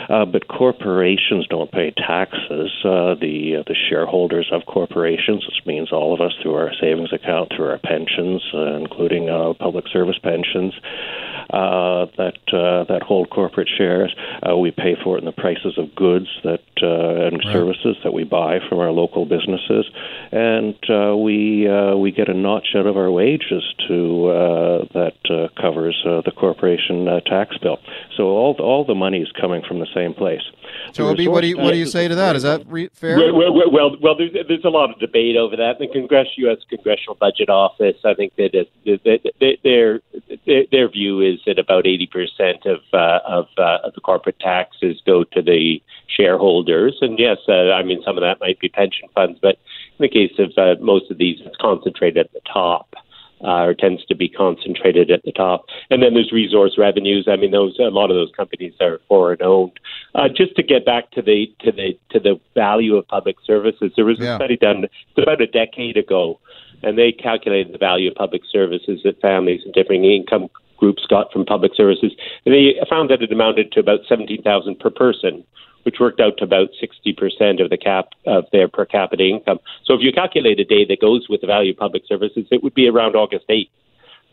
Uh, 0.08 0.24
but 0.24 0.48
corporations 0.48 1.46
don't 1.48 1.70
pay 1.70 1.90
taxes. 1.90 2.72
Uh, 2.82 3.20
the, 3.20 3.56
uh, 3.60 3.62
the 3.66 3.76
shareholders 3.90 4.48
of 4.50 4.62
corporations, 4.64 5.44
which 5.44 5.66
means 5.66 5.92
all 5.92 6.14
of 6.14 6.22
us 6.22 6.32
through 6.42 6.54
our 6.54 6.72
savings 6.80 7.12
account, 7.12 7.52
through 7.54 7.68
our 7.68 7.78
pensions, 7.78 8.42
uh, 8.54 8.76
including 8.76 9.28
uh, 9.28 9.52
public 9.58 9.84
service 9.92 10.18
pensions, 10.22 10.72
uh, 11.52 12.06
that 12.16 12.38
uh, 12.52 12.84
that 12.84 13.02
hold 13.02 13.28
corporate 13.28 13.68
shares. 13.76 14.14
Uh, 14.48 14.56
we 14.56 14.70
pay 14.70 14.96
for 15.02 15.16
it 15.16 15.20
in 15.20 15.24
the 15.24 15.32
prices 15.32 15.76
of 15.78 15.94
goods 15.96 16.28
that 16.44 16.62
uh, 16.82 17.26
and 17.26 17.42
services 17.42 17.89
that 18.04 18.12
we 18.12 18.24
buy 18.24 18.58
from 18.68 18.78
our 18.78 18.90
local 18.90 19.24
businesses, 19.26 19.86
and 20.32 20.74
uh, 20.90 21.16
we 21.16 21.68
uh, 21.68 21.96
we 21.96 22.10
get 22.10 22.28
a 22.28 22.34
notch 22.34 22.68
out 22.74 22.86
of 22.86 22.96
our 22.96 23.10
wages 23.10 23.62
to 23.88 24.28
uh, 24.28 24.84
that 24.94 25.16
uh, 25.30 25.48
covers 25.60 26.02
uh, 26.06 26.22
the 26.24 26.32
corporation 26.32 27.08
uh, 27.08 27.20
tax 27.20 27.56
bill. 27.58 27.78
So 28.16 28.24
all 28.24 28.56
all 28.58 28.84
the 28.84 28.94
money 28.94 29.20
is 29.20 29.32
coming 29.40 29.62
from 29.66 29.80
the 29.80 29.88
same 29.94 30.14
place. 30.14 30.42
The 30.88 31.04
Toby, 31.04 31.28
what 31.28 31.42
do 31.42 31.48
you 31.48 31.56
what 31.56 31.72
do 31.72 31.78
you 31.78 31.86
say 31.86 32.08
to 32.08 32.14
that? 32.16 32.36
Is 32.36 32.42
that 32.42 32.62
re- 32.66 32.90
fair? 32.92 33.16
Well, 33.16 33.34
well, 33.34 33.52
well, 33.52 33.70
well, 33.70 33.96
well 34.00 34.16
there's, 34.16 34.32
there's 34.48 34.64
a 34.64 34.70
lot 34.70 34.90
of 34.90 34.98
debate 34.98 35.36
over 35.36 35.56
that. 35.56 35.78
The 35.78 35.88
Congress, 35.88 36.28
U.S. 36.36 36.58
Congressional 36.68 37.16
Budget 37.16 37.48
Office, 37.48 37.96
I 38.04 38.14
think 38.14 38.36
that, 38.36 38.54
it, 38.54 38.70
that, 38.84 39.20
that 39.40 39.56
their, 39.62 40.00
their 40.46 40.64
their 40.70 40.88
view 40.88 41.20
is 41.20 41.40
that 41.46 41.58
about 41.58 41.86
80 41.86 42.06
percent 42.06 42.66
of 42.66 42.80
uh, 42.92 43.20
of, 43.26 43.46
uh, 43.58 43.78
of 43.84 43.94
the 43.94 44.00
corporate 44.00 44.38
taxes 44.40 45.00
go 45.04 45.24
to 45.24 45.42
the 45.42 45.80
shareholders, 46.08 46.98
and 47.00 47.18
yes, 47.18 47.38
uh, 47.48 47.76
I 47.80 47.82
mean 47.82 48.02
some 48.04 48.16
of 48.16 48.22
that 48.22 48.38
might 48.40 48.60
be 48.60 48.68
pension 48.68 49.08
funds, 49.14 49.38
but 49.40 49.56
in 49.98 50.00
the 50.00 50.08
case 50.08 50.32
of 50.38 50.52
uh, 50.56 50.80
most 50.80 51.10
of 51.10 51.18
these, 51.18 51.38
it's 51.44 51.56
concentrated 51.56 52.18
at 52.18 52.32
the 52.32 52.40
top. 52.52 52.94
Uh, 53.42 53.64
or 53.64 53.72
tends 53.72 54.04
to 54.04 54.14
be 54.14 54.28
concentrated 54.28 55.10
at 55.10 55.22
the 55.22 55.32
top, 55.32 55.64
and 55.88 56.02
then 56.02 56.12
there's 56.12 56.30
resource 56.30 56.74
revenues. 56.76 57.26
I 57.26 57.36
mean, 57.36 57.52
those 57.52 57.74
a 57.78 57.84
lot 57.84 58.10
of 58.10 58.16
those 58.16 58.30
companies 58.36 58.74
are 58.82 59.00
foreign 59.08 59.40
owned. 59.42 59.80
Uh, 60.14 60.28
just 60.28 60.54
to 60.56 60.62
get 60.62 60.84
back 60.84 61.10
to 61.12 61.22
the 61.22 61.46
to 61.60 61.72
the 61.72 61.98
to 62.10 62.20
the 62.20 62.38
value 62.54 62.96
of 62.96 63.08
public 63.08 63.36
services, 63.46 63.92
there 63.96 64.04
was 64.04 64.18
Yeah. 64.18 64.34
a 64.34 64.36
study 64.36 64.58
done 64.58 64.84
about 65.16 65.40
a 65.40 65.46
decade 65.46 65.96
ago, 65.96 66.38
and 66.82 66.98
they 66.98 67.12
calculated 67.12 67.72
the 67.72 67.78
value 67.78 68.10
of 68.10 68.14
public 68.14 68.42
services 68.52 69.00
that 69.04 69.18
families 69.22 69.62
in 69.64 69.72
different 69.72 70.04
income 70.04 70.50
groups 70.76 71.06
got 71.08 71.32
from 71.32 71.46
public 71.46 71.72
services, 71.74 72.12
and 72.44 72.54
they 72.54 72.78
found 72.90 73.08
that 73.08 73.22
it 73.22 73.32
amounted 73.32 73.72
to 73.72 73.80
about 73.80 74.00
seventeen 74.06 74.42
thousand 74.42 74.78
per 74.80 74.90
person, 74.90 75.42
which 75.82 75.96
worked 76.00 76.20
out 76.20 76.36
to 76.38 76.44
about 76.44 76.68
sixty 76.80 77.12
percent 77.12 77.60
of 77.60 77.70
the 77.70 77.78
cap 77.78 78.08
of 78.26 78.44
their 78.52 78.68
per 78.68 78.84
capita 78.84 79.24
income. 79.24 79.58
So 79.84 79.94
if 79.94 80.00
you 80.02 80.12
calculate 80.12 80.60
a 80.60 80.64
day 80.64 80.84
that 80.86 81.00
goes 81.00 81.28
with 81.28 81.40
the 81.40 81.46
value 81.46 81.72
of 81.72 81.78
public 81.78 82.02
services, 82.06 82.46
it 82.50 82.62
would 82.62 82.74
be 82.74 82.88
around 82.88 83.16
August 83.16 83.46
eighth. 83.48 83.70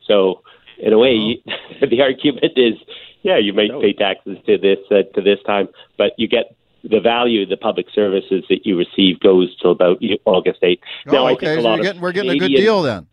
So 0.05 0.41
in 0.77 0.93
a 0.93 0.97
way, 0.97 1.41
the 1.81 2.01
argument 2.01 2.53
is, 2.55 2.75
yeah, 3.23 3.37
you 3.37 3.53
may 3.53 3.69
pay 3.69 3.93
taxes 3.93 4.37
to 4.45 4.57
this 4.57 4.79
uh, 4.91 5.03
to 5.15 5.21
this 5.21 5.39
time, 5.45 5.67
but 5.97 6.11
you 6.17 6.27
get 6.27 6.55
the 6.83 6.99
value 6.99 7.43
of 7.43 7.49
the 7.49 7.57
public 7.57 7.87
services 7.93 8.43
that 8.49 8.65
you 8.65 8.77
receive 8.77 9.19
goes 9.19 9.55
till 9.61 9.71
about 9.71 9.97
August 10.25 10.61
8th. 10.61 10.79
Oh, 11.07 11.25
I 11.25 11.31
okay, 11.33 11.45
think 11.47 11.59
a 11.59 11.61
so 11.61 11.67
lot 11.67 11.79
we're 11.79 11.83
getting, 11.83 12.01
we're 12.01 12.11
getting 12.11 12.31
a 12.31 12.37
good 12.37 12.55
deal 12.55 12.81
then. 12.81 13.07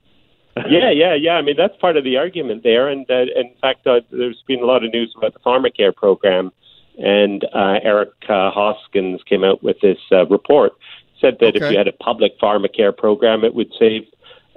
yeah, 0.68 0.90
yeah, 0.90 1.14
yeah. 1.14 1.32
I 1.32 1.42
mean, 1.42 1.56
that's 1.56 1.76
part 1.78 1.96
of 1.96 2.04
the 2.04 2.16
argument 2.16 2.62
there. 2.62 2.88
And 2.88 3.10
uh, 3.10 3.24
in 3.34 3.54
fact, 3.60 3.86
uh, 3.86 4.00
there's 4.10 4.42
been 4.46 4.60
a 4.60 4.66
lot 4.66 4.84
of 4.84 4.92
news 4.92 5.12
about 5.16 5.32
the 5.34 5.40
pharmacare 5.40 5.94
program. 5.94 6.52
And 6.98 7.44
uh, 7.52 7.80
Eric 7.82 8.10
uh, 8.28 8.50
Hoskins 8.50 9.20
came 9.24 9.44
out 9.44 9.62
with 9.62 9.80
this 9.80 9.98
uh, 10.12 10.26
report. 10.26 10.72
Said 11.20 11.38
that 11.40 11.56
if 11.56 11.70
you 11.70 11.78
had 11.78 11.88
a 11.88 11.92
public 11.92 12.38
pharmacare 12.38 12.96
program, 12.96 13.44
it 13.44 13.54
would 13.54 13.72
save 13.78 14.02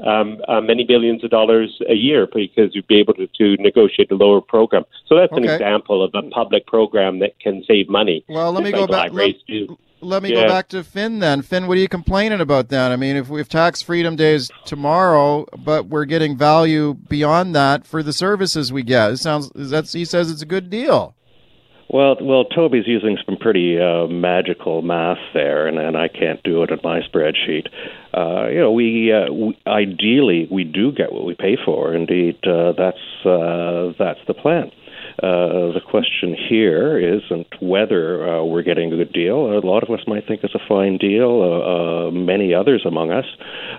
um, 0.06 0.42
uh, 0.48 0.62
many 0.62 0.84
billions 0.84 1.24
of 1.24 1.30
dollars 1.30 1.82
a 1.90 1.94
year 1.94 2.28
because 2.28 2.76
you'd 2.76 2.88
be 2.88 3.00
able 3.00 3.14
to, 3.16 3.28
to 3.28 3.56
negotiate 3.62 4.12
a 4.12 4.16
lower 4.16 4.42
program. 4.42 4.84
So 5.08 5.16
that's 5.16 5.32
an 5.34 5.46
example 5.46 6.04
of 6.04 6.12
a 6.14 6.30
public 6.30 6.68
program 6.68 7.20
that 7.20 7.40
can 7.40 7.64
save 7.68 7.90
money. 7.90 8.24
Well, 8.28 8.52
let 8.52 8.64
me 8.64 8.72
go 8.72 8.86
back. 8.86 9.12
Let, 9.12 9.36
let 10.02 10.22
me 10.22 10.30
Yeah. 10.30 10.44
go 10.44 10.48
back 10.48 10.68
to 10.70 10.84
Finn 10.84 11.20
then. 11.20 11.42
Finn, 11.42 11.68
what 11.68 11.78
are 11.78 11.82
you 11.82 11.88
complaining 11.88 12.42
about 12.42 12.70
then? 12.70 12.92
I 12.92 12.96
mean, 12.96 13.16
if 13.16 13.30
we 13.30 13.40
have 13.40 13.50
tax 13.50 13.82
freedom 13.82 14.16
days 14.16 14.52
tomorrow, 14.66 15.48
but 15.58 15.88
we're 15.88 16.06
getting 16.06 16.38
value 16.38 16.94
beyond 16.94 17.56
that 17.56 17.88
for 17.88 18.04
the 18.04 18.14
services 18.14 18.72
we 18.72 18.84
get, 18.84 19.12
it 19.12 19.18
sounds 19.18 19.52
that's 19.56 19.94
he 19.94 20.06
says 20.06 20.30
it's 20.30 20.44
a 20.44 20.46
good 20.46 20.70
deal. 20.70 21.16
Well, 21.90 22.18
well, 22.22 22.44
Toby's 22.44 22.86
using 22.86 23.18
some 23.26 23.38
pretty 23.38 23.80
uh, 23.80 24.08
magical 24.08 24.82
math 24.82 25.20
there, 25.34 25.68
and, 25.68 25.80
and 25.80 25.96
I 25.96 26.10
can't 26.10 26.44
do 26.44 26.64
it 26.64 26.70
in 26.70 26.80
my 26.84 27.00
spreadsheet. 27.00 27.68
Uh, 28.14 28.50
you 28.50 28.60
know, 28.60 28.72
we, 28.72 29.14
uh, 29.14 29.32
we 29.32 29.58
ideally 29.66 30.48
we 30.52 30.66
do 30.66 30.92
get 30.92 31.14
what 31.14 31.26
we 31.26 31.34
pay 31.34 31.58
for. 31.64 31.94
Indeed, 31.94 32.40
uh, 32.46 32.74
that's 32.78 33.26
uh, 33.26 33.94
that's 33.98 34.20
the 34.28 34.34
plan. 34.34 34.72
Uh, 35.22 35.74
the 35.74 35.82
question 35.84 36.36
here 36.36 36.98
isn't 37.00 37.48
whether 37.60 38.28
uh, 38.28 38.44
we're 38.44 38.62
getting 38.62 38.94
a 38.94 38.98
good 38.98 39.12
deal. 39.14 39.58
A 39.58 39.66
lot 39.66 39.82
of 39.82 39.90
us 39.90 40.06
might 40.06 40.28
think 40.28 40.44
it's 40.44 40.54
a 40.54 40.68
fine 40.68 40.98
deal. 40.98 41.42
Uh, 41.42 42.08
uh, 42.08 42.12
many 42.12 42.54
others 42.54 42.84
among 42.86 43.12
us 43.12 43.26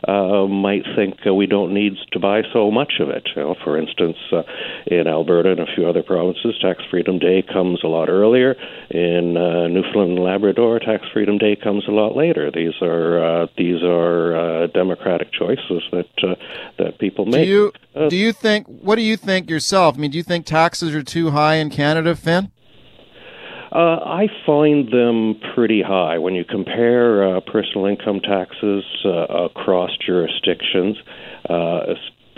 uh, 0.06 0.46
might 0.46 0.82
think 0.96 1.18
uh, 1.26 1.32
we 1.32 1.46
don't 1.46 1.72
need 1.72 1.94
to 2.12 2.18
buy 2.18 2.42
so 2.52 2.70
much 2.70 2.94
of 3.00 3.08
it. 3.08 3.28
You 3.36 3.42
know, 3.42 3.56
for 3.62 3.78
instance, 3.78 4.16
uh, 4.32 4.42
in 4.86 5.06
Alberta 5.06 5.52
and 5.52 5.60
a 5.60 5.74
few 5.74 5.88
other 5.88 6.02
provinces, 6.02 6.58
Tax 6.60 6.82
Freedom 6.90 7.18
Day 7.18 7.42
comes 7.42 7.84
a 7.84 7.86
lot 7.88 8.08
earlier. 8.08 8.56
In 8.90 9.36
uh, 9.36 9.68
Newfoundland 9.68 10.18
and 10.18 10.24
Labrador, 10.24 10.78
Tax 10.80 11.04
Freedom 11.12 11.38
Day 11.38 11.54
comes 11.56 11.86
a 11.86 11.92
lot 11.92 12.16
later. 12.16 12.50
These 12.50 12.82
are 12.82 13.42
uh, 13.42 13.46
these 13.56 13.82
are 13.82 14.36
uh, 14.36 14.66
democratic 14.68 15.32
choices 15.32 15.82
that 15.92 16.10
uh, 16.22 16.34
that 16.78 16.98
people 16.98 17.26
make. 17.26 17.46
Do 17.46 17.50
you 17.50 17.72
do 18.08 18.16
you 18.16 18.32
think? 18.32 18.66
What 18.66 18.96
do 18.96 19.02
you 19.02 19.16
think 19.16 19.50
yourself? 19.50 19.96
I 19.96 20.00
mean, 20.00 20.10
do 20.10 20.18
you 20.18 20.22
think 20.22 20.46
taxes 20.46 20.94
are 20.94 21.02
too 21.02 21.30
high 21.30 21.56
in 21.56 21.70
Canada, 21.70 22.14
Finn? 22.14 22.52
Uh, 23.70 24.00
I 24.02 24.28
find 24.46 24.90
them 24.90 25.38
pretty 25.54 25.82
high 25.82 26.18
when 26.18 26.34
you 26.34 26.44
compare 26.44 27.36
uh, 27.36 27.40
personal 27.40 27.86
income 27.86 28.20
taxes 28.20 28.84
uh, 29.04 29.10
across 29.44 29.90
jurisdictions, 30.04 30.96
uh, 31.50 31.80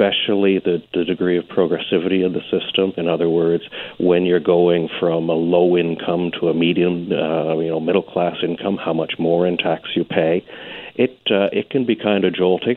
especially 0.00 0.58
the, 0.58 0.82
the 0.92 1.04
degree 1.04 1.38
of 1.38 1.44
progressivity 1.44 2.26
of 2.26 2.32
the 2.32 2.40
system. 2.50 2.92
In 2.96 3.08
other 3.08 3.28
words, 3.28 3.62
when 4.00 4.24
you're 4.24 4.40
going 4.40 4.88
from 4.98 5.28
a 5.28 5.34
low 5.34 5.76
income 5.76 6.32
to 6.40 6.48
a 6.48 6.54
medium, 6.54 7.12
uh, 7.12 7.58
you 7.58 7.68
know, 7.68 7.78
middle 7.78 8.02
class 8.02 8.36
income, 8.42 8.76
how 8.76 8.92
much 8.92 9.12
more 9.18 9.46
in 9.46 9.56
tax 9.56 9.90
you 9.94 10.04
pay. 10.04 10.44
It 10.96 11.16
uh, 11.30 11.48
it 11.52 11.70
can 11.70 11.86
be 11.86 11.94
kind 11.94 12.24
of 12.24 12.34
jolting. 12.34 12.76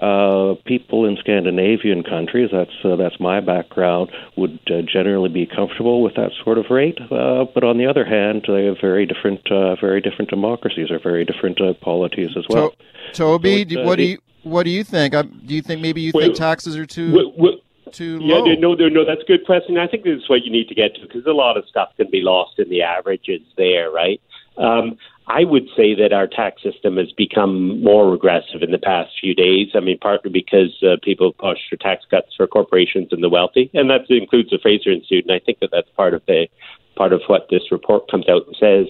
Uh, 0.00 0.54
people 0.64 1.04
in 1.04 1.16
Scandinavian 1.18 2.02
countries, 2.02 2.48
that's 2.50 2.70
uh, 2.84 2.96
that's 2.96 3.20
my 3.20 3.40
background, 3.40 4.10
would 4.36 4.58
uh, 4.70 4.80
generally 4.82 5.28
be 5.28 5.46
comfortable 5.46 6.02
with 6.02 6.14
that 6.14 6.30
sort 6.42 6.56
of 6.56 6.64
rate. 6.70 6.98
Uh, 7.10 7.44
but 7.52 7.64
on 7.64 7.76
the 7.76 7.86
other 7.86 8.04
hand, 8.04 8.46
they 8.48 8.64
have 8.64 8.78
very 8.80 9.04
different, 9.04 9.40
uh, 9.50 9.76
very 9.76 10.00
different 10.00 10.30
democracies 10.30 10.90
or 10.90 10.98
very 10.98 11.26
different 11.26 11.60
uh, 11.60 11.74
polities 11.74 12.30
as 12.36 12.44
well. 12.48 12.70
To- 12.70 12.76
Toby, 13.12 13.66
so 13.68 13.84
what 13.84 13.96
do 13.96 14.04
you 14.04 14.18
what 14.42 14.62
do 14.62 14.70
you 14.70 14.84
think? 14.84 15.14
Um, 15.14 15.42
do 15.44 15.54
you 15.54 15.62
think 15.62 15.82
maybe 15.82 16.00
you 16.00 16.12
well, 16.14 16.24
think 16.24 16.36
taxes 16.36 16.76
are 16.76 16.86
too? 16.86 17.12
Well, 17.12 17.32
well, 17.36 17.54
too 17.92 18.18
yeah, 18.22 18.36
low? 18.36 18.54
no, 18.54 18.74
no, 18.74 18.88
no, 18.88 19.04
that's 19.04 19.22
a 19.22 19.26
good 19.26 19.44
question. 19.44 19.76
I 19.76 19.86
think 19.86 20.04
this 20.04 20.16
is 20.16 20.28
what 20.28 20.44
you 20.44 20.50
need 20.50 20.68
to 20.68 20.74
get 20.74 20.94
to 20.94 21.02
because 21.02 21.26
a 21.26 21.32
lot 21.32 21.56
of 21.56 21.68
stuff 21.68 21.90
can 21.96 22.10
be 22.10 22.20
lost 22.20 22.58
in 22.58 22.68
the 22.68 22.82
averages 22.82 23.42
there, 23.56 23.90
right? 23.90 24.20
Um, 24.56 24.96
I 25.32 25.44
would 25.44 25.68
say 25.76 25.94
that 25.94 26.12
our 26.12 26.26
tax 26.26 26.60
system 26.60 26.96
has 26.96 27.12
become 27.12 27.80
more 27.80 28.10
regressive 28.10 28.62
in 28.62 28.72
the 28.72 28.78
past 28.78 29.10
few 29.20 29.32
days. 29.32 29.68
I 29.74 29.80
mean, 29.80 29.96
partly 29.96 30.30
because 30.30 30.76
uh, 30.82 30.96
people 31.04 31.32
push 31.32 31.58
for 31.70 31.76
tax 31.76 32.04
cuts 32.10 32.34
for 32.36 32.48
corporations 32.48 33.08
and 33.12 33.22
the 33.22 33.28
wealthy, 33.28 33.70
and 33.72 33.88
that 33.90 34.10
includes 34.10 34.50
the 34.50 34.58
Fraser 34.60 34.90
Institute. 34.90 35.24
And 35.24 35.32
I 35.32 35.38
think 35.38 35.60
that 35.60 35.70
that's 35.70 35.88
part 35.90 36.14
of 36.14 36.22
the 36.26 36.48
part 36.96 37.12
of 37.12 37.22
what 37.28 37.46
this 37.48 37.70
report 37.70 38.10
comes 38.10 38.28
out 38.28 38.42
and 38.46 38.56
says. 38.58 38.86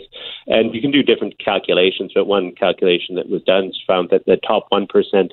And 0.47 0.75
you 0.75 0.81
can 0.81 0.91
do 0.91 1.03
different 1.03 1.39
calculations, 1.39 2.13
but 2.15 2.25
one 2.25 2.53
calculation 2.53 3.17
that 3.17 3.29
was 3.29 3.43
done 3.43 3.71
found 3.87 4.09
that 4.09 4.25
the 4.25 4.39
top 4.39 4.65
one 4.71 4.87
percent 4.87 5.33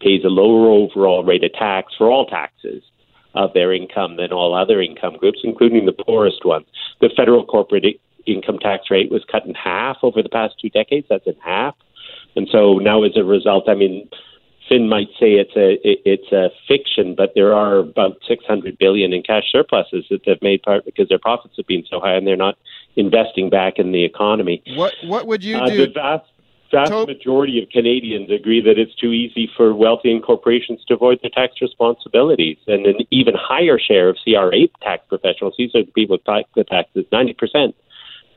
pays 0.00 0.22
a 0.22 0.28
lower 0.28 0.68
overall 0.68 1.24
rate 1.24 1.44
of 1.44 1.52
tax 1.54 1.94
for 1.96 2.10
all 2.10 2.26
taxes 2.26 2.82
of 3.34 3.54
their 3.54 3.72
income 3.72 4.16
than 4.16 4.32
all 4.32 4.54
other 4.54 4.82
income 4.82 5.16
groups, 5.16 5.40
including 5.44 5.86
the 5.86 6.04
poorest 6.04 6.44
ones. 6.44 6.66
The 7.00 7.08
federal 7.16 7.46
corporate 7.46 7.98
income 8.26 8.58
tax 8.58 8.90
rate 8.90 9.10
was 9.10 9.24
cut 9.30 9.46
in 9.46 9.54
half 9.54 9.98
over 10.02 10.22
the 10.22 10.28
past 10.28 10.54
two 10.60 10.70
decades. 10.70 11.06
That's 11.08 11.26
in 11.26 11.36
half. 11.44 11.74
And 12.34 12.48
so 12.50 12.78
now, 12.78 13.02
as 13.04 13.16
a 13.16 13.24
result, 13.24 13.68
I 13.68 13.74
mean, 13.74 14.08
Finn 14.68 14.88
might 14.88 15.08
say 15.20 15.32
it's 15.32 15.56
a 15.56 15.78
it's 15.84 16.32
a 16.32 16.50
fiction, 16.68 17.14
but 17.14 17.32
there 17.34 17.52
are 17.54 17.78
about 17.78 18.18
600 18.26 18.78
billion 18.78 19.12
in 19.12 19.22
cash 19.22 19.44
surpluses 19.50 20.06
that 20.10 20.20
they've 20.24 20.40
made 20.40 20.62
part 20.62 20.84
because 20.84 21.08
their 21.08 21.18
profits 21.18 21.54
have 21.56 21.66
been 21.66 21.84
so 21.90 22.00
high 22.00 22.14
and 22.14 22.26
they're 22.26 22.36
not 22.36 22.56
investing 22.96 23.50
back 23.50 23.74
in 23.78 23.92
the 23.92 24.04
economy. 24.04 24.62
What 24.74 24.94
what 25.04 25.26
would 25.26 25.44
you 25.44 25.58
uh, 25.58 25.68
do? 25.68 25.86
The 25.86 25.92
vast 25.92 26.26
vast 26.70 26.90
majority 27.06 27.62
of 27.62 27.68
Canadians 27.68 28.30
agree 28.30 28.62
that 28.62 28.78
it's 28.78 28.94
too 28.94 29.12
easy 29.12 29.50
for 29.56 29.74
wealthy 29.74 30.10
and 30.10 30.22
corporations 30.22 30.82
to 30.88 30.94
avoid 30.94 31.20
their 31.22 31.30
tax 31.30 31.60
responsibilities, 31.60 32.56
and 32.66 32.86
an 32.86 32.96
even 33.10 33.34
higher 33.36 33.78
share 33.78 34.08
of 34.08 34.16
CRA 34.24 34.68
tax 34.80 35.04
professionals, 35.08 35.54
these 35.58 35.74
are 35.74 35.84
the 35.84 35.92
people 35.92 36.16
who 36.16 36.32
pay 36.32 36.46
the 36.54 36.64
taxes, 36.64 37.04
90 37.12 37.34
percent 37.34 37.74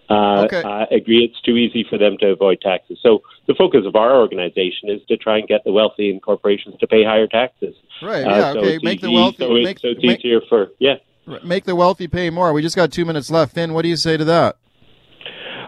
uh, 0.09 0.43
okay. 0.45 0.61
uh, 0.61 0.85
agree 0.91 1.23
it's 1.23 1.39
too 1.41 1.55
easy 1.55 1.85
for 1.89 1.97
them 1.97 2.17
to 2.19 2.27
avoid 2.27 2.61
taxes. 2.61 2.99
So 3.01 3.21
the 3.47 3.55
focus 3.55 3.81
of 3.85 3.95
our 3.95 4.15
organization 4.15 4.89
is 4.89 5.01
to 5.07 5.17
try 5.17 5.39
and 5.39 5.47
get 5.47 5.63
the 5.63 5.71
wealthy 5.71 6.11
and 6.11 6.21
corporations 6.21 6.75
to 6.79 6.87
pay 6.87 7.03
higher 7.03 7.27
taxes. 7.27 7.75
Right. 8.01 8.23
Uh, 8.25 8.29
yeah. 8.29 8.53
so 8.53 8.59
okay. 8.59 8.79
Make 8.81 8.99
easy, 8.99 9.07
the 9.07 9.11
wealthy. 9.11 9.37
So, 9.39 9.53
make, 9.53 9.67
it's, 9.67 9.81
so 9.81 9.87
it's 9.89 10.03
make, 10.03 10.19
easier 10.19 10.41
for 10.47 10.69
yeah. 10.79 10.95
Make 11.43 11.63
the 11.63 11.75
wealthy 11.75 12.07
pay 12.07 12.29
more. 12.29 12.53
We 12.53 12.61
just 12.61 12.75
got 12.75 12.91
two 12.91 13.03
minutes 13.03 13.31
left. 13.31 13.55
Finn, 13.55 13.73
what 13.73 13.81
do 13.81 13.89
you 13.89 13.95
say 13.95 14.15
to 14.15 14.25
that? 14.25 14.57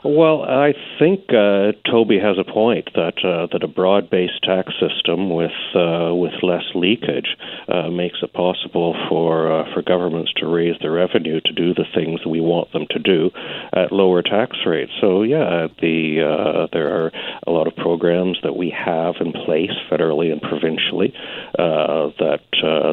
Well, 0.03 0.43
I 0.43 0.73
think 0.99 1.25
uh, 1.29 1.73
Toby 1.89 2.19
has 2.19 2.37
a 2.37 2.43
point 2.43 2.89
that 2.93 3.17
uh, 3.23 3.47
that 3.51 3.63
a 3.63 3.67
broad-based 3.67 4.43
tax 4.43 4.73
system 4.79 5.29
with 5.29 5.51
uh, 5.75 6.13
with 6.13 6.33
less 6.43 6.63
leakage 6.75 7.35
uh, 7.67 7.89
makes 7.89 8.19
it 8.21 8.33
possible 8.33 8.95
for 9.09 9.51
uh, 9.51 9.73
for 9.73 9.81
governments 9.81 10.31
to 10.37 10.47
raise 10.47 10.75
their 10.81 10.91
revenue 10.91 11.41
to 11.41 11.53
do 11.53 11.73
the 11.73 11.85
things 11.95 12.25
we 12.25 12.41
want 12.41 12.71
them 12.73 12.85
to 12.91 12.99
do 12.99 13.31
at 13.73 13.91
lower 13.91 14.21
tax 14.21 14.57
rates. 14.65 14.91
So 15.01 15.23
yeah, 15.23 15.67
the 15.81 16.21
uh, 16.21 16.67
there 16.73 16.93
are 16.93 17.11
a 17.47 17.51
lot 17.51 17.67
of 17.67 17.75
programs 17.75 18.37
that 18.43 18.55
we 18.55 18.69
have 18.69 19.15
in 19.19 19.31
place 19.31 19.73
federally 19.89 20.31
and 20.31 20.41
provincially 20.41 21.13
that 21.57 22.39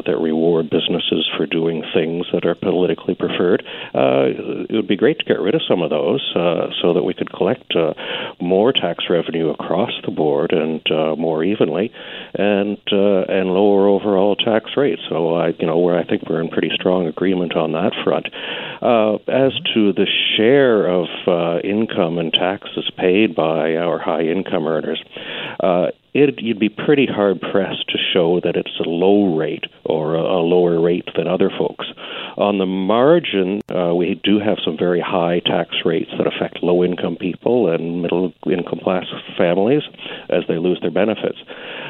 that 0.05 0.17
reward 0.19 0.69
businesses 0.69 1.29
for 1.37 1.45
doing 1.45 1.83
things 1.93 2.25
that 2.33 2.45
are 2.45 2.55
politically 2.55 3.15
preferred. 3.15 3.63
it 3.93 4.71
would 4.71 4.87
be 4.87 4.95
great 4.95 5.19
to 5.19 5.25
get 5.25 5.39
rid 5.39 5.55
of 5.55 5.61
some 5.67 5.81
of 5.81 5.89
those 5.89 6.21
so 6.81 6.94
that 6.95 7.03
we 7.03 7.13
could 7.13 7.31
collect 7.31 7.75
uh, 7.75 7.93
more 8.41 8.73
tax 8.73 9.05
revenue 9.09 9.49
across 9.49 9.91
the 10.05 10.11
board 10.11 10.51
and 10.51 10.81
uh, 10.91 11.15
more 11.15 11.43
evenly, 11.43 11.91
and 12.33 12.77
uh, 12.91 13.23
and 13.29 13.49
lower 13.49 13.87
overall 13.87 14.35
tax 14.35 14.71
rates. 14.75 15.01
So 15.09 15.35
I, 15.35 15.49
you 15.59 15.67
know, 15.67 15.77
where 15.77 15.97
I 15.97 16.03
think 16.03 16.23
we're 16.27 16.41
in 16.41 16.49
pretty 16.49 16.71
strong 16.73 17.07
agreement 17.07 17.55
on 17.55 17.73
that 17.73 17.93
front. 18.03 18.27
Uh, 18.81 19.15
as 19.31 19.53
to 19.73 19.93
the 19.93 20.07
share 20.35 20.87
of 20.87 21.07
uh, 21.27 21.59
income 21.59 22.17
and 22.17 22.33
taxes 22.33 22.89
paid 22.97 23.35
by 23.35 23.75
our 23.75 23.99
high 23.99 24.23
income 24.23 24.67
earners, 24.67 25.01
uh, 25.61 25.87
it, 26.15 26.41
you'd 26.41 26.59
be 26.59 26.69
pretty 26.69 27.05
hard 27.05 27.41
pressed 27.41 27.89
to 27.89 27.97
show 28.13 28.39
that 28.39 28.55
it's 28.55 28.79
a 28.79 28.87
low 28.87 29.35
rate 29.35 29.65
or 29.83 30.15
a, 30.15 30.21
a 30.21 30.39
lower 30.39 30.79
rate 30.79 31.09
than 31.17 31.27
other 31.27 31.51
folks. 31.55 31.85
On 32.37 32.57
the 32.57 32.65
margin, 32.65 33.59
uh, 33.67 33.93
we 33.93 34.19
do 34.23 34.39
have 34.39 34.57
some 34.63 34.77
very 34.77 35.01
high 35.01 35.41
tax 35.45 35.75
rates 35.83 36.11
that 36.17 36.25
affect 36.25 36.63
low 36.63 36.85
income 36.85 37.17
people 37.19 37.69
and 37.69 38.01
middle 38.01 38.33
income 38.45 38.79
class 38.81 39.05
families 39.37 39.83
as 40.29 40.43
they 40.47 40.57
lose 40.57 40.79
their 40.81 40.91
benefits. 40.91 41.37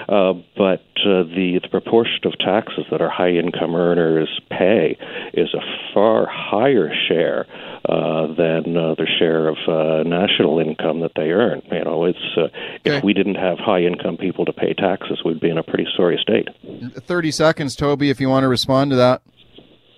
Uh, 0.08 0.34
but 0.56 0.86
uh, 1.06 1.24
the, 1.24 1.60
the 1.62 1.70
proportion 1.70 2.20
of 2.26 2.38
taxes 2.38 2.86
that 2.92 3.02
our 3.02 3.10
high 3.10 3.32
income 3.32 3.76
earners 3.76 4.40
pay 4.50 4.98
is 5.34 5.54
a 5.54 5.62
far 5.94 6.28
higher 6.30 6.92
share 7.08 7.46
uh, 7.90 8.28
than 8.36 8.78
uh, 8.78 8.96
the 8.96 9.08
share 9.20 9.48
of 9.48 9.58
uh, 9.68 10.04
national 10.08 10.60
income 10.60 11.00
that 11.02 11.12
they 11.16 11.32
earn. 11.32 11.62
You 11.72 11.84
know, 11.84 12.06
it's 12.06 12.18
uh, 12.38 12.42
okay. 12.42 12.98
if 12.98 13.04
we 13.04 13.14
didn't 13.14 13.36
have 13.36 13.58
high 13.58 13.82
income 13.82 14.18
people 14.18 14.46
to 14.46 14.54
pay 14.54 14.74
taxes, 14.74 15.22
we'd 15.26 15.40
be 15.40 15.50
in 15.50 15.58
a 15.58 15.64
pretty 15.64 15.88
sorry 15.96 16.20
state. 16.22 16.48
Thirty 17.06 17.32
seconds, 17.32 17.76
Toby, 17.76 18.10
if 18.10 18.20
you 18.20 18.30
want 18.30 18.44
to 18.44 18.48
respond 18.48 18.92
to 18.92 18.98
that. 18.98 19.22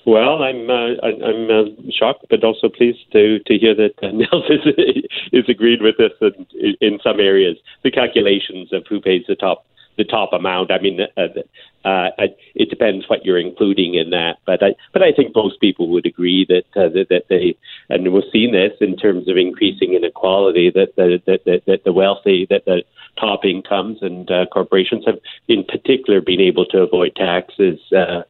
Well, 0.06 0.42
I'm 0.42 0.70
uh, 0.70 0.96
I'm 1.04 1.52
uh, 1.52 1.92
shocked, 1.92 2.28
but 2.30 2.42
also 2.42 2.70
pleased 2.70 3.12
to 3.12 3.40
to 3.40 3.58
hear 3.58 3.76
that 3.76 3.94
uh, 4.02 4.08
Nels 4.14 4.50
is 4.50 5.04
is 5.34 5.50
agreed 5.50 5.82
with 5.82 5.96
this 5.98 6.14
in, 6.22 6.76
in 6.80 7.00
some 7.04 7.20
areas. 7.20 7.58
The 7.84 7.92
calculations 7.92 8.72
of 8.72 8.86
who 8.88 9.02
pays 9.02 9.24
the 9.28 9.36
top 9.36 9.66
the 9.98 10.04
top 10.04 10.32
amount. 10.34 10.72
I 10.72 10.80
mean, 10.80 11.00
uh, 11.18 11.88
uh, 11.88 12.10
it 12.56 12.70
depends 12.70 13.10
what 13.10 13.26
you're 13.26 13.40
including 13.40 13.96
in 13.96 14.12
that, 14.12 14.38
but 14.46 14.64
I 14.64 14.76
but 14.94 15.02
I 15.02 15.12
think 15.12 15.36
most 15.36 15.60
people 15.60 15.90
would 15.90 16.06
agree 16.06 16.46
that 16.48 16.66
uh, 16.80 16.90
that, 16.90 17.08
that 17.10 17.24
they 17.30 17.58
and 17.90 18.14
we've 18.14 18.24
seen 18.32 18.54
this 18.54 18.74
in 18.80 18.96
terms 18.96 19.28
of 19.28 19.38
increasing 19.38 19.94
inequality 19.94 20.72
that 20.72 20.96
that 20.96 21.22
that, 21.26 21.46
that, 21.46 21.66
that 21.66 21.84
the 21.84 21.94
wealthy 21.94 22.48
that 22.50 22.66
the 22.66 22.84
top 23.20 23.46
incomes 23.46 24.00
and 24.02 24.30
uh, 24.30 24.46
corporations 24.52 25.06
have 25.06 25.20
in 25.48 25.64
particular 25.64 26.22
been 26.22 26.42
able 26.42 26.66
to 26.68 26.80
avoid 26.80 27.16
taxes. 27.16 27.80
Uh, 27.92 28.24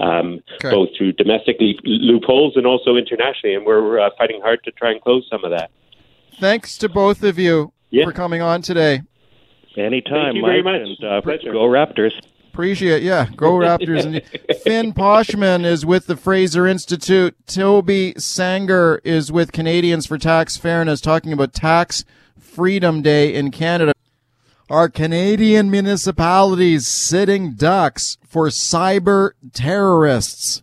um, 0.00 0.40
okay. 0.54 0.70
both 0.70 0.90
through 0.96 1.12
domestic 1.14 1.56
loopholes 1.84 2.56
and 2.56 2.64
also 2.64 2.94
internationally. 2.94 3.56
And 3.56 3.66
we're 3.66 3.98
uh, 3.98 4.10
fighting 4.16 4.40
hard 4.40 4.62
to 4.62 4.70
try 4.70 4.92
and 4.92 5.00
close 5.00 5.26
some 5.28 5.44
of 5.44 5.50
that. 5.50 5.72
Thanks 6.38 6.78
to 6.78 6.88
both 6.88 7.24
of 7.24 7.40
you 7.40 7.72
yeah. 7.90 8.04
for 8.04 8.12
coming 8.12 8.40
on 8.40 8.62
today. 8.62 9.02
Anytime, 9.84 10.34
Thank 10.34 10.36
you 10.36 10.42
Mike, 10.42 10.50
very 10.50 10.62
much. 10.62 10.98
And, 11.00 11.04
uh, 11.04 11.20
Go 11.52 11.66
Raptors. 11.68 12.12
Appreciate, 12.52 13.02
yeah. 13.02 13.28
Go 13.36 13.52
Raptors. 13.52 14.04
and 14.04 14.22
Finn 14.62 14.92
Poschmann 14.94 15.64
is 15.64 15.86
with 15.86 16.06
the 16.06 16.16
Fraser 16.16 16.66
Institute. 16.66 17.36
Toby 17.46 18.14
Sanger 18.18 19.00
is 19.04 19.30
with 19.30 19.52
Canadians 19.52 20.06
for 20.06 20.18
Tax 20.18 20.56
Fairness, 20.56 21.00
talking 21.00 21.32
about 21.32 21.52
Tax 21.52 22.04
Freedom 22.38 23.02
Day 23.02 23.32
in 23.34 23.50
Canada. 23.50 23.92
Are 24.68 24.88
Canadian 24.88 25.70
municipalities 25.70 26.86
sitting 26.86 27.52
ducks 27.54 28.18
for 28.26 28.48
cyber 28.48 29.30
terrorists? 29.52 30.62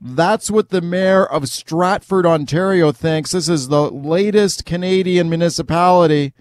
That's 0.00 0.50
what 0.50 0.68
the 0.68 0.82
mayor 0.82 1.24
of 1.24 1.48
Stratford, 1.48 2.26
Ontario 2.26 2.92
thinks. 2.92 3.32
This 3.32 3.48
is 3.48 3.68
the 3.68 3.90
latest 3.90 4.66
Canadian 4.66 5.28
municipality 5.30 6.34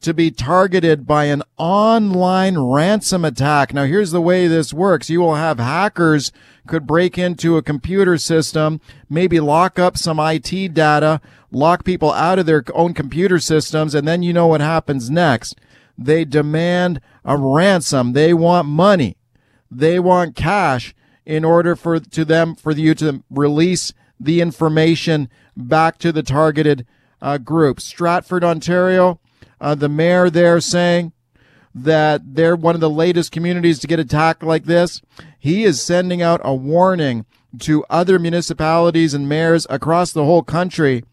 to 0.00 0.14
be 0.14 0.30
targeted 0.30 1.06
by 1.06 1.24
an 1.24 1.42
online 1.56 2.58
ransom 2.58 3.24
attack. 3.24 3.74
Now, 3.74 3.84
here's 3.84 4.12
the 4.12 4.20
way 4.20 4.46
this 4.46 4.72
works. 4.72 5.10
You 5.10 5.20
will 5.20 5.34
have 5.34 5.58
hackers 5.58 6.30
could 6.66 6.86
break 6.86 7.18
into 7.18 7.56
a 7.56 7.62
computer 7.62 8.16
system, 8.18 8.80
maybe 9.08 9.40
lock 9.40 9.78
up 9.78 9.96
some 9.96 10.20
IT 10.20 10.74
data, 10.74 11.20
lock 11.50 11.84
people 11.84 12.12
out 12.12 12.38
of 12.38 12.46
their 12.46 12.64
own 12.74 12.94
computer 12.94 13.38
systems, 13.38 13.94
and 13.94 14.06
then 14.06 14.22
you 14.22 14.32
know 14.32 14.46
what 14.46 14.60
happens 14.60 15.10
next. 15.10 15.58
They 15.96 16.24
demand 16.24 17.00
a 17.24 17.36
ransom. 17.36 18.12
They 18.12 18.32
want 18.32 18.68
money. 18.68 19.16
They 19.70 19.98
want 19.98 20.36
cash 20.36 20.94
in 21.26 21.44
order 21.44 21.74
for 21.74 21.98
to 21.98 22.24
them 22.24 22.54
for 22.54 22.72
you 22.72 22.94
to 22.94 23.24
release 23.30 23.92
the 24.20 24.40
information 24.40 25.28
back 25.56 25.98
to 25.98 26.12
the 26.12 26.22
targeted 26.22 26.86
uh, 27.20 27.38
group. 27.38 27.80
Stratford, 27.80 28.44
Ontario, 28.44 29.20
uh, 29.60 29.74
the 29.74 29.88
mayor 29.88 30.30
there 30.30 30.60
saying 30.60 31.12
that 31.74 32.34
they're 32.34 32.56
one 32.56 32.74
of 32.74 32.80
the 32.80 32.90
latest 32.90 33.32
communities 33.32 33.78
to 33.78 33.86
get 33.86 34.00
attacked 34.00 34.42
like 34.42 34.64
this. 34.64 35.00
He 35.38 35.64
is 35.64 35.80
sending 35.80 36.22
out 36.22 36.40
a 36.44 36.54
warning 36.54 37.26
to 37.60 37.84
other 37.88 38.18
municipalities 38.18 39.14
and 39.14 39.28
mayors 39.28 39.66
across 39.70 40.12
the 40.12 40.24
whole 40.24 40.42
country 40.42 41.04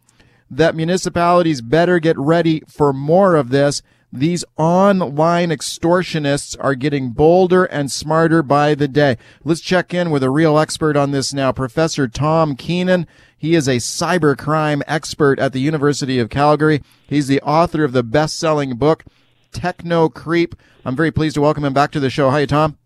that 0.49 0.75
municipalities 0.75 1.61
better 1.61 1.99
get 1.99 2.17
ready 2.17 2.61
for 2.67 2.93
more 2.93 3.35
of 3.35 3.49
this 3.49 3.81
these 4.19 4.45
online 4.57 5.49
extortionists 5.49 6.55
are 6.59 6.75
getting 6.75 7.09
bolder 7.09 7.65
and 7.65 7.91
smarter 7.91 8.41
by 8.41 8.73
the 8.73 8.87
day. 8.87 9.17
Let's 9.43 9.61
check 9.61 9.93
in 9.93 10.09
with 10.09 10.23
a 10.23 10.29
real 10.29 10.57
expert 10.57 10.95
on 10.95 11.11
this 11.11 11.33
now, 11.33 11.51
Professor 11.51 12.07
Tom 12.07 12.55
Keenan. 12.55 13.07
He 13.37 13.55
is 13.55 13.67
a 13.67 13.77
cybercrime 13.77 14.81
expert 14.87 15.39
at 15.39 15.53
the 15.53 15.59
University 15.59 16.19
of 16.19 16.29
Calgary. 16.29 16.81
He's 17.07 17.27
the 17.27 17.41
author 17.41 17.83
of 17.83 17.91
the 17.91 18.03
best-selling 18.03 18.75
book, 18.75 19.03
Technocreep. 19.51 20.53
I'm 20.83 20.95
very 20.95 21.11
pleased 21.11 21.35
to 21.35 21.41
welcome 21.41 21.65
him 21.65 21.73
back 21.73 21.91
to 21.91 21.99
the 21.99 22.09
show. 22.09 22.29
Hi, 22.31 22.45
Tom. 22.45 22.77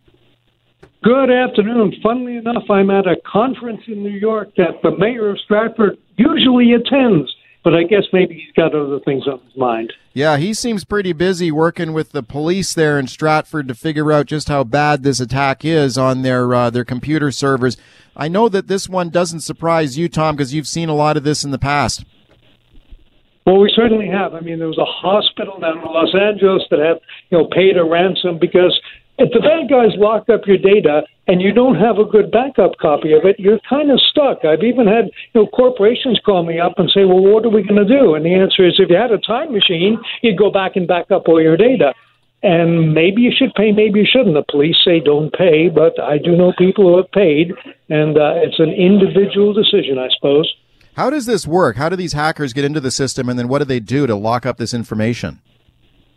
Good 1.03 1.31
afternoon. 1.31 1.93
Funnily 2.03 2.37
enough, 2.37 2.69
I'm 2.69 2.89
at 2.89 3.07
a 3.07 3.15
conference 3.25 3.81
in 3.87 4.03
New 4.03 4.09
York 4.09 4.49
that 4.57 4.81
the 4.83 4.91
mayor 4.97 5.29
of 5.29 5.39
Stratford 5.39 5.97
usually 6.17 6.73
attends 6.73 7.33
but 7.63 7.75
I 7.75 7.83
guess 7.83 8.03
maybe 8.13 8.35
he's 8.35 8.53
got 8.53 8.73
other 8.73 8.99
things 8.99 9.27
on 9.27 9.39
his 9.39 9.57
mind. 9.57 9.93
Yeah, 10.13 10.37
he 10.37 10.53
seems 10.53 10.83
pretty 10.83 11.13
busy 11.13 11.51
working 11.51 11.93
with 11.93 12.11
the 12.11 12.23
police 12.23 12.73
there 12.73 12.97
in 12.97 13.07
Stratford 13.07 13.67
to 13.67 13.75
figure 13.75 14.11
out 14.11 14.27
just 14.27 14.47
how 14.47 14.63
bad 14.63 15.03
this 15.03 15.19
attack 15.19 15.65
is 15.65 15.97
on 15.97 16.21
their 16.21 16.53
uh, 16.53 16.69
their 16.69 16.85
computer 16.85 17.31
servers. 17.31 17.77
I 18.20 18.28
know 18.28 18.49
that 18.49 18.67
this 18.67 18.89
one 18.89 19.09
doesn't 19.09 19.39
surprise 19.39 19.97
you, 19.97 20.09
Tom, 20.09 20.36
because 20.36 20.53
you've 20.53 20.67
seen 20.67 20.89
a 20.89 20.93
lot 20.93 21.15
of 21.15 21.24
this 21.24 21.45
in 21.45 21.51
the 21.51 21.57
past. 21.57 22.03
Well, 23.45 23.61
we 23.61 23.72
certainly 23.74 24.09
have. 24.09 24.34
I 24.34 24.41
mean, 24.41 24.59
there 24.59 24.67
was 24.67 24.78
a 24.78 24.84
hospital 24.84 25.57
down 25.57 25.78
in 25.78 25.86
Los 25.86 26.13
Angeles 26.13 26.63
that 26.70 26.80
had, 26.80 26.99
you 27.32 27.38
know, 27.38 27.47
paid 27.47 27.78
a 27.78 27.84
ransom 27.86 28.38
because 28.38 28.78
if 29.17 29.32
the 29.32 29.39
bad 29.39 29.72
guys 29.72 29.95
lock 29.95 30.28
up 30.28 30.41
your 30.45 30.57
data 30.57 31.03
and 31.28 31.41
you 31.41 31.53
don't 31.53 31.76
have 31.76 31.97
a 31.97 32.03
good 32.03 32.30
backup 32.30 32.76
copy 32.82 33.13
of 33.13 33.24
it, 33.24 33.39
you're 33.39 33.59
kind 33.70 33.89
of 33.89 33.99
stuck. 34.11 34.43
I've 34.43 34.63
even 34.63 34.86
had 34.86 35.05
you 35.34 35.41
know 35.41 35.47
corporations 35.47 36.20
call 36.26 36.43
me 36.43 36.59
up 36.59 36.74
and 36.78 36.91
say, 36.91 37.05
"Well, 37.05 37.24
what 37.24 37.45
are 37.45 37.49
we 37.49 37.63
going 37.63 37.80
to 37.80 37.88
do?" 37.88 38.15
And 38.15 38.26
the 38.26 38.36
answer 38.36 38.67
is, 38.67 38.76
if 38.80 38.89
you 38.89 38.95
had 38.95 39.11
a 39.11 39.17
time 39.20 39.53
machine, 39.53 39.97
you'd 40.22 40.38
go 40.38 40.51
back 40.51 40.76
and 40.76 40.88
back 40.88 41.09
up 41.09 41.28
all 41.28 41.41
your 41.41 41.57
data. 41.57 41.93
And 42.41 42.93
maybe 42.93 43.21
you 43.21 43.31
should 43.37 43.53
pay, 43.55 43.71
maybe 43.71 43.99
you 43.99 44.05
shouldn't. 44.09 44.33
The 44.33 44.45
police 44.49 44.77
say 44.85 45.01
don't 45.01 45.31
pay, 45.33 45.67
but 45.67 45.99
I 45.99 46.17
do 46.17 46.37
know 46.37 46.53
people 46.57 46.87
who 46.87 46.97
have 46.97 47.11
paid, 47.11 47.51
and 47.89 48.17
uh, 48.17 48.35
it's 48.35 48.59
an 48.59 48.69
individual 48.69 49.53
decision, 49.53 49.97
I 49.99 50.07
suppose. 50.15 50.53
How 50.95 51.09
does 51.09 51.25
this 51.25 51.45
work? 51.45 51.75
How 51.75 51.89
do 51.89 51.95
these 51.95 52.13
hackers 52.13 52.53
get 52.53 52.63
into 52.63 52.79
the 52.79 52.91
system, 52.91 53.27
and 53.27 53.37
then 53.37 53.49
what 53.49 53.59
do 53.59 53.65
they 53.65 53.81
do 53.81 54.07
to 54.07 54.15
lock 54.15 54.45
up 54.45 54.57
this 54.57 54.73
information? 54.73 55.41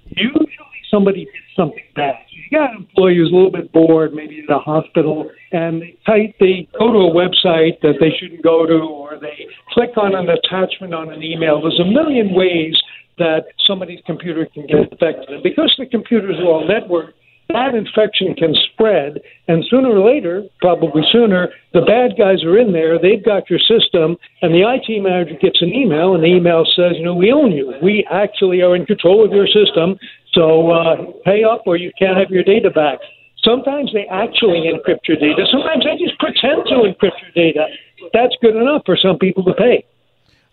Usually, 0.06 0.52
somebody 0.92 1.24
did 1.24 1.42
something 1.56 1.82
bad 1.96 2.14
You 2.30 2.58
got 2.58 2.70
an 2.70 2.76
employee 2.82 3.16
who's 3.16 3.32
a 3.32 3.34
little 3.34 3.50
bit 3.50 3.72
bored, 3.72 4.12
maybe 4.12 4.44
at 4.48 4.54
a 4.54 4.58
hospital, 4.58 5.30
and 5.50 5.82
they 5.82 5.96
type, 6.06 6.36
they 6.38 6.68
go 6.78 6.92
to 6.92 6.98
a 6.98 7.12
website 7.12 7.80
that 7.80 7.94
they 7.98 8.10
shouldn't 8.18 8.42
go 8.42 8.66
to, 8.66 8.74
or 8.74 9.18
they 9.18 9.46
click 9.72 9.96
on 9.96 10.14
an 10.14 10.28
attachment 10.28 10.94
on 10.94 11.10
an 11.12 11.22
email. 11.22 11.60
There's 11.60 11.80
a 11.80 11.90
million 11.90 12.34
ways 12.34 12.76
that 13.18 13.44
somebody's 13.66 14.00
computer 14.06 14.46
can 14.52 14.66
get 14.66 14.90
infected, 14.90 15.28
and 15.28 15.42
because 15.42 15.74
the 15.78 15.86
computers 15.86 16.36
are 16.38 16.46
all 16.46 16.66
networked, 16.66 17.12
that 17.52 17.74
infection 17.74 18.34
can 18.34 18.54
spread, 18.72 19.20
and 19.48 19.64
sooner 19.68 19.90
or 19.90 20.00
later, 20.00 20.44
probably 20.60 21.02
sooner, 21.12 21.48
the 21.74 21.82
bad 21.82 22.16
guys 22.16 22.42
are 22.44 22.56
in 22.56 22.72
there. 22.72 22.98
They've 22.98 23.22
got 23.22 23.50
your 23.50 23.58
system, 23.58 24.16
and 24.40 24.54
the 24.54 24.64
IT 24.64 25.02
manager 25.02 25.36
gets 25.40 25.60
an 25.60 25.68
email, 25.68 26.14
and 26.14 26.22
the 26.22 26.32
email 26.32 26.64
says, 26.64 26.96
"You 26.96 27.04
know, 27.04 27.14
we 27.14 27.30
own 27.30 27.52
you. 27.52 27.74
We 27.82 28.06
actually 28.10 28.62
are 28.62 28.74
in 28.74 28.86
control 28.86 29.24
of 29.24 29.32
your 29.32 29.46
system. 29.46 29.98
So 30.32 30.70
uh, 30.70 30.96
pay 31.24 31.44
up, 31.44 31.62
or 31.66 31.76
you 31.76 31.92
can't 31.98 32.16
have 32.16 32.30
your 32.30 32.44
data 32.44 32.70
back." 32.70 32.98
Sometimes 33.44 33.92
they 33.92 34.06
actually 34.06 34.70
encrypt 34.70 35.08
your 35.08 35.18
data. 35.18 35.44
Sometimes 35.50 35.84
they 35.84 35.98
just 35.98 36.18
pretend 36.18 36.64
to 36.66 36.86
encrypt 36.88 37.20
your 37.20 37.34
data. 37.34 37.66
That's 38.12 38.34
good 38.40 38.56
enough 38.56 38.82
for 38.86 38.96
some 38.96 39.18
people 39.18 39.44
to 39.44 39.52
pay. 39.52 39.84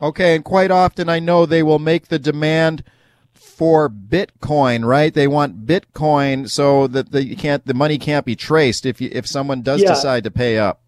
Okay, 0.01 0.35
and 0.35 0.45
quite 0.45 0.71
often 0.71 1.09
I 1.09 1.19
know 1.19 1.45
they 1.45 1.63
will 1.63 1.79
make 1.79 2.07
the 2.07 2.19
demand 2.19 2.83
for 3.33 3.89
Bitcoin, 3.89 4.85
right? 4.85 5.13
They 5.13 5.27
want 5.27 5.65
Bitcoin 5.65 6.49
so 6.49 6.87
that 6.87 7.11
the 7.11 7.35
can't 7.35 7.65
the 7.65 7.73
money 7.73 7.97
can't 7.97 8.25
be 8.25 8.35
traced 8.35 8.85
if 8.85 9.01
you, 9.01 9.09
if 9.11 9.27
someone 9.27 9.61
does 9.61 9.81
yeah. 9.81 9.89
decide 9.89 10.23
to 10.23 10.31
pay 10.31 10.57
up. 10.57 10.81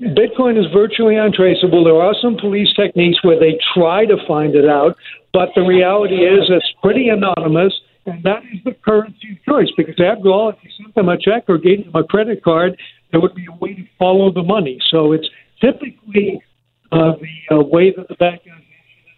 Bitcoin 0.00 0.58
is 0.58 0.70
virtually 0.72 1.16
untraceable. 1.16 1.84
There 1.84 2.00
are 2.00 2.14
some 2.20 2.36
police 2.36 2.68
techniques 2.74 3.22
where 3.22 3.38
they 3.38 3.58
try 3.74 4.06
to 4.06 4.16
find 4.26 4.54
it 4.54 4.68
out, 4.68 4.96
but 5.32 5.50
the 5.54 5.62
reality 5.62 6.16
is 6.16 6.48
it's 6.48 6.66
pretty 6.82 7.08
anonymous, 7.08 7.72
and 8.06 8.22
that 8.24 8.42
is 8.52 8.60
the 8.64 8.72
currency 8.72 9.32
of 9.32 9.44
choice. 9.44 9.68
Because 9.76 9.94
after 10.00 10.28
all, 10.30 10.48
if 10.48 10.56
you 10.62 10.70
sent 10.82 10.94
them 10.94 11.08
a 11.08 11.16
check 11.16 11.44
or 11.48 11.58
gave 11.58 11.84
them 11.84 11.94
a 11.94 12.04
credit 12.04 12.42
card, 12.42 12.76
there 13.12 13.20
would 13.20 13.34
be 13.34 13.46
a 13.46 13.54
way 13.56 13.74
to 13.74 13.84
follow 13.98 14.32
the 14.32 14.42
money. 14.42 14.80
So 14.90 15.12
it's 15.12 15.28
typically 15.60 16.42
uh, 16.94 17.12
the 17.20 17.56
uh, 17.56 17.62
way 17.62 17.92
that 17.96 18.08
the 18.08 18.14
bank 18.14 18.42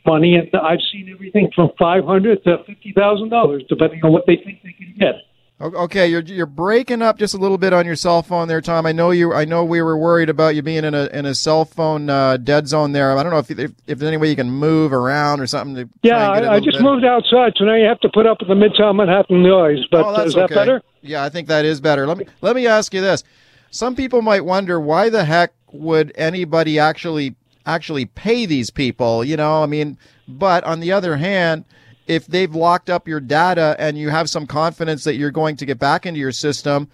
money, 0.07 0.37
and 0.37 0.49
I've 0.55 0.81
seen 0.93 1.11
everything 1.12 1.51
from 1.55 1.70
five 1.79 2.05
hundred 2.05 2.43
to 2.45 2.59
fifty 2.66 2.93
thousand 2.93 3.29
dollars, 3.29 3.64
depending 3.68 4.01
on 4.05 4.12
what 4.12 4.24
they 4.27 4.37
think 4.37 4.62
they 4.62 4.72
can 4.72 4.95
get. 4.99 5.14
Okay, 5.59 6.07
you're 6.07 6.20
you're 6.20 6.45
breaking 6.45 7.01
up 7.01 7.18
just 7.18 7.33
a 7.33 7.39
little 7.39 7.57
bit 7.57 7.72
on 7.72 7.87
your 7.87 7.97
cell 7.97 8.22
phone 8.22 8.47
there, 8.47 8.61
Tom. 8.61 8.85
I 8.85 8.93
know 8.93 9.11
you. 9.11 9.33
I 9.33 9.47
know 9.47 9.64
we 9.64 9.81
were 9.81 9.97
worried 9.97 10.29
about 10.29 10.55
you 10.55 10.61
being 10.61 10.85
in 10.85 10.95
a 10.95 11.07
in 11.07 11.24
a 11.24 11.35
cell 11.35 11.64
phone 11.64 12.11
uh, 12.11 12.37
dead 12.37 12.68
zone 12.68 12.93
there. 12.93 13.16
I 13.16 13.22
don't 13.22 13.33
know 13.33 13.39
if, 13.39 13.51
if, 13.51 13.72
if 13.87 13.99
there's 13.99 14.09
any 14.09 14.18
way 14.18 14.29
you 14.29 14.37
can 14.37 14.51
move 14.51 14.93
around 14.93 15.41
or 15.41 15.47
something 15.47 15.74
to. 15.74 15.89
Yeah, 16.03 16.31
I, 16.31 16.57
I 16.57 16.61
just 16.61 16.77
bit. 16.77 16.83
moved 16.83 17.07
outside, 17.07 17.55
so 17.57 17.64
now 17.64 17.74
you 17.74 17.87
have 17.87 18.01
to 18.01 18.11
put 18.11 18.27
up 18.27 18.41
with 18.41 18.49
the 18.49 18.55
Midtown 18.55 18.97
Manhattan 18.97 19.43
noise. 19.43 19.79
But 19.91 20.05
oh, 20.05 20.22
is 20.24 20.35
that 20.35 20.51
better? 20.51 20.83
Yeah, 21.01 21.24
I 21.24 21.31
think 21.31 21.49
that 21.49 21.64
is 21.64 21.81
better. 21.81 22.07
Let 22.07 22.18
me 22.18 22.27
let 22.43 22.55
me 22.55 22.66
ask 22.66 22.93
you 22.93 23.01
this: 23.01 23.24
Some 23.70 23.97
people 23.97 24.20
might 24.20 24.45
wonder 24.45 24.79
why 24.79 25.09
the 25.09 25.24
heck 25.24 25.55
would 25.72 26.12
anybody 26.16 26.79
actually 26.79 27.35
actually 27.67 28.07
pay 28.07 28.47
these 28.47 28.71
people? 28.71 29.25
You 29.25 29.37
know, 29.37 29.62
I 29.62 29.67
mean, 29.67 29.99
but 30.27 30.64
on 30.64 30.81
the 30.81 30.93
other 30.93 31.17
hand 31.17 31.64
if 32.07 32.27
they've 32.27 32.55
locked 32.55 32.89
up 32.89 33.09
your 33.09 33.21
data 33.21 33.77
and 33.79 33.99
you 33.99 34.11
have 34.11 34.31
some 34.31 34.47
confidence 34.47 35.05
that 35.05 35.17
you're 35.17 35.31
going 35.31 35.57
to 35.57 35.67
get 35.67 35.79
back 35.79 36.07
into 36.07 36.21
your 36.21 36.33
system, 36.33 36.89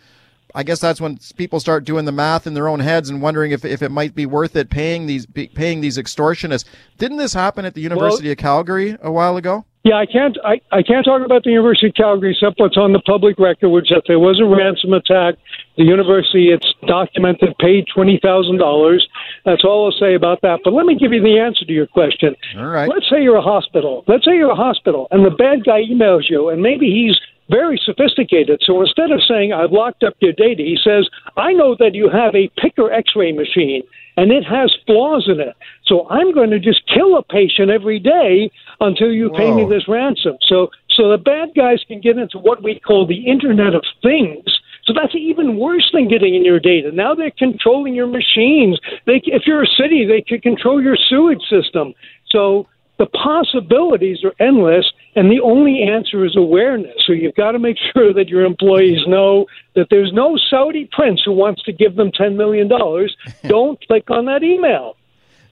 I 0.55 0.63
guess 0.63 0.81
that's 0.81 1.01
when 1.01 1.19
people 1.37 1.61
start 1.61 1.85
doing 1.85 2.05
the 2.05 2.13
math 2.13 2.47
in 2.47 2.55
their 2.55 2.69
own 2.69 2.81
heads 2.81 3.09
and 3.09 3.23
wondering 3.23 3.53
if, 3.53 3.65
if 3.65 3.83
it 3.83 3.91
might 3.91 4.15
be 4.15 4.27
worth 4.27 4.55
it 4.57 4.71
paying 4.71 5.07
these 5.07 5.27
paying 5.27 5.81
these 5.81 5.97
extortionists. 5.97 6.65
Didn't 6.99 7.17
this 7.17 7.33
happen 7.33 7.65
at 7.65 7.75
the 7.75 7.81
University 7.81 8.29
well, 8.29 8.33
of 8.33 8.39
Calgary 8.39 8.97
a 9.01 9.11
while 9.11 9.37
ago? 9.37 9.65
Yeah, 9.85 9.97
I 9.97 10.07
can't. 10.07 10.37
I, 10.45 10.61
I 10.71 10.83
can't 10.83 11.05
talk 11.05 11.25
about 11.25 11.43
the 11.43 11.51
University 11.51 11.89
of 11.89 11.95
Calgary 11.95 12.33
except 12.33 12.61
what's 12.61 12.77
on 12.77 12.93
the 12.93 13.01
public 13.01 13.39
record, 13.39 13.71
which 13.71 13.89
that 13.89 14.03
there 14.07 14.19
was 14.19 14.41
a 14.41 14.45
ransom 14.45 14.93
attack. 14.93 15.35
The 15.77 15.85
university, 15.85 16.49
it's 16.51 16.67
documented, 16.87 17.57
paid 17.59 17.87
twenty 17.95 18.21
thousand 18.23 18.59
dollars. 18.59 19.07
That's 19.45 19.65
all 19.65 19.87
I'll 19.87 19.99
say 19.99 20.15
about 20.15 20.43
that. 20.43 20.61
But 20.65 20.75
let 20.75 20.85
me 20.87 20.97
give 20.97 21.13
you 21.13 21.23
the 21.23 21.39
answer 21.39 21.65
to 21.65 21.73
your 21.73 21.87
question. 21.87 22.37
All 22.59 22.67
right. 22.67 22.89
Let's 22.89 23.09
say 23.09 23.23
you're 23.23 23.37
a 23.37 23.43
hospital. 23.43 24.05
Let's 24.07 24.25
say 24.25 24.37
you're 24.37 24.53
a 24.53 24.57
hospital, 24.57 25.09
and 25.11 25.25
the 25.25 25.31
bad 25.31 25.65
guy 25.65 25.83
emails 25.83 26.29
you, 26.29 26.51
and 26.51 26.61
maybe 26.61 26.91
he's 26.91 27.19
very 27.49 27.81
sophisticated. 27.85 28.61
So 28.65 28.81
instead 28.81 29.11
of 29.11 29.21
saying, 29.29 29.53
I've 29.53 29.73
locked 29.73 30.03
up 30.05 30.15
your 30.21 30.33
data, 30.33 30.63
he 30.63 30.79
says, 30.83 31.09
I 31.37 31.53
know 31.53 31.77
that 31.79 31.95
you 31.95 32.09
have 32.09 32.35
a 32.35 32.51
picker 32.61 32.91
x 32.91 33.13
ray 33.17 33.33
machine 33.33 33.83
and 34.17 34.31
it 34.31 34.45
has 34.45 34.75
flaws 34.87 35.29
in 35.29 35.41
it. 35.41 35.57
So 35.87 36.09
I'm 36.09 36.33
going 36.33 36.51
to 36.51 36.59
just 36.59 36.83
kill 36.87 37.17
a 37.17 37.23
patient 37.23 37.71
every 37.71 37.99
day 37.99 38.51
until 38.81 39.13
you 39.13 39.29
Whoa. 39.29 39.37
pay 39.37 39.53
me 39.53 39.69
this 39.69 39.89
ransom. 39.89 40.37
So 40.49 40.71
so 40.91 41.11
the 41.11 41.19
bad 41.19 41.51
guys 41.57 41.81
can 41.89 42.01
get 42.01 42.19
into 42.19 42.39
what 42.39 42.63
we 42.63 42.79
call 42.79 43.07
the 43.07 43.27
Internet 43.27 43.75
of 43.75 43.85
Things 44.03 44.45
So 44.85 44.93
that's 44.93 45.15
even 45.15 45.59
worse 45.59 45.89
than 45.93 46.09
getting 46.09 46.35
in 46.35 46.45
your 46.45 46.59
data. 46.59 46.91
Now 46.93 47.15
they're 47.15 47.31
controlling 47.31 47.95
your 47.95 48.09
machines. 48.09 48.81
They, 49.07 49.23
if 49.27 49.43
you're 49.47 49.63
a 49.63 49.67
city, 49.67 50.05
they 50.07 50.23
can 50.23 50.41
control 50.41 50.83
your 50.83 50.97
sewage 51.09 51.43
system. 51.49 51.95
So 52.31 52.67
the 52.99 53.07
possibilities 53.07 54.19
are 54.25 54.35
endless, 54.39 54.85
and 55.17 55.31
the 55.31 55.41
only 55.41 55.83
answer 55.83 56.25
is 56.25 56.37
awareness. 56.37 56.95
So 57.07 57.13
you've 57.13 57.35
got 57.35 57.53
to 57.53 57.59
make 57.59 57.77
sure 57.93 58.13
that 58.13 58.29
your 58.29 58.45
employees 58.45 59.01
know 59.07 59.47
that 59.75 59.87
there's 59.91 60.13
no 60.13 60.37
Saudi 60.51 60.89
prince 60.93 61.23
who 61.25 61.33
wants 61.33 61.63
to 61.65 61.73
give 61.73 61.97
them 61.97 62.11
$10 62.13 62.37
million. 62.37 62.69
Don't 63.49 63.85
click 63.87 64.11
on 64.11 64.27
that 64.27 64.43
email. 64.43 64.97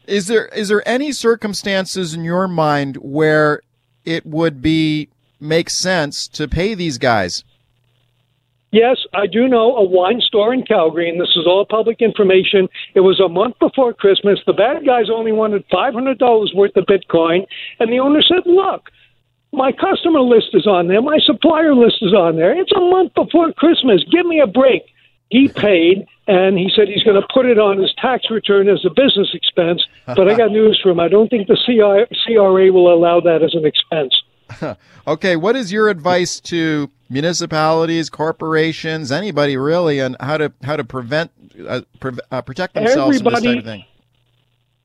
Is 0.06 0.26
there 0.26 0.46
is 0.46 0.68
there 0.68 0.86
any 0.88 1.12
circumstances 1.12 2.14
in 2.14 2.24
your 2.24 2.48
mind 2.48 2.96
where 2.96 3.60
it 4.04 4.26
would 4.26 4.60
be 4.60 5.08
make 5.38 5.70
sense 5.70 6.26
to 6.28 6.48
pay 6.48 6.74
these 6.74 6.98
guys? 6.98 7.44
Yes, 8.72 8.98
I 9.12 9.26
do 9.26 9.48
know 9.48 9.74
a 9.76 9.84
wine 9.84 10.20
store 10.20 10.54
in 10.54 10.62
Calgary, 10.62 11.08
and 11.08 11.20
this 11.20 11.34
is 11.34 11.44
all 11.46 11.66
public 11.68 12.00
information. 12.00 12.68
It 12.94 13.00
was 13.00 13.18
a 13.18 13.28
month 13.28 13.58
before 13.58 13.92
Christmas. 13.92 14.38
The 14.46 14.52
bad 14.52 14.86
guys 14.86 15.10
only 15.12 15.32
wanted 15.32 15.68
$500 15.70 16.54
worth 16.54 16.76
of 16.76 16.84
Bitcoin, 16.86 17.46
and 17.80 17.92
the 17.92 17.98
owner 17.98 18.22
said, 18.22 18.46
Look, 18.46 18.90
my 19.52 19.72
customer 19.72 20.20
list 20.20 20.50
is 20.54 20.68
on 20.68 20.86
there, 20.86 21.02
my 21.02 21.18
supplier 21.24 21.74
list 21.74 21.96
is 22.02 22.14
on 22.14 22.36
there. 22.36 22.56
It's 22.56 22.70
a 22.72 22.80
month 22.80 23.14
before 23.14 23.52
Christmas. 23.52 24.04
Give 24.10 24.24
me 24.24 24.40
a 24.40 24.46
break. 24.46 24.82
He 25.30 25.48
paid, 25.48 26.06
and 26.28 26.56
he 26.56 26.70
said 26.74 26.86
he's 26.88 27.02
going 27.02 27.20
to 27.20 27.26
put 27.32 27.46
it 27.46 27.58
on 27.58 27.78
his 27.78 27.92
tax 28.00 28.30
return 28.30 28.68
as 28.68 28.84
a 28.84 28.90
business 28.90 29.30
expense. 29.32 29.82
But 30.06 30.28
I 30.28 30.36
got 30.36 30.50
news 30.52 30.78
for 30.80 30.90
him. 30.90 31.00
I 31.00 31.08
don't 31.08 31.28
think 31.28 31.48
the 31.48 31.56
CRA 31.56 32.72
will 32.72 32.92
allow 32.92 33.20
that 33.20 33.42
as 33.42 33.54
an 33.54 33.66
expense. 33.66 34.76
okay, 35.06 35.34
what 35.34 35.56
is 35.56 35.72
your 35.72 35.88
advice 35.88 36.40
to 36.40 36.90
municipalities, 37.10 38.08
corporations, 38.08 39.12
anybody 39.12 39.56
really, 39.56 40.00
on 40.00 40.16
how 40.20 40.38
to 40.38 40.52
how 40.62 40.76
to 40.76 40.84
prevent 40.84 41.32
uh, 41.68 41.82
pre- 41.98 42.12
uh, 42.30 42.40
protect 42.42 42.74
themselves 42.74 43.16
Everybody, 43.16 43.34
from 43.34 43.42
this 43.44 43.54
type 43.54 43.58
of 43.58 43.64
thing? 43.64 43.84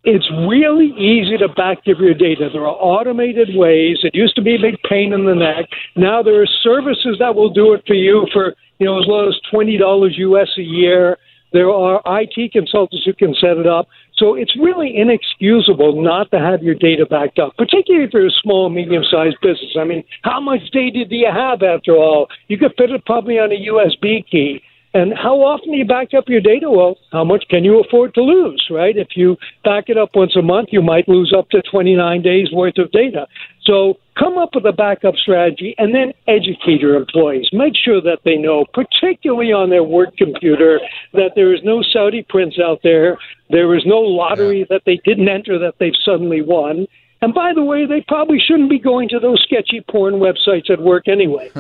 It's 0.03 0.29
really 0.47 0.93
easy 0.97 1.37
to 1.37 1.47
backgive 1.49 1.99
your 1.99 2.13
data. 2.13 2.49
There 2.51 2.61
are 2.61 2.77
automated 2.77 3.49
ways. 3.55 3.97
It 4.03 4.13
used 4.13 4.35
to 4.35 4.41
be 4.41 4.55
a 4.55 4.59
big 4.59 4.75
pain 4.87 5.13
in 5.13 5.25
the 5.25 5.33
neck. 5.33 5.65
Now 5.95 6.21
there 6.21 6.41
are 6.41 6.47
services 6.63 7.17
that 7.19 7.33
will 7.33 7.49
do 7.49 7.73
it 7.73 7.83
for 7.87 7.95
you 7.95 8.27
for 8.33 8.53
you 8.79 8.87
know 8.87 8.99
as 8.99 9.05
low 9.07 9.27
as 9.27 9.35
twenty 9.51 9.77
dollars 9.77 10.15
US 10.17 10.49
a 10.57 10.63
year. 10.63 11.17
There 11.53 11.69
are 11.69 12.01
IT 12.05 12.51
consultants 12.51 13.05
who 13.05 13.13
can 13.13 13.33
set 13.39 13.57
it 13.57 13.65
up. 13.65 13.87
So 14.17 14.35
it's 14.35 14.55
really 14.57 14.95
inexcusable 14.95 16.01
not 16.01 16.31
to 16.31 16.39
have 16.39 16.63
your 16.63 16.75
data 16.75 17.05
backed 17.05 17.37
up, 17.37 17.55
particularly 17.57 18.05
if 18.05 18.13
you're 18.13 18.27
a 18.27 18.41
small, 18.41 18.69
medium 18.69 19.03
sized 19.11 19.37
business. 19.41 19.75
I 19.77 19.83
mean, 19.83 20.03
how 20.23 20.39
much 20.39 20.61
data 20.71 21.03
do 21.05 21.15
you 21.15 21.31
have 21.31 21.61
after 21.61 21.91
all? 21.95 22.27
You 22.47 22.57
could 22.57 22.73
fit 22.77 22.91
it 22.91 23.05
probably 23.05 23.35
on 23.35 23.51
a 23.51 23.55
USB 23.55 24.25
key. 24.29 24.61
And 24.93 25.13
how 25.13 25.35
often 25.41 25.73
do 25.73 25.77
you 25.77 25.83
back 25.83 26.13
up 26.17 26.29
your 26.29 26.39
data? 26.39 26.71
Well, 26.71 26.95
how 27.11 27.25
much 27.25 27.43
can 27.49 27.65
you 27.65 27.81
afford 27.81 28.13
to 28.13 28.21
lose, 28.21 28.65
right? 28.71 28.95
If 28.95 29.09
you 29.15 29.35
back 29.65 29.89
it 29.89 29.97
up 29.97 30.11
once 30.15 30.37
a 30.37 30.41
month, 30.41 30.69
you 30.71 30.81
might 30.81 31.09
lose 31.09 31.33
up 31.37 31.49
to 31.49 31.61
29 31.69 32.21
days 32.21 32.47
worth 32.53 32.77
of 32.77 32.89
data. 32.91 33.27
So 33.65 33.95
come 34.17 34.37
up 34.37 34.49
with 34.55 34.65
a 34.65 34.71
backup 34.71 35.15
strategy 35.15 35.75
and 35.77 35.93
then 35.93 36.13
educate 36.27 36.81
your 36.81 36.95
employees. 36.95 37.47
Make 37.51 37.73
sure 37.75 38.01
that 38.01 38.19
they 38.23 38.35
know, 38.35 38.65
particularly 38.73 39.51
on 39.51 39.69
their 39.69 39.83
work 39.83 40.15
computer, 40.17 40.79
that 41.13 41.31
there 41.35 41.53
is 41.53 41.61
no 41.63 41.81
Saudi 41.81 42.25
prince 42.27 42.55
out 42.59 42.79
there. 42.83 43.17
There 43.49 43.75
is 43.75 43.83
no 43.85 43.99
lottery 43.99 44.59
yeah. 44.59 44.65
that 44.69 44.83
they 44.85 44.99
didn't 45.03 45.29
enter 45.29 45.59
that 45.59 45.75
they've 45.79 45.93
suddenly 46.03 46.41
won. 46.41 46.87
And 47.21 47.33
by 47.33 47.53
the 47.53 47.63
way, 47.63 47.85
they 47.85 48.01
probably 48.07 48.39
shouldn't 48.39 48.69
be 48.69 48.79
going 48.79 49.09
to 49.09 49.19
those 49.19 49.41
sketchy 49.43 49.83
porn 49.89 50.15
websites 50.15 50.69
at 50.69 50.81
work 50.81 51.07
anyway. 51.07 51.51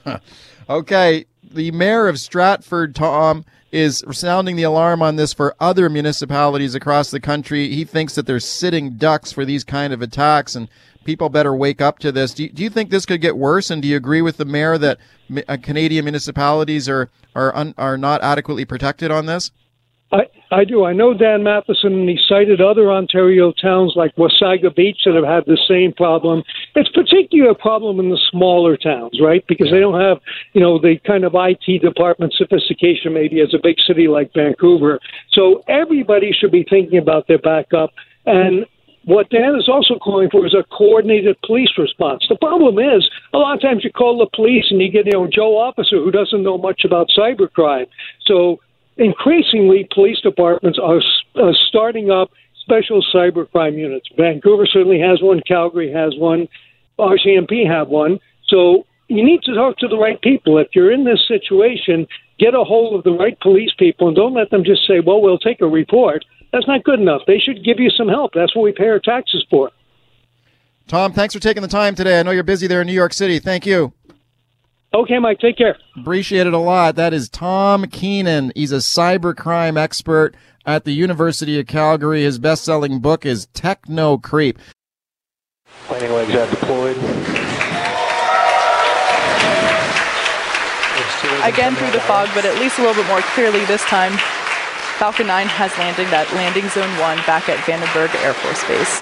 okay 0.68 1.24
the 1.52 1.70
mayor 1.70 2.08
of 2.08 2.18
Stratford, 2.18 2.94
Tom, 2.94 3.44
is 3.70 4.04
sounding 4.12 4.56
the 4.56 4.62
alarm 4.62 5.02
on 5.02 5.16
this 5.16 5.32
for 5.32 5.54
other 5.60 5.90
municipalities 5.90 6.74
across 6.74 7.10
the 7.10 7.20
country. 7.20 7.68
He 7.68 7.84
thinks 7.84 8.14
that 8.14 8.26
they're 8.26 8.40
sitting 8.40 8.96
ducks 8.96 9.32
for 9.32 9.44
these 9.44 9.64
kind 9.64 9.92
of 9.92 10.00
attacks, 10.00 10.54
and 10.54 10.68
people 11.08 11.30
better 11.30 11.54
wake 11.56 11.80
up 11.80 11.98
to 11.98 12.12
this. 12.12 12.34
Do 12.34 12.42
you, 12.42 12.50
do 12.50 12.62
you 12.62 12.68
think 12.68 12.90
this 12.90 13.06
could 13.06 13.22
get 13.22 13.38
worse? 13.38 13.70
And 13.70 13.80
do 13.80 13.88
you 13.88 13.96
agree 13.96 14.20
with 14.20 14.36
the 14.36 14.44
mayor 14.44 14.76
that 14.76 14.98
uh, 15.48 15.56
Canadian 15.62 16.04
municipalities 16.04 16.86
are 16.86 17.08
are 17.34 17.56
un, 17.56 17.72
are 17.78 17.96
not 17.96 18.20
adequately 18.22 18.66
protected 18.66 19.10
on 19.10 19.24
this? 19.24 19.50
I, 20.12 20.24
I 20.50 20.64
do. 20.64 20.84
I 20.84 20.92
know 20.92 21.14
Dan 21.14 21.42
Mathieson, 21.42 21.94
and 21.94 22.08
he 22.10 22.18
cited 22.28 22.60
other 22.60 22.92
Ontario 22.92 23.52
towns 23.52 23.94
like 23.96 24.14
Wasaga 24.16 24.74
Beach 24.74 24.98
that 25.06 25.14
have 25.14 25.24
had 25.24 25.44
the 25.46 25.58
same 25.66 25.94
problem. 25.94 26.42
It's 26.74 26.90
particularly 26.90 27.50
a 27.50 27.54
problem 27.54 28.00
in 28.00 28.10
the 28.10 28.20
smaller 28.30 28.76
towns, 28.76 29.18
right? 29.18 29.42
Because 29.48 29.70
they 29.70 29.80
don't 29.80 29.98
have, 29.98 30.18
you 30.52 30.60
know, 30.60 30.78
the 30.78 30.96
kind 31.06 31.24
of 31.24 31.32
IT 31.34 31.80
department 31.80 32.34
sophistication 32.36 33.14
maybe 33.14 33.40
as 33.40 33.54
a 33.54 33.58
big 33.62 33.76
city 33.86 34.08
like 34.08 34.30
Vancouver. 34.34 35.00
So 35.32 35.62
everybody 35.68 36.32
should 36.38 36.52
be 36.52 36.66
thinking 36.68 36.98
about 36.98 37.28
their 37.28 37.38
backup. 37.38 37.92
And 38.26 38.66
what 39.08 39.30
Dan 39.30 39.56
is 39.56 39.68
also 39.68 39.98
calling 39.98 40.28
for 40.28 40.46
is 40.46 40.52
a 40.54 40.64
coordinated 40.68 41.40
police 41.40 41.70
response. 41.78 42.26
The 42.28 42.36
problem 42.36 42.78
is, 42.78 43.08
a 43.32 43.38
lot 43.38 43.54
of 43.54 43.62
times 43.62 43.82
you 43.82 43.90
call 43.90 44.18
the 44.18 44.28
police 44.36 44.66
and 44.70 44.82
you 44.82 44.90
get, 44.92 45.06
you 45.06 45.12
know, 45.12 45.26
Joe 45.26 45.56
officer 45.56 45.96
who 45.96 46.10
doesn't 46.10 46.42
know 46.42 46.58
much 46.58 46.82
about 46.84 47.08
cybercrime. 47.16 47.86
So 48.26 48.60
increasingly, 48.98 49.88
police 49.94 50.20
departments 50.20 50.78
are 50.78 51.00
starting 51.68 52.10
up 52.10 52.30
special 52.60 53.02
cybercrime 53.14 53.78
units. 53.78 54.06
Vancouver 54.14 54.66
certainly 54.66 55.00
has 55.00 55.22
one. 55.22 55.40
Calgary 55.48 55.90
has 55.90 56.12
one. 56.18 56.46
RCMP 56.98 57.66
have 57.66 57.88
one. 57.88 58.18
So 58.48 58.84
you 59.08 59.24
need 59.24 59.40
to 59.44 59.54
talk 59.54 59.78
to 59.78 59.88
the 59.88 59.96
right 59.96 60.20
people. 60.20 60.58
If 60.58 60.68
you're 60.74 60.92
in 60.92 61.04
this 61.04 61.26
situation, 61.26 62.06
get 62.38 62.52
a 62.52 62.62
hold 62.62 62.94
of 62.94 63.04
the 63.04 63.12
right 63.12 63.40
police 63.40 63.72
people 63.78 64.08
and 64.08 64.16
don't 64.16 64.34
let 64.34 64.50
them 64.50 64.64
just 64.64 64.86
say, 64.86 65.00
well, 65.00 65.22
we'll 65.22 65.38
take 65.38 65.62
a 65.62 65.66
report. 65.66 66.26
That's 66.52 66.66
not 66.66 66.84
good 66.84 67.00
enough. 67.00 67.22
They 67.26 67.38
should 67.38 67.64
give 67.64 67.78
you 67.78 67.90
some 67.90 68.08
help. 68.08 68.32
That's 68.34 68.54
what 68.56 68.62
we 68.62 68.72
pay 68.72 68.88
our 68.88 68.98
taxes 68.98 69.44
for. 69.50 69.70
Tom, 70.86 71.12
thanks 71.12 71.34
for 71.34 71.40
taking 71.40 71.62
the 71.62 71.68
time 71.68 71.94
today. 71.94 72.18
I 72.18 72.22
know 72.22 72.30
you're 72.30 72.42
busy 72.42 72.66
there 72.66 72.80
in 72.80 72.86
New 72.86 72.94
York 72.94 73.12
City. 73.12 73.38
Thank 73.38 73.66
you. 73.66 73.92
Okay, 74.94 75.18
Mike. 75.18 75.38
Take 75.38 75.58
care. 75.58 75.76
Appreciate 76.00 76.46
it 76.46 76.54
a 76.54 76.58
lot. 76.58 76.96
That 76.96 77.12
is 77.12 77.28
Tom 77.28 77.86
Keenan. 77.88 78.52
He's 78.54 78.72
a 78.72 78.76
cybercrime 78.76 79.76
expert 79.76 80.34
at 80.64 80.84
the 80.84 80.92
University 80.92 81.60
of 81.60 81.66
Calgary. 81.66 82.22
His 82.22 82.38
best-selling 82.38 83.00
book 83.00 83.26
is 83.26 83.48
Technocreep. 83.48 84.56
Landing 85.90 86.12
legs 86.12 86.34
are 86.34 86.50
deployed. 86.50 86.96
Again 91.44 91.74
through 91.74 91.90
the 91.90 92.00
fog, 92.00 92.28
but 92.34 92.46
at 92.46 92.58
least 92.58 92.78
a 92.78 92.82
little 92.82 93.02
bit 93.02 93.08
more 93.08 93.20
clearly 93.20 93.64
this 93.66 93.82
time. 93.84 94.12
Falcon 94.98 95.28
9 95.28 95.46
has 95.46 95.78
landed 95.78 96.08
at 96.08 96.28
landing 96.32 96.68
zone 96.70 96.90
1 96.98 97.18
back 97.18 97.48
at 97.48 97.56
Vandenberg 97.58 98.12
Air 98.24 98.34
Force 98.34 98.66
Base. 98.66 99.00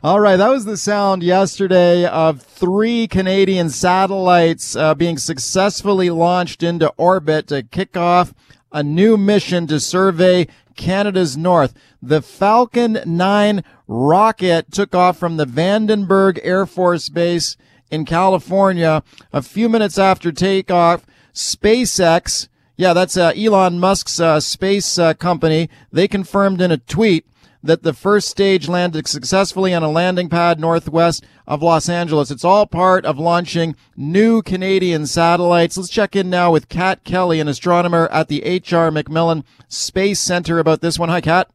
All 0.00 0.20
right, 0.20 0.36
that 0.36 0.48
was 0.48 0.64
the 0.64 0.76
sound 0.76 1.24
yesterday 1.24 2.06
of 2.06 2.40
three 2.40 3.08
Canadian 3.08 3.68
satellites 3.68 4.76
uh, 4.76 4.94
being 4.94 5.18
successfully 5.18 6.08
launched 6.08 6.62
into 6.62 6.94
orbit 6.96 7.48
to 7.48 7.64
kick 7.64 7.96
off 7.96 8.32
a 8.70 8.84
new 8.84 9.16
mission 9.16 9.66
to 9.66 9.80
survey 9.80 10.46
Canada's 10.76 11.36
north. 11.36 11.74
The 12.00 12.22
Falcon 12.22 13.00
9 13.04 13.64
rocket 13.88 14.70
took 14.70 14.94
off 14.94 15.18
from 15.18 15.36
the 15.36 15.46
Vandenberg 15.46 16.38
Air 16.44 16.64
Force 16.64 17.08
Base 17.08 17.56
in 17.90 18.04
California 18.04 19.02
a 19.32 19.42
few 19.42 19.68
minutes 19.68 19.98
after 19.98 20.30
takeoff. 20.30 21.04
SpaceX, 21.34 22.46
yeah, 22.78 22.92
that's 22.92 23.16
uh, 23.16 23.32
Elon 23.36 23.80
Musk's 23.80 24.20
uh, 24.20 24.38
space 24.38 24.98
uh, 25.00 25.12
company, 25.12 25.68
they 25.90 26.06
confirmed 26.06 26.60
in 26.60 26.70
a 26.70 26.78
tweet 26.78 27.26
that 27.60 27.82
the 27.82 27.92
first 27.92 28.28
stage 28.28 28.68
landed 28.68 29.08
successfully 29.08 29.74
on 29.74 29.82
a 29.82 29.90
landing 29.90 30.28
pad 30.28 30.60
northwest 30.60 31.24
of 31.44 31.60
Los 31.60 31.88
Angeles. 31.88 32.30
It's 32.30 32.44
all 32.44 32.66
part 32.66 33.04
of 33.04 33.18
launching 33.18 33.74
new 33.96 34.42
Canadian 34.42 35.08
satellites. 35.08 35.76
Let's 35.76 35.90
check 35.90 36.14
in 36.14 36.30
now 36.30 36.52
with 36.52 36.68
Kat 36.68 37.02
Kelly, 37.02 37.40
an 37.40 37.48
astronomer 37.48 38.06
at 38.12 38.28
the 38.28 38.44
H.R. 38.44 38.92
MacMillan 38.92 39.42
Space 39.66 40.20
Center 40.20 40.60
about 40.60 40.80
this 40.80 41.00
one. 41.00 41.08
Hi, 41.08 41.20
Kat. 41.20 41.50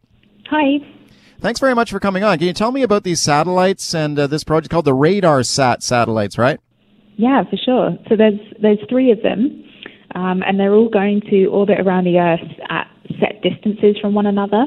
Hi. 0.49 0.79
Thanks 1.39 1.61
very 1.61 1.73
much 1.73 1.89
for 1.89 2.01
coming 2.01 2.25
on. 2.25 2.37
Can 2.37 2.47
you 2.47 2.53
tell 2.53 2.73
me 2.73 2.83
about 2.83 3.03
these 3.03 3.21
satellites 3.21 3.95
and 3.95 4.19
uh, 4.19 4.27
this 4.27 4.43
project 4.43 4.71
called 4.71 4.85
the 4.85 4.91
RadarSat 4.91 5.83
satellites, 5.83 6.37
right? 6.37 6.59
Yeah, 7.15 7.43
for 7.49 7.55
sure. 7.55 7.97
So 8.09 8.17
there's 8.17 8.39
there's 8.61 8.79
three 8.89 9.11
of 9.11 9.21
them, 9.21 9.63
um, 10.15 10.43
and 10.45 10.59
they're 10.59 10.73
all 10.73 10.89
going 10.89 11.21
to 11.29 11.47
orbit 11.47 11.79
around 11.79 12.05
the 12.05 12.19
Earth 12.19 12.39
at 12.69 12.87
set 13.19 13.41
distances 13.41 13.97
from 13.99 14.13
one 14.13 14.25
another. 14.25 14.65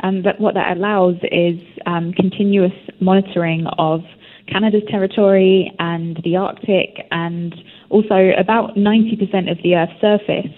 Um, 0.00 0.22
but 0.22 0.40
what 0.40 0.54
that 0.54 0.76
allows 0.76 1.16
is 1.32 1.58
um, 1.86 2.12
continuous 2.12 2.72
monitoring 3.00 3.66
of 3.78 4.00
Canada's 4.48 4.82
territory 4.88 5.72
and 5.78 6.20
the 6.24 6.36
Arctic, 6.36 7.06
and 7.10 7.54
also 7.88 8.30
about 8.38 8.76
90% 8.76 9.50
of 9.50 9.58
the 9.62 9.74
Earth's 9.74 9.98
surface. 10.00 10.52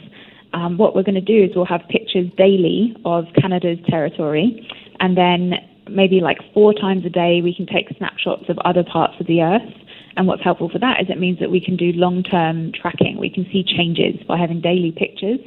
Um, 0.53 0.78
what 0.78 0.97
we're 0.97 1.05
going 1.05 1.14
to 1.14 1.20
do 1.20 1.45
is 1.45 1.51
we'll 1.55 1.66
have 1.66 1.82
pictures 1.89 2.28
daily 2.37 2.97
of 3.05 3.26
Canada's 3.41 3.78
territory, 3.89 4.68
and 5.01 5.16
then 5.16 5.55
maybe 5.89 6.20
like 6.20 6.39
four 6.53 6.72
times 6.72 7.05
a 7.07 7.11
day 7.11 7.41
we 7.43 7.55
can 7.55 7.66
take 7.66 7.97
snapshots 7.97 8.45
of 8.49 8.59
other 8.64 8.82
parts 8.82 9.14
of 9.20 9.26
the 9.26 9.43
Earth. 9.43 9.86
And 10.16 10.26
what's 10.26 10.42
helpful 10.42 10.70
for 10.70 10.78
that 10.78 11.00
is 11.02 11.10
it 11.10 11.18
means 11.18 11.38
that 11.40 11.50
we 11.50 11.60
can 11.60 11.76
do 11.76 11.92
long-term 11.92 12.72
tracking. 12.72 13.18
We 13.18 13.30
can 13.30 13.44
see 13.52 13.62
changes 13.62 14.22
by 14.26 14.38
having 14.38 14.60
daily 14.60 14.92
pictures. 14.96 15.40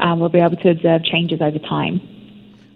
Um, 0.00 0.18
we'll 0.18 0.28
be 0.28 0.40
able 0.40 0.56
to 0.56 0.70
observe 0.70 1.04
changes 1.04 1.40
over 1.40 1.58
time. 1.60 2.00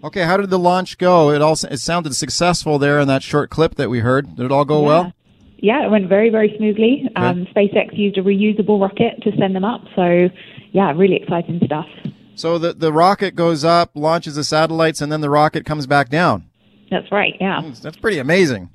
Okay, 0.03 0.23
how 0.23 0.37
did 0.37 0.49
the 0.49 0.57
launch 0.57 0.97
go? 0.97 1.29
It 1.29 1.41
all 1.41 1.53
it 1.53 1.77
sounded 1.79 2.15
successful 2.15 2.79
there 2.79 2.99
in 2.99 3.07
that 3.07 3.21
short 3.21 3.49
clip 3.49 3.75
that 3.75 3.89
we 3.89 3.99
heard. 3.99 4.35
Did 4.35 4.45
it 4.45 4.51
all 4.51 4.65
go 4.65 4.81
yeah. 4.81 4.87
well? 4.87 5.13
Yeah, 5.57 5.85
it 5.85 5.91
went 5.91 6.09
very, 6.09 6.31
very 6.31 6.55
smoothly. 6.57 7.07
Um, 7.15 7.45
SpaceX 7.55 7.95
used 7.95 8.17
a 8.17 8.23
reusable 8.23 8.81
rocket 8.81 9.21
to 9.21 9.31
send 9.37 9.55
them 9.55 9.63
up. 9.63 9.81
So, 9.95 10.29
yeah, 10.71 10.91
really 10.95 11.17
exciting 11.17 11.61
stuff. 11.63 11.85
So 12.33 12.57
the 12.57 12.73
the 12.73 12.91
rocket 12.91 13.35
goes 13.35 13.63
up, 13.63 13.91
launches 13.93 14.35
the 14.35 14.43
satellites, 14.43 15.01
and 15.01 15.11
then 15.11 15.21
the 15.21 15.29
rocket 15.29 15.65
comes 15.65 15.85
back 15.85 16.09
down. 16.09 16.49
That's 16.89 17.11
right. 17.11 17.35
Yeah. 17.39 17.61
That's 17.81 17.97
pretty 17.97 18.17
amazing. 18.17 18.69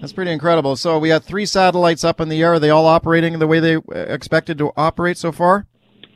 That's 0.00 0.12
pretty 0.12 0.30
incredible. 0.30 0.76
So 0.76 0.98
we 0.98 1.08
had 1.08 1.24
three 1.24 1.46
satellites 1.46 2.04
up 2.04 2.20
in 2.20 2.28
the 2.28 2.40
air. 2.42 2.54
Are 2.54 2.58
they 2.58 2.70
all 2.70 2.86
operating 2.86 3.38
the 3.38 3.46
way 3.46 3.60
they 3.60 3.76
uh, 3.76 3.80
expected 3.94 4.58
to 4.58 4.72
operate 4.76 5.18
so 5.18 5.32
far? 5.32 5.66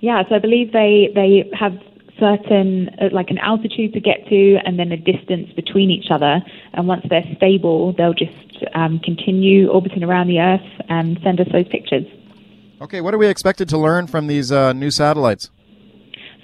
Yeah. 0.01 0.23
So 0.29 0.37
I 0.37 0.39
believe 0.39 0.73
they 0.73 1.11
they 1.15 1.51
have 1.59 1.73
certain 2.19 2.89
uh, 3.01 3.09
like 3.13 3.31
an 3.31 3.39
altitude 3.39 3.93
to 3.93 4.01
get 4.01 4.27
to 4.29 4.57
and 4.65 4.79
then 4.79 4.93
a 4.93 4.97
distance 4.97 5.53
between 5.55 5.91
each 5.91 6.11
other 6.11 6.41
and 6.75 6.87
once 6.87 7.05
they're 7.09 7.25
stable 7.37 7.95
they'll 7.95 8.15
just 8.15 8.65
um, 8.75 9.01
continue 9.01 9.69
orbiting 9.69 10.05
around 10.05 10.29
the 10.29 10.39
earth 10.39 10.61
and 10.89 11.19
send 11.25 11.41
us 11.41 11.49
those 11.53 11.67
pictures 11.69 12.05
okay 12.81 13.01
what 13.01 13.15
are 13.15 13.19
we 13.19 13.27
expected 13.27 13.69
to 13.69 13.79
learn 13.79 14.07
from 14.07 14.27
these 14.27 14.53
uh, 14.53 14.73
new 14.73 14.91
satellites 14.91 15.51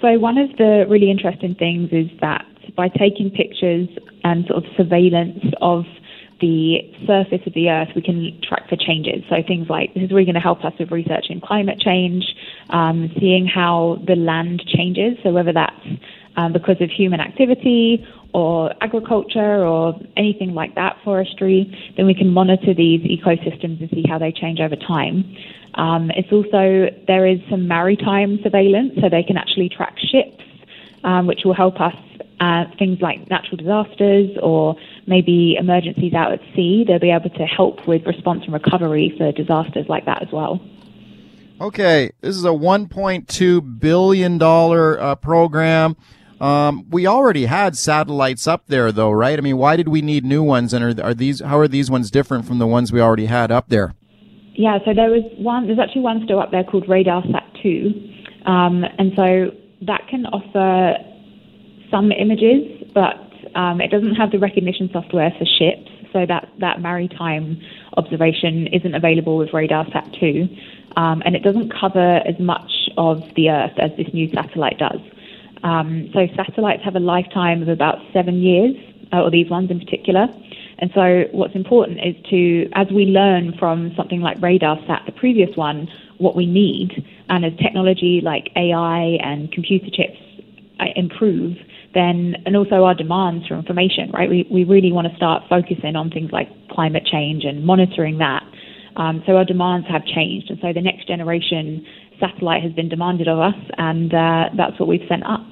so 0.01 0.17
one 0.17 0.37
of 0.37 0.49
the 0.57 0.85
really 0.89 1.11
interesting 1.11 1.55
things 1.55 1.89
is 1.91 2.09
that 2.19 2.45
by 2.75 2.89
taking 2.89 3.29
pictures 3.29 3.87
and 4.23 4.45
sort 4.47 4.65
of 4.65 4.71
surveillance 4.75 5.43
of 5.61 5.85
the 6.39 6.79
surface 7.05 7.41
of 7.45 7.53
the 7.53 7.69
Earth, 7.69 7.89
we 7.95 8.01
can 8.01 8.39
track 8.41 8.69
for 8.69 8.75
changes. 8.75 9.23
So 9.29 9.43
things 9.45 9.69
like 9.69 9.93
this 9.93 10.03
is 10.03 10.11
really 10.11 10.25
going 10.25 10.35
to 10.35 10.41
help 10.41 10.63
us 10.63 10.73
with 10.79 10.91
researching 10.91 11.41
climate 11.41 11.79
change, 11.79 12.23
um, 12.69 13.11
seeing 13.19 13.45
how 13.45 14.01
the 14.07 14.15
land 14.15 14.63
changes. 14.67 15.17
So 15.23 15.31
whether 15.31 15.53
that's 15.53 15.85
um, 16.37 16.53
because 16.53 16.79
of 16.79 16.89
human 16.89 17.19
activity 17.19 18.05
or 18.33 18.73
agriculture 18.81 19.65
or 19.65 19.99
anything 20.15 20.53
like 20.53 20.75
that, 20.75 20.97
forestry, 21.03 21.93
then 21.97 22.05
we 22.05 22.13
can 22.13 22.29
monitor 22.29 22.73
these 22.73 23.01
ecosystems 23.01 23.81
and 23.81 23.89
see 23.89 24.03
how 24.07 24.17
they 24.17 24.31
change 24.31 24.59
over 24.59 24.75
time. 24.75 25.35
Um, 25.75 26.11
it's 26.11 26.31
also 26.31 26.89
there 27.07 27.25
is 27.25 27.39
some 27.49 27.67
maritime 27.67 28.39
surveillance, 28.43 28.93
so 29.01 29.09
they 29.09 29.23
can 29.23 29.37
actually 29.37 29.69
track 29.69 29.97
ships, 29.99 30.43
um, 31.03 31.27
which 31.27 31.41
will 31.43 31.53
help 31.53 31.81
us 31.81 31.95
uh, 32.39 32.65
things 32.77 32.99
like 33.01 33.29
natural 33.29 33.57
disasters 33.57 34.29
or 34.41 34.75
maybe 35.07 35.55
emergencies 35.59 36.13
out 36.13 36.31
at 36.31 36.39
sea. 36.55 36.85
They'll 36.87 36.99
be 36.99 37.11
able 37.11 37.29
to 37.31 37.45
help 37.45 37.87
with 37.87 38.05
response 38.05 38.43
and 38.45 38.53
recovery 38.53 39.13
for 39.17 39.31
disasters 39.31 39.87
like 39.89 40.05
that 40.05 40.21
as 40.21 40.29
well. 40.31 40.59
Okay, 41.61 42.11
this 42.21 42.37
is 42.37 42.45
a 42.45 42.49
1.2 42.49 43.79
billion 43.79 44.37
dollar 44.37 44.99
uh, 44.99 45.15
program. 45.15 45.97
Um, 46.39 46.89
we 46.89 47.05
already 47.05 47.45
had 47.45 47.75
satellites 47.77 48.47
up 48.47 48.67
there, 48.67 48.93
though, 48.93 49.11
right? 49.11 49.37
I 49.37 49.41
mean, 49.41 49.57
why 49.57 49.75
did 49.75 49.89
we 49.89 50.01
need 50.01 50.23
new 50.23 50.41
ones? 50.41 50.73
And 50.73 50.99
are, 50.99 51.03
are 51.03 51.13
these 51.13 51.41
how 51.41 51.59
are 51.59 51.67
these 51.67 51.91
ones 51.91 52.09
different 52.09 52.45
from 52.45 52.59
the 52.59 52.67
ones 52.67 52.93
we 52.93 53.01
already 53.01 53.25
had 53.25 53.51
up 53.51 53.67
there? 53.67 53.93
Yeah, 54.53 54.79
so 54.85 54.93
there 54.93 55.09
was 55.09 55.23
one. 55.37 55.67
There's 55.67 55.79
actually 55.79 56.03
one 56.03 56.21
still 56.23 56.39
up 56.39 56.51
there 56.51 56.63
called 56.63 56.87
RadarSat 56.87 57.61
two, 57.61 57.91
um, 58.49 58.85
and 58.97 59.11
so 59.17 59.51
that 59.81 60.07
can 60.09 60.25
offer 60.27 60.95
some 61.91 62.11
images, 62.11 62.87
but 62.93 63.17
um, 63.55 63.81
it 63.81 63.89
doesn't 63.89 64.15
have 64.15 64.31
the 64.31 64.39
recognition 64.39 64.89
software 64.91 65.31
for 65.37 65.45
ships, 65.45 65.89
so 66.13 66.25
that, 66.25 66.49
that 66.59 66.81
maritime 66.81 67.61
observation 67.97 68.67
isn't 68.67 68.95
available 68.95 69.37
with 69.37 69.49
RadarSat 69.49 70.19
2. 70.19 70.47
Um, 70.97 71.21
and 71.25 71.35
it 71.35 71.43
doesn't 71.43 71.71
cover 71.73 72.21
as 72.25 72.39
much 72.39 72.89
of 72.97 73.21
the 73.35 73.49
Earth 73.49 73.77
as 73.77 73.91
this 73.97 74.07
new 74.13 74.27
satellite 74.33 74.79
does. 74.79 74.99
Um, 75.63 76.09
so 76.13 76.27
satellites 76.35 76.83
have 76.83 76.95
a 76.95 76.99
lifetime 76.99 77.61
of 77.61 77.69
about 77.69 77.97
seven 78.13 78.41
years, 78.41 78.75
uh, 79.13 79.21
or 79.21 79.31
these 79.31 79.49
ones 79.49 79.69
in 79.69 79.79
particular. 79.79 80.27
And 80.79 80.91
so 80.93 81.25
what's 81.31 81.55
important 81.55 81.99
is 81.99 82.15
to, 82.29 82.69
as 82.73 82.87
we 82.91 83.05
learn 83.05 83.53
from 83.59 83.93
something 83.95 84.21
like 84.21 84.39
RadarSat, 84.39 85.05
the 85.05 85.11
previous 85.11 85.55
one, 85.55 85.89
what 86.17 86.35
we 86.35 86.45
need, 86.45 87.05
and 87.27 87.45
as 87.45 87.53
technology 87.57 88.21
like 88.23 88.49
AI 88.55 89.17
and 89.21 89.51
computer 89.51 89.87
chips 89.91 90.17
uh, 90.79 90.85
improve, 90.95 91.57
then 91.93 92.35
and 92.45 92.55
also 92.55 92.83
our 92.83 92.93
demands 92.93 93.47
for 93.47 93.55
information, 93.55 94.11
right? 94.11 94.29
We 94.29 94.47
we 94.51 94.63
really 94.63 94.91
want 94.91 95.07
to 95.07 95.15
start 95.15 95.43
focusing 95.49 95.95
on 95.95 96.09
things 96.11 96.31
like 96.31 96.47
climate 96.69 97.05
change 97.05 97.45
and 97.45 97.65
monitoring 97.65 98.19
that. 98.19 98.43
Um, 98.95 99.23
so 99.25 99.37
our 99.37 99.45
demands 99.45 99.87
have 99.87 100.05
changed, 100.05 100.49
and 100.49 100.59
so 100.61 100.73
the 100.73 100.81
next 100.81 101.07
generation 101.07 101.85
satellite 102.19 102.63
has 102.63 102.73
been 102.73 102.89
demanded 102.89 103.27
of 103.27 103.39
us, 103.39 103.55
and 103.77 104.13
uh, 104.13 104.49
that's 104.57 104.79
what 104.79 104.89
we've 104.89 105.07
sent 105.07 105.23
up. 105.25 105.47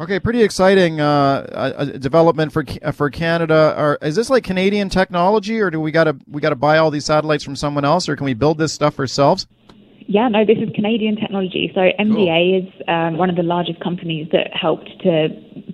Okay, 0.00 0.18
pretty 0.18 0.42
exciting 0.42 0.98
uh, 0.98 1.84
development 1.98 2.52
for 2.52 2.64
for 2.92 3.10
Canada. 3.10 3.74
Are, 3.76 3.98
is 4.00 4.16
this 4.16 4.30
like 4.30 4.44
Canadian 4.44 4.88
technology, 4.88 5.60
or 5.60 5.70
do 5.70 5.78
we 5.78 5.90
got 5.90 6.04
to 6.04 6.16
we 6.26 6.40
got 6.40 6.50
to 6.50 6.56
buy 6.56 6.78
all 6.78 6.90
these 6.90 7.04
satellites 7.04 7.44
from 7.44 7.54
someone 7.54 7.84
else, 7.84 8.08
or 8.08 8.16
can 8.16 8.24
we 8.24 8.32
build 8.32 8.56
this 8.56 8.72
stuff 8.72 8.98
ourselves? 8.98 9.46
Yeah, 10.10 10.26
no, 10.26 10.44
this 10.44 10.58
is 10.58 10.68
Canadian 10.74 11.14
technology. 11.14 11.70
So 11.72 11.82
MDA 11.82 12.02
cool. 12.04 12.58
is 12.58 12.82
um, 12.88 13.16
one 13.16 13.30
of 13.30 13.36
the 13.36 13.44
largest 13.44 13.78
companies 13.78 14.26
that 14.32 14.52
helped 14.52 14.90
to 15.04 15.28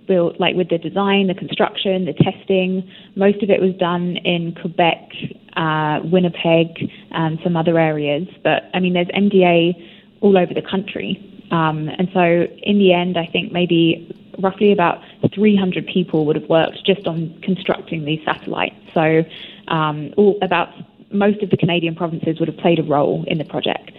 build, 0.06 0.38
like 0.38 0.54
with 0.54 0.68
the 0.68 0.76
design, 0.76 1.28
the 1.28 1.34
construction, 1.34 2.04
the 2.04 2.12
testing. 2.12 2.86
Most 3.14 3.42
of 3.42 3.48
it 3.48 3.62
was 3.62 3.74
done 3.76 4.18
in 4.18 4.54
Quebec, 4.54 5.08
uh, 5.56 6.00
Winnipeg, 6.04 6.92
and 7.12 7.38
some 7.42 7.56
other 7.56 7.78
areas. 7.78 8.28
But 8.44 8.64
I 8.74 8.80
mean, 8.80 8.92
there's 8.92 9.08
MDA 9.08 9.72
all 10.20 10.36
over 10.36 10.52
the 10.52 10.60
country. 10.60 11.16
Um, 11.50 11.88
and 11.88 12.10
so 12.12 12.46
in 12.62 12.76
the 12.76 12.92
end, 12.92 13.16
I 13.16 13.24
think 13.24 13.52
maybe 13.52 14.14
roughly 14.38 14.70
about 14.70 15.00
300 15.34 15.86
people 15.86 16.26
would 16.26 16.36
have 16.36 16.50
worked 16.50 16.84
just 16.84 17.06
on 17.06 17.40
constructing 17.40 18.04
these 18.04 18.22
satellites. 18.26 18.76
So 18.92 19.24
um, 19.68 20.12
all, 20.18 20.38
about 20.42 20.74
most 21.10 21.42
of 21.42 21.48
the 21.48 21.56
Canadian 21.56 21.94
provinces 21.94 22.38
would 22.38 22.48
have 22.48 22.58
played 22.58 22.78
a 22.78 22.82
role 22.82 23.24
in 23.26 23.38
the 23.38 23.44
project. 23.46 23.92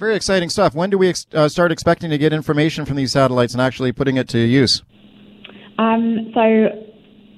Very 0.00 0.16
exciting 0.16 0.48
stuff. 0.48 0.74
When 0.74 0.88
do 0.88 0.96
we 0.96 1.10
ex- 1.10 1.26
uh, 1.34 1.46
start 1.50 1.70
expecting 1.70 2.08
to 2.08 2.16
get 2.16 2.32
information 2.32 2.86
from 2.86 2.96
these 2.96 3.12
satellites 3.12 3.52
and 3.52 3.60
actually 3.60 3.92
putting 3.92 4.16
it 4.16 4.30
to 4.30 4.38
use? 4.38 4.82
Um, 5.78 6.30
so 6.32 6.40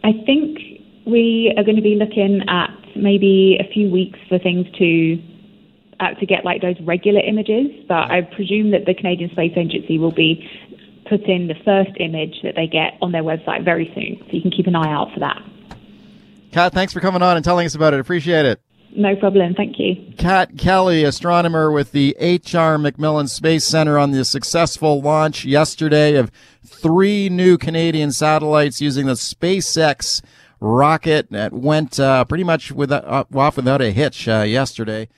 I 0.05 0.13
think 0.25 0.59
we 1.05 1.53
are 1.57 1.65
going 1.65 1.75
to 1.75 1.83
be 1.83 1.97
looking 1.97 2.41
at 2.49 2.71
maybe 2.95 3.59
a 3.59 3.67
few 3.73 3.91
weeks 3.91 4.17
for 4.29 4.39
things 4.39 4.69
to 4.79 5.21
uh, 5.99 6.15
to 6.21 6.25
get 6.25 6.45
like 6.45 6.63
those 6.63 6.77
regular 6.83 7.21
images. 7.21 7.67
But 7.89 8.13
I 8.13 8.23
presume 8.23 8.71
that 8.71 8.87
the 8.87 8.95
Canadian 8.95 9.31
Space 9.31 9.55
Agency 9.57 9.99
will 9.99 10.13
be 10.13 10.49
putting 11.11 11.49
the 11.49 11.57
first 11.65 11.91
image 11.99 12.43
that 12.45 12.55
they 12.55 12.69
get 12.69 12.97
on 13.03 13.11
their 13.11 13.25
website 13.25 13.65
very 13.65 13.91
soon. 13.93 14.25
So 14.31 14.37
you 14.37 14.41
can 14.41 14.53
keep 14.53 14.69
an 14.69 14.77
eye 14.77 14.93
out 14.93 15.13
for 15.13 15.19
that. 15.19 15.43
Kat, 16.53 16.73
thanks 16.73 16.93
for 16.93 17.01
coming 17.01 17.23
on 17.23 17.35
and 17.35 17.45
telling 17.45 17.67
us 17.67 17.75
about 17.75 17.93
it. 17.93 17.99
Appreciate 17.99 18.47
it. 18.47 18.61
No 18.95 19.17
problem. 19.17 19.55
Thank 19.55 19.79
you. 19.79 19.97
Kat 20.19 20.59
Kelly, 20.59 21.03
astronomer 21.05 21.71
with 21.71 21.93
the 21.93 22.15
H.R. 22.19 22.77
MacMillan 22.77 23.29
Space 23.29 23.65
Center, 23.65 23.99
on 23.99 24.11
the 24.11 24.25
successful 24.25 25.01
launch 25.01 25.45
yesterday 25.45 26.17
of 26.17 26.31
three 26.65 27.29
new 27.29 27.57
Canadian 27.57 28.13
satellites 28.13 28.81
using 28.81 29.07
the 29.07 29.15
SpaceX 29.15 30.23
rocket 30.61 31.31
that 31.31 31.53
went 31.53 31.99
uh, 31.99 32.25
pretty 32.25 32.45
much 32.45 32.71
without, 32.71 33.05
uh, 33.05 33.25
off 33.35 33.57
without 33.57 33.81
a 33.81 33.91
hitch 33.91 34.29
uh, 34.29 34.43
yesterday. 34.43 35.09